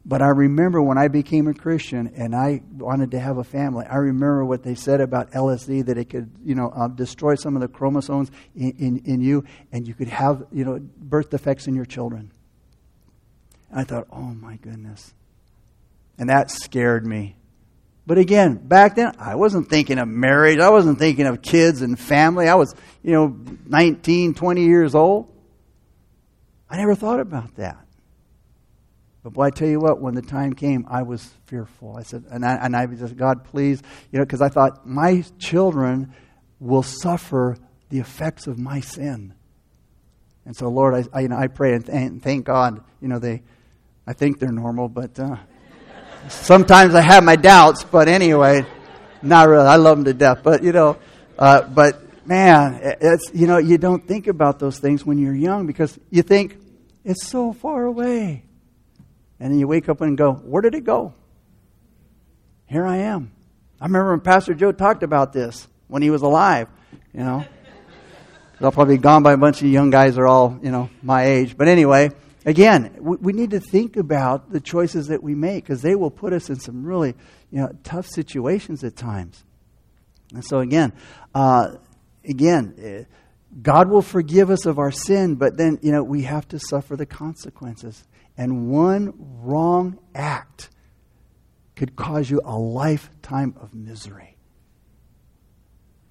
But 0.03 0.21
I 0.21 0.29
remember 0.29 0.81
when 0.81 0.97
I 0.97 1.09
became 1.09 1.47
a 1.47 1.53
Christian 1.53 2.13
and 2.15 2.35
I 2.35 2.61
wanted 2.75 3.11
to 3.11 3.19
have 3.19 3.37
a 3.37 3.43
family, 3.43 3.85
I 3.85 3.97
remember 3.97 4.43
what 4.43 4.63
they 4.63 4.73
said 4.73 4.99
about 4.99 5.31
LSD 5.31 5.85
that 5.85 5.97
it 5.97 6.09
could, 6.09 6.31
you 6.43 6.55
know, 6.55 6.69
uh, 6.75 6.87
destroy 6.87 7.35
some 7.35 7.55
of 7.55 7.61
the 7.61 7.67
chromosomes 7.67 8.31
in, 8.55 8.71
in, 8.79 8.97
in, 9.05 9.21
you 9.21 9.45
and 9.71 9.87
you 9.87 9.93
could 9.93 10.07
have, 10.07 10.47
you 10.51 10.65
know, 10.65 10.79
birth 10.79 11.29
defects 11.29 11.67
in 11.67 11.75
your 11.75 11.85
children. 11.85 12.31
And 13.69 13.79
I 13.79 13.83
thought, 13.83 14.07
oh 14.11 14.33
my 14.33 14.55
goodness. 14.55 15.13
And 16.17 16.29
that 16.29 16.49
scared 16.49 17.05
me. 17.05 17.35
But 18.05 18.17
again, 18.17 18.55
back 18.55 18.95
then, 18.95 19.13
I 19.19 19.35
wasn't 19.35 19.69
thinking 19.69 19.99
of 19.99 20.07
marriage. 20.07 20.59
I 20.59 20.69
wasn't 20.69 20.97
thinking 20.97 21.27
of 21.27 21.41
kids 21.41 21.81
and 21.81 21.99
family. 21.99 22.47
I 22.47 22.55
was, 22.55 22.73
you 23.03 23.11
know, 23.11 23.37
19, 23.67 24.33
20 24.33 24.63
years 24.63 24.95
old. 24.95 25.31
I 26.69 26.77
never 26.77 26.95
thought 26.95 27.19
about 27.19 27.55
that. 27.57 27.85
But 29.23 29.33
boy, 29.33 29.43
I 29.43 29.49
tell 29.51 29.67
you 29.67 29.79
what, 29.79 30.01
when 30.01 30.15
the 30.15 30.21
time 30.21 30.53
came, 30.53 30.85
I 30.89 31.03
was 31.03 31.29
fearful. 31.45 31.95
I 31.95 32.03
said, 32.03 32.25
and 32.31 32.43
I, 32.43 32.55
and 32.55 32.75
I 32.75 32.87
just, 32.87 33.15
God, 33.15 33.43
please, 33.43 33.81
you 34.11 34.17
know, 34.17 34.25
because 34.25 34.41
I 34.41 34.49
thought 34.49 34.87
my 34.87 35.23
children 35.37 36.13
will 36.59 36.81
suffer 36.83 37.57
the 37.89 37.99
effects 37.99 38.47
of 38.47 38.57
my 38.57 38.79
sin. 38.79 39.35
And 40.45 40.55
so, 40.55 40.69
Lord, 40.69 40.95
I, 40.95 41.17
I 41.17 41.21
you 41.21 41.27
know, 41.27 41.37
I 41.37 41.47
pray 41.47 41.73
and, 41.73 41.85
th- 41.85 41.95
and, 41.95 42.23
thank 42.23 42.45
God, 42.45 42.83
you 42.99 43.07
know, 43.07 43.19
they, 43.19 43.43
I 44.07 44.13
think 44.13 44.39
they're 44.39 44.51
normal, 44.51 44.89
but 44.89 45.19
uh, 45.19 45.35
sometimes 46.29 46.95
I 46.95 47.01
have 47.01 47.23
my 47.23 47.35
doubts. 47.35 47.83
But 47.83 48.07
anyway, 48.07 48.65
not 49.21 49.47
really. 49.47 49.67
I 49.67 49.75
love 49.75 49.97
them 49.97 50.05
to 50.05 50.13
death. 50.13 50.41
But 50.43 50.63
you 50.63 50.71
know, 50.71 50.97
uh, 51.37 51.61
but 51.63 52.27
man, 52.27 52.79
it's 53.01 53.31
you 53.33 53.47
know, 53.47 53.57
you 53.57 53.77
don't 53.77 54.05
think 54.05 54.27
about 54.27 54.59
those 54.59 54.79
things 54.79 55.05
when 55.05 55.17
you're 55.17 55.35
young 55.35 55.67
because 55.67 55.97
you 56.09 56.23
think 56.23 56.57
it's 57.03 57.27
so 57.27 57.53
far 57.53 57.85
away. 57.85 58.43
And 59.39 59.51
then 59.51 59.59
you 59.59 59.67
wake 59.67 59.89
up 59.89 60.01
and 60.01 60.17
go, 60.17 60.33
Where 60.33 60.61
did 60.61 60.75
it 60.75 60.83
go? 60.83 61.13
Here 62.67 62.85
I 62.85 62.97
am. 62.97 63.31
I 63.81 63.85
remember 63.85 64.11
when 64.11 64.21
Pastor 64.21 64.53
Joe 64.53 64.71
talked 64.71 65.03
about 65.03 65.33
this 65.33 65.67
when 65.87 66.01
he 66.01 66.09
was 66.09 66.21
alive, 66.21 66.67
you 67.13 67.21
know. 67.21 67.43
They'll 68.59 68.71
probably 68.71 68.97
be 68.97 69.01
gone 69.01 69.23
by 69.23 69.33
a 69.33 69.37
bunch 69.37 69.63
of 69.63 69.67
young 69.67 69.89
guys 69.89 70.19
are 70.19 70.27
all, 70.27 70.59
you 70.61 70.69
know, 70.69 70.91
my 71.01 71.25
age. 71.25 71.57
But 71.57 71.67
anyway, 71.67 72.11
again, 72.45 72.95
we, 72.99 73.33
need 73.33 73.51
to 73.51 73.59
think 73.59 73.97
about 73.97 74.51
the 74.51 74.59
choices 74.59 75.07
that 75.07 75.21
we 75.21 75.35
make 75.35 75.63
because 75.63 75.81
they 75.81 75.95
will 75.95 76.11
put 76.11 76.33
us 76.33 76.49
in 76.49 76.59
some 76.59 76.83
really, 76.83 77.15
you 77.51 77.59
know, 77.59 77.71
tough 77.83 78.07
situations 78.07 78.83
at 78.83 78.95
times. 78.95 79.43
And 80.33 80.43
so 80.45 80.59
again, 80.59 80.93
uh, 81.35 81.75
again, 82.27 82.75
eh, 82.81 83.03
God 83.61 83.89
will 83.89 84.01
forgive 84.01 84.49
us 84.49 84.65
of 84.65 84.79
our 84.79 84.91
sin, 84.91 85.35
but 85.35 85.57
then, 85.57 85.77
you 85.81 85.91
know, 85.91 86.03
we 86.03 86.23
have 86.23 86.47
to 86.49 86.59
suffer 86.59 86.95
the 86.95 87.05
consequences. 87.05 88.03
And 88.37 88.69
one 88.69 89.13
wrong 89.41 89.99
act 90.15 90.69
could 91.75 91.95
cause 91.95 92.29
you 92.29 92.41
a 92.45 92.57
lifetime 92.57 93.55
of 93.59 93.73
misery. 93.73 94.37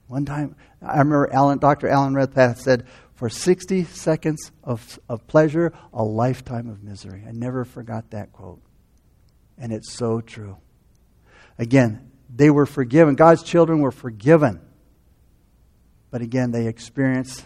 One 0.07 0.24
time, 0.24 0.57
I 0.83 0.99
remember 0.99 1.33
Alan, 1.33 1.59
Dr. 1.59 1.89
Alan 1.89 2.14
Redpath 2.14 2.61
said, 2.61 2.87
for 3.21 3.29
60 3.29 3.85
seconds 3.85 4.51
of, 4.64 4.99
of 5.07 5.27
pleasure, 5.27 5.75
a 5.93 6.03
lifetime 6.03 6.71
of 6.71 6.83
misery. 6.83 7.23
I 7.29 7.33
never 7.33 7.66
forgot 7.66 8.12
that 8.12 8.33
quote. 8.33 8.62
And 9.59 9.75
it's 9.75 9.93
so 9.93 10.23
true. 10.23 10.57
Again, 11.59 12.11
they 12.35 12.49
were 12.49 12.64
forgiven. 12.64 13.16
God's 13.16 13.43
children 13.43 13.81
were 13.81 13.91
forgiven. 13.91 14.62
But 16.11 16.23
again, 16.23 16.51
they 16.51 16.66
experienced 16.66 17.45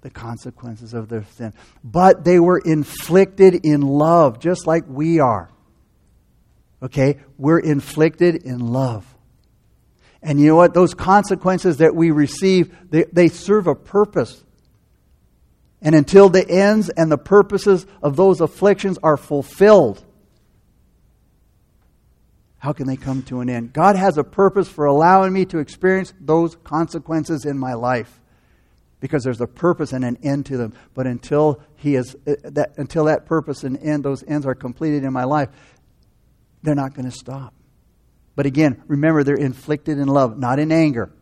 the 0.00 0.08
consequences 0.08 0.94
of 0.94 1.10
their 1.10 1.26
sin. 1.34 1.52
But 1.84 2.24
they 2.24 2.40
were 2.40 2.56
inflicted 2.58 3.66
in 3.66 3.82
love, 3.82 4.40
just 4.40 4.66
like 4.66 4.84
we 4.88 5.20
are. 5.20 5.50
Okay? 6.82 7.18
We're 7.36 7.58
inflicted 7.58 8.36
in 8.36 8.60
love. 8.60 9.04
And 10.22 10.40
you 10.40 10.46
know 10.46 10.56
what? 10.56 10.72
Those 10.72 10.94
consequences 10.94 11.76
that 11.76 11.94
we 11.94 12.10
receive, 12.12 12.74
they, 12.88 13.04
they 13.12 13.28
serve 13.28 13.66
a 13.66 13.74
purpose. 13.74 14.42
And 15.84 15.94
until 15.94 16.30
the 16.30 16.48
ends 16.48 16.88
and 16.88 17.12
the 17.12 17.18
purposes 17.18 17.86
of 18.02 18.16
those 18.16 18.40
afflictions 18.40 18.98
are 19.02 19.18
fulfilled, 19.18 20.02
how 22.56 22.72
can 22.72 22.86
they 22.86 22.96
come 22.96 23.22
to 23.24 23.40
an 23.40 23.50
end? 23.50 23.74
God 23.74 23.94
has 23.94 24.16
a 24.16 24.24
purpose 24.24 24.66
for 24.66 24.86
allowing 24.86 25.34
me 25.34 25.44
to 25.44 25.58
experience 25.58 26.14
those 26.18 26.56
consequences 26.56 27.44
in 27.44 27.58
my 27.58 27.74
life 27.74 28.18
because 29.00 29.22
there's 29.22 29.42
a 29.42 29.46
purpose 29.46 29.92
and 29.92 30.02
an 30.02 30.16
end 30.22 30.46
to 30.46 30.56
them. 30.56 30.72
But 30.94 31.06
until 31.06 31.60
he 31.76 31.94
is 31.94 32.16
uh, 32.26 32.36
that 32.44 32.72
until 32.78 33.04
that 33.04 33.26
purpose 33.26 33.62
and 33.62 33.76
end, 33.76 34.02
those 34.02 34.24
ends 34.26 34.46
are 34.46 34.54
completed 34.54 35.04
in 35.04 35.12
my 35.12 35.24
life, 35.24 35.50
they're 36.62 36.74
not 36.74 36.94
going 36.94 37.04
to 37.04 37.14
stop. 37.14 37.52
But 38.34 38.46
again, 38.46 38.82
remember 38.86 39.22
they're 39.22 39.34
inflicted 39.34 39.98
in 39.98 40.08
love, 40.08 40.38
not 40.38 40.58
in 40.58 40.72
anger. 40.72 41.12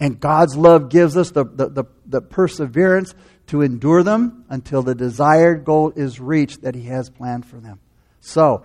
And 0.00 0.18
God's 0.18 0.56
love 0.56 0.88
gives 0.88 1.18
us 1.18 1.30
the, 1.30 1.44
the, 1.44 1.68
the, 1.68 1.84
the 2.06 2.20
perseverance 2.22 3.14
to 3.46 3.62
endure 3.62 4.02
them 4.02 4.44
until 4.48 4.82
the 4.82 4.94
desired 4.94 5.64
goal 5.64 5.92
is 5.94 6.20
reached 6.20 6.62
that 6.62 6.74
He 6.74 6.84
has 6.84 7.10
planned 7.10 7.46
for 7.46 7.56
them. 7.56 7.80
So, 8.20 8.64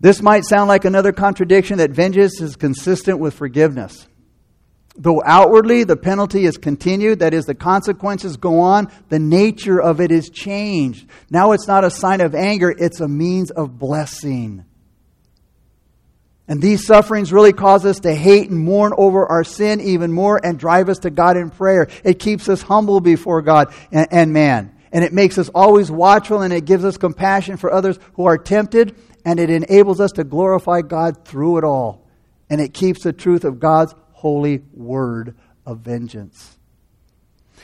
this 0.00 0.22
might 0.22 0.44
sound 0.44 0.68
like 0.68 0.86
another 0.86 1.12
contradiction 1.12 1.78
that 1.78 1.90
vengeance 1.90 2.40
is 2.40 2.56
consistent 2.56 3.18
with 3.18 3.34
forgiveness. 3.34 4.06
Though 4.96 5.22
outwardly 5.24 5.84
the 5.84 5.96
penalty 5.96 6.46
is 6.46 6.56
continued, 6.56 7.20
that 7.20 7.34
is, 7.34 7.44
the 7.44 7.54
consequences 7.54 8.36
go 8.36 8.60
on, 8.60 8.90
the 9.08 9.18
nature 9.18 9.80
of 9.80 10.00
it 10.00 10.10
is 10.10 10.30
changed. 10.30 11.06
Now 11.30 11.52
it's 11.52 11.68
not 11.68 11.84
a 11.84 11.90
sign 11.90 12.20
of 12.20 12.34
anger, 12.34 12.74
it's 12.76 13.00
a 13.00 13.08
means 13.08 13.50
of 13.50 13.78
blessing. 13.78 14.64
And 16.50 16.60
these 16.60 16.84
sufferings 16.84 17.32
really 17.32 17.52
cause 17.52 17.86
us 17.86 18.00
to 18.00 18.12
hate 18.12 18.50
and 18.50 18.58
mourn 18.58 18.92
over 18.98 19.24
our 19.24 19.44
sin 19.44 19.80
even 19.80 20.12
more 20.12 20.44
and 20.44 20.58
drive 20.58 20.88
us 20.88 20.98
to 20.98 21.10
God 21.10 21.36
in 21.36 21.48
prayer. 21.48 21.86
It 22.02 22.18
keeps 22.18 22.48
us 22.48 22.60
humble 22.60 23.00
before 23.00 23.40
God 23.40 23.72
and, 23.92 24.08
and 24.10 24.32
man. 24.32 24.74
And 24.90 25.04
it 25.04 25.12
makes 25.12 25.38
us 25.38 25.48
always 25.54 25.92
watchful 25.92 26.42
and 26.42 26.52
it 26.52 26.64
gives 26.64 26.84
us 26.84 26.96
compassion 26.96 27.56
for 27.56 27.72
others 27.72 28.00
who 28.14 28.26
are 28.26 28.36
tempted 28.36 28.96
and 29.24 29.38
it 29.38 29.48
enables 29.48 30.00
us 30.00 30.10
to 30.12 30.24
glorify 30.24 30.82
God 30.82 31.24
through 31.24 31.58
it 31.58 31.64
all. 31.64 32.04
And 32.50 32.60
it 32.60 32.74
keeps 32.74 33.04
the 33.04 33.12
truth 33.12 33.44
of 33.44 33.60
God's 33.60 33.94
holy 34.10 34.64
word 34.74 35.36
of 35.64 35.78
vengeance. 35.78 36.58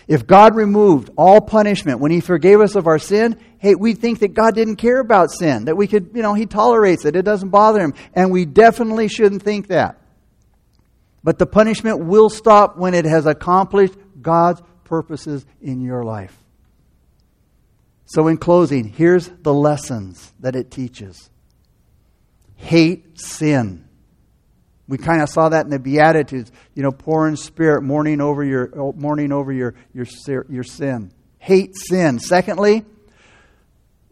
If 0.06 0.28
God 0.28 0.54
removed 0.54 1.10
all 1.16 1.40
punishment 1.40 1.98
when 1.98 2.12
He 2.12 2.20
forgave 2.20 2.60
us 2.60 2.76
of 2.76 2.86
our 2.86 3.00
sin, 3.00 3.40
hey, 3.58 3.74
we 3.74 3.94
think 3.94 4.20
that 4.20 4.34
God 4.34 4.54
didn't 4.54 4.76
care 4.76 5.00
about 5.00 5.30
sin, 5.30 5.66
that 5.66 5.76
we 5.76 5.86
could, 5.86 6.10
you 6.14 6.22
know, 6.22 6.34
He 6.34 6.46
tolerates 6.46 7.04
it, 7.04 7.16
it 7.16 7.24
doesn't 7.24 7.50
bother 7.50 7.80
Him. 7.80 7.94
And 8.14 8.30
we 8.30 8.44
definitely 8.44 9.08
shouldn't 9.08 9.42
think 9.42 9.68
that. 9.68 10.00
But 11.22 11.38
the 11.38 11.46
punishment 11.46 12.04
will 12.04 12.30
stop 12.30 12.76
when 12.76 12.94
it 12.94 13.04
has 13.04 13.26
accomplished 13.26 13.94
God's 14.20 14.62
purposes 14.84 15.44
in 15.60 15.80
your 15.80 16.04
life. 16.04 16.36
So, 18.04 18.28
in 18.28 18.36
closing, 18.36 18.84
here's 18.84 19.28
the 19.28 19.52
lessons 19.52 20.32
that 20.40 20.54
it 20.54 20.70
teaches 20.70 21.28
hate 22.54 23.20
sin. 23.20 23.84
We 24.88 24.98
kind 24.98 25.20
of 25.20 25.28
saw 25.28 25.48
that 25.48 25.64
in 25.64 25.70
the 25.70 25.80
Beatitudes, 25.80 26.52
you 26.74 26.82
know, 26.82 26.92
poor 26.92 27.26
in 27.26 27.36
spirit, 27.36 27.82
mourning 27.82 28.20
over 28.20 28.44
your, 28.44 28.70
mourning 28.94 29.32
over 29.32 29.52
your, 29.52 29.74
your, 29.92 30.06
your 30.48 30.62
sin. 30.62 31.12
Hate 31.38 31.72
sin. 31.76 32.20
Secondly, 32.20 32.84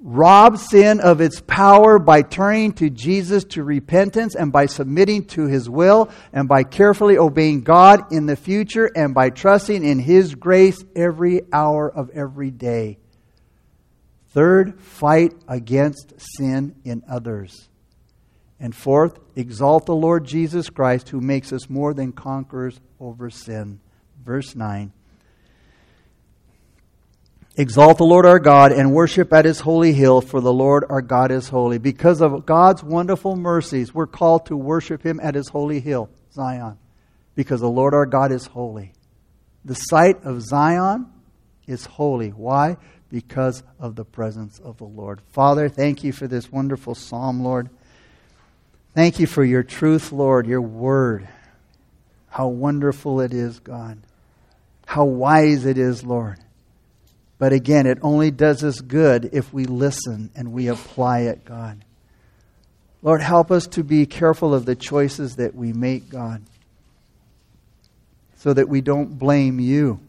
rob 0.07 0.59
sin 0.59 1.01
of 1.01 1.23
its 1.23 1.41
power 1.41 1.99
by 1.99 2.21
turning 2.21 2.75
to 2.75 2.91
Jesus 2.91 3.43
to 3.43 3.65
repentance 3.65 4.35
and 4.35 4.53
by 4.53 4.67
submitting 4.67 5.25
to 5.25 5.47
his 5.47 5.69
will 5.69 6.11
and 6.31 6.47
by 6.47 6.63
carefully 6.63 7.17
obeying 7.17 7.63
God 7.63 8.13
in 8.13 8.27
the 8.27 8.37
future 8.37 8.91
and 8.95 9.15
by 9.15 9.31
trusting 9.31 9.83
in 9.83 9.99
his 9.99 10.35
grace 10.35 10.85
every 10.95 11.41
hour 11.51 11.91
of 11.91 12.11
every 12.11 12.51
day. 12.51 12.99
Third, 14.29 14.79
fight 14.79 15.33
against 15.49 16.13
sin 16.37 16.77
in 16.85 17.03
others. 17.09 17.71
And 18.61 18.77
fourth, 18.77 19.19
exalt 19.35 19.87
the 19.87 19.95
Lord 19.95 20.27
Jesus 20.27 20.69
Christ, 20.69 21.09
who 21.09 21.21
makes 21.21 21.51
us 21.51 21.71
more 21.71 21.95
than 21.95 22.13
conquerors 22.13 22.79
over 23.01 23.31
sin. 23.31 23.81
Verse 24.23 24.55
9. 24.55 24.93
Exalt 27.57 27.99
the 27.99 28.05
Lord 28.05 28.27
our 28.27 28.41
God 28.41 28.73
and 28.73 28.93
worship 28.93 29.33
at 29.33 29.45
his 29.45 29.61
holy 29.61 29.93
hill, 29.93 30.21
for 30.21 30.41
the 30.41 30.53
Lord 30.53 30.85
our 30.89 31.01
God 31.01 31.31
is 31.31 31.49
holy. 31.49 31.79
Because 31.79 32.21
of 32.21 32.45
God's 32.45 32.83
wonderful 32.83 33.37
mercies, 33.37 33.95
we're 33.95 34.09
called 34.09 34.47
to 34.47 34.57
worship 34.57 35.05
him 35.05 35.21
at 35.23 35.37
his 35.37 35.49
holy 35.49 35.79
hill, 35.79 36.11
Zion, 36.33 36.79
because 37.37 37.61
the 37.61 37.69
Lord 37.69 37.95
our 37.95 38.07
God 38.07 38.33
is 38.33 38.47
holy. 38.47 38.93
The 39.65 39.77
site 39.77 40.25
of 40.25 40.43
Zion 40.43 41.07
is 41.69 41.87
holy. 41.87 42.31
Why? 42.31 42.77
Because 43.09 43.63
of 43.79 43.95
the 43.95 44.05
presence 44.05 44.59
of 44.59 44.79
the 44.79 44.85
Lord. 44.85 45.21
Father, 45.31 45.69
thank 45.69 46.03
you 46.03 46.13
for 46.13 46.27
this 46.27 46.51
wonderful 46.51 46.97
psalm, 46.97 47.45
Lord. 47.45 47.71
Thank 48.95 49.21
you 49.21 49.29
for 49.29 49.45
your 49.45 49.63
truth, 49.63 50.11
Lord, 50.11 50.49
your 50.49 50.61
word. 50.61 51.29
How 52.29 52.49
wonderful 52.49 53.21
it 53.21 53.33
is, 53.33 53.61
God. 53.61 53.99
How 54.87 55.05
wise 55.05 55.67
it 55.67 55.79
is, 55.79 56.03
Lord. 56.05 56.41
But 57.39 57.53
again, 57.53 57.87
it 57.87 57.99
only 58.03 58.31
does 58.31 58.63
us 58.63 58.81
good 58.81 59.31
if 59.33 59.53
we 59.53 59.65
listen 59.65 60.31
and 60.35 60.53
we 60.53 60.69
apply 60.69 61.21
it, 61.21 61.45
God. 61.45 61.85
Lord, 63.03 63.21
help 63.21 63.51
us 63.51 63.67
to 63.69 63.85
be 63.85 64.07
careful 64.07 64.55
of 64.55 64.65
the 64.65 64.75
choices 64.75 65.37
that 65.37 65.55
we 65.55 65.73
make, 65.73 66.09
God, 66.09 66.43
so 68.37 68.53
that 68.55 68.69
we 68.69 68.81
don't 68.81 69.19
blame 69.19 69.61
you 69.61 70.01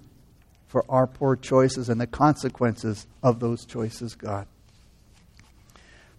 for 0.68 0.86
our 0.88 1.08
poor 1.08 1.36
choices 1.36 1.90
and 1.90 2.00
the 2.00 2.08
consequences 2.08 3.06
of 3.24 3.40
those 3.40 3.66
choices, 3.66 4.16
God. 4.16 4.48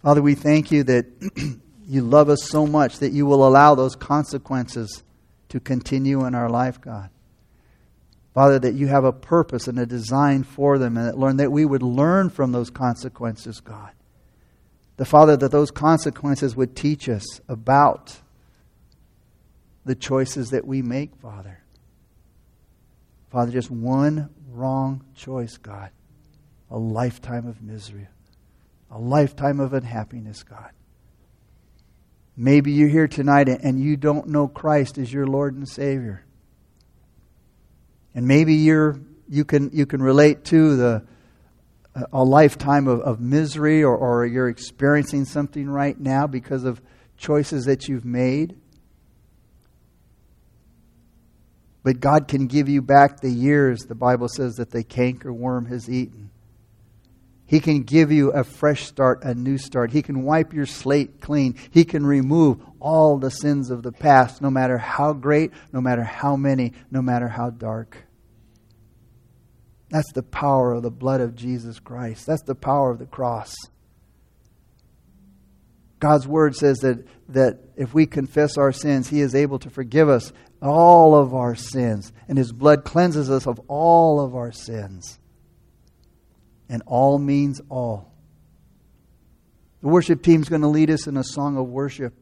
Father, 0.03 0.23
we 0.23 0.35
thank 0.35 0.71
you 0.71 0.83
that 0.85 1.07
you 1.89 2.03
love 2.03 2.29
us 2.29 2.45
so 2.45 2.67
much 2.67 2.99
that 2.99 3.13
you 3.13 3.27
will 3.27 3.47
allow 3.47 3.75
those 3.75 3.97
consequences 3.97 5.03
to 5.49 5.61
continue 5.61 6.27
in 6.27 6.35
our 6.35 6.51
life, 6.51 6.81
God. 6.81 7.11
Father, 8.37 8.59
that 8.59 8.75
you 8.75 8.87
have 8.89 9.05
a 9.05 9.15
purpose 9.15 9.67
and 9.67 9.79
a 9.79 9.87
design 9.87 10.43
for 10.43 10.77
them, 10.77 10.99
and 10.99 11.07
that, 11.07 11.19
learn 11.19 11.39
that 11.39 11.51
we 11.51 11.65
would 11.65 11.83
learn 11.83 12.29
from 12.29 12.53
those 12.53 12.69
consequences, 12.69 13.61
God. 13.61 13.93
The 14.99 15.07
Father, 15.07 15.39
that 15.39 15.51
those 15.51 15.71
consequences 15.71 16.55
would 16.55 16.77
teach 16.77 17.09
us 17.09 17.41
about 17.49 18.19
the 19.87 19.95
choices 19.95 20.51
that 20.51 20.67
we 20.67 20.83
make, 20.83 21.17
Father. 21.17 21.63
Father, 23.31 23.53
just 23.53 23.71
one 23.71 24.29
wrong 24.51 25.03
choice, 25.15 25.57
God. 25.57 25.89
A 26.71 26.77
lifetime 26.77 27.47
of 27.47 27.63
misery, 27.63 28.07
a 28.91 28.99
lifetime 28.99 29.61
of 29.61 29.73
unhappiness, 29.73 30.43
God. 30.43 30.73
Maybe 32.37 32.73
you're 32.73 32.91
here 32.91 33.09
tonight 33.09 33.49
and 33.49 33.81
you 33.81 33.97
don't 33.97 34.29
know 34.29 34.47
Christ 34.47 34.99
as 34.99 35.11
your 35.11 35.27
Lord 35.27 35.55
and 35.55 35.67
Savior. 35.67 36.26
And 38.17 38.27
maybe 38.27 38.55
you're, 38.55 38.99
you, 39.29 39.45
can, 39.45 39.71
you 39.75 39.85
can 39.85 40.03
relate 40.03 40.43
to 40.47 40.77
the, 40.77 41.07
uh, 41.95 42.03
a 42.15 42.25
lifetime 42.25 42.89
of, 42.89 43.01
of 43.03 43.21
misery 43.21 43.85
or, 43.85 43.95
or 43.95 44.25
you're 44.25 44.49
experiencing 44.49 45.27
something 45.27 45.69
right 45.69 46.01
now 46.01 46.27
because 46.27 46.65
of 46.65 46.81
choices 47.19 47.67
that 47.67 47.89
you've 47.89 48.07
made. 48.07 48.57
But 51.83 52.01
God 52.01 52.27
can 52.27 52.47
give 52.47 52.71
you 52.71 52.81
back 52.81 53.21
the 53.21 53.31
years, 53.31 53.83
the 53.83 53.95
Bible 53.95 54.29
says, 54.29 54.55
that 54.55 54.71
the 54.71 54.83
canker 54.83 55.31
worm 55.31 55.67
has 55.67 55.89
eaten. 55.91 56.31
He 57.45 57.61
can 57.61 57.83
give 57.83 58.11
you 58.11 58.33
a 58.33 58.45
fresh 58.45 58.87
start, 58.87 59.23
a 59.25 59.35
new 59.35 59.59
start. 59.59 59.93
He 59.93 60.01
can 60.01 60.25
wipe 60.25 60.55
your 60.55 60.67
slate 60.67 61.21
clean. 61.21 61.55
He 61.71 61.85
can 61.85 62.05
remove 62.05 62.61
all 62.81 63.19
the 63.19 63.31
sins 63.31 63.71
of 63.71 63.83
the 63.83 63.93
past, 63.93 64.41
no 64.41 64.51
matter 64.51 64.79
how 64.79 65.13
great, 65.13 65.53
no 65.73 65.83
matter 65.83 66.03
how 66.03 66.35
many, 66.35 66.73
no 66.91 67.03
matter 67.03 67.29
how 67.29 67.51
dark. 67.51 68.06
That's 69.89 70.13
the 70.13 70.23
power 70.23 70.75
of 70.75 70.83
the 70.83 70.91
blood 70.91 71.21
of 71.21 71.35
Jesus 71.35 71.79
Christ. 71.79 72.27
That's 72.27 72.43
the 72.43 72.55
power 72.55 72.91
of 72.91 72.99
the 72.99 73.07
cross. 73.07 73.55
God's 75.99 76.27
word 76.27 76.55
says 76.55 76.79
that, 76.79 77.07
that 77.29 77.59
if 77.77 77.95
we 77.95 78.07
confess 78.07 78.59
our 78.59 78.73
sins, 78.73 79.09
He 79.09 79.21
is 79.21 79.35
able 79.35 79.59
to 79.61 79.71
forgive 79.71 80.09
us 80.09 80.33
all 80.61 81.15
of 81.15 81.35
our 81.35 81.55
sins. 81.55 82.13
And 82.29 82.37
His 82.37 82.53
blood 82.53 82.85
cleanses 82.85 83.31
us 83.31 83.47
of 83.47 83.61
all 83.69 84.21
of 84.21 84.35
our 84.35 84.53
sins. 84.53 85.19
And 86.69 86.83
all 86.87 87.19
means 87.19 87.61
all. 87.69 88.13
The 89.81 89.89
worship 89.89 90.23
team's 90.23 90.49
going 90.49 90.63
to 90.63 90.69
lead 90.69 90.91
us 90.91 91.07
in 91.07 91.17
a 91.17 91.25
song 91.25 91.57
of 91.57 91.69
worship. 91.69 92.13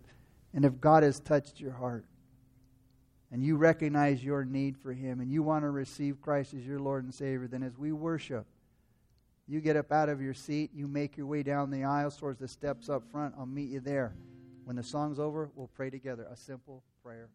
And 0.52 0.64
if 0.64 0.80
God 0.80 1.02
has 1.02 1.18
touched 1.18 1.60
your 1.60 1.72
heart, 1.72 2.04
and 3.34 3.42
you 3.42 3.56
recognize 3.56 4.22
your 4.22 4.44
need 4.44 4.76
for 4.76 4.92
Him 4.92 5.18
and 5.18 5.28
you 5.28 5.42
want 5.42 5.64
to 5.64 5.70
receive 5.70 6.22
Christ 6.22 6.54
as 6.54 6.64
your 6.64 6.78
Lord 6.78 7.02
and 7.02 7.12
Savior, 7.12 7.48
then 7.48 7.64
as 7.64 7.76
we 7.76 7.90
worship, 7.90 8.46
you 9.48 9.60
get 9.60 9.76
up 9.76 9.90
out 9.90 10.08
of 10.08 10.22
your 10.22 10.34
seat, 10.34 10.70
you 10.72 10.86
make 10.86 11.16
your 11.16 11.26
way 11.26 11.42
down 11.42 11.72
the 11.72 11.82
aisles 11.82 12.16
towards 12.16 12.38
the 12.38 12.46
steps 12.46 12.88
up 12.88 13.02
front. 13.10 13.34
I'll 13.36 13.44
meet 13.44 13.70
you 13.70 13.80
there. 13.80 14.14
When 14.62 14.76
the 14.76 14.84
song's 14.84 15.18
over, 15.18 15.50
we'll 15.56 15.66
pray 15.66 15.90
together 15.90 16.28
a 16.30 16.36
simple 16.36 16.84
prayer 17.02 17.28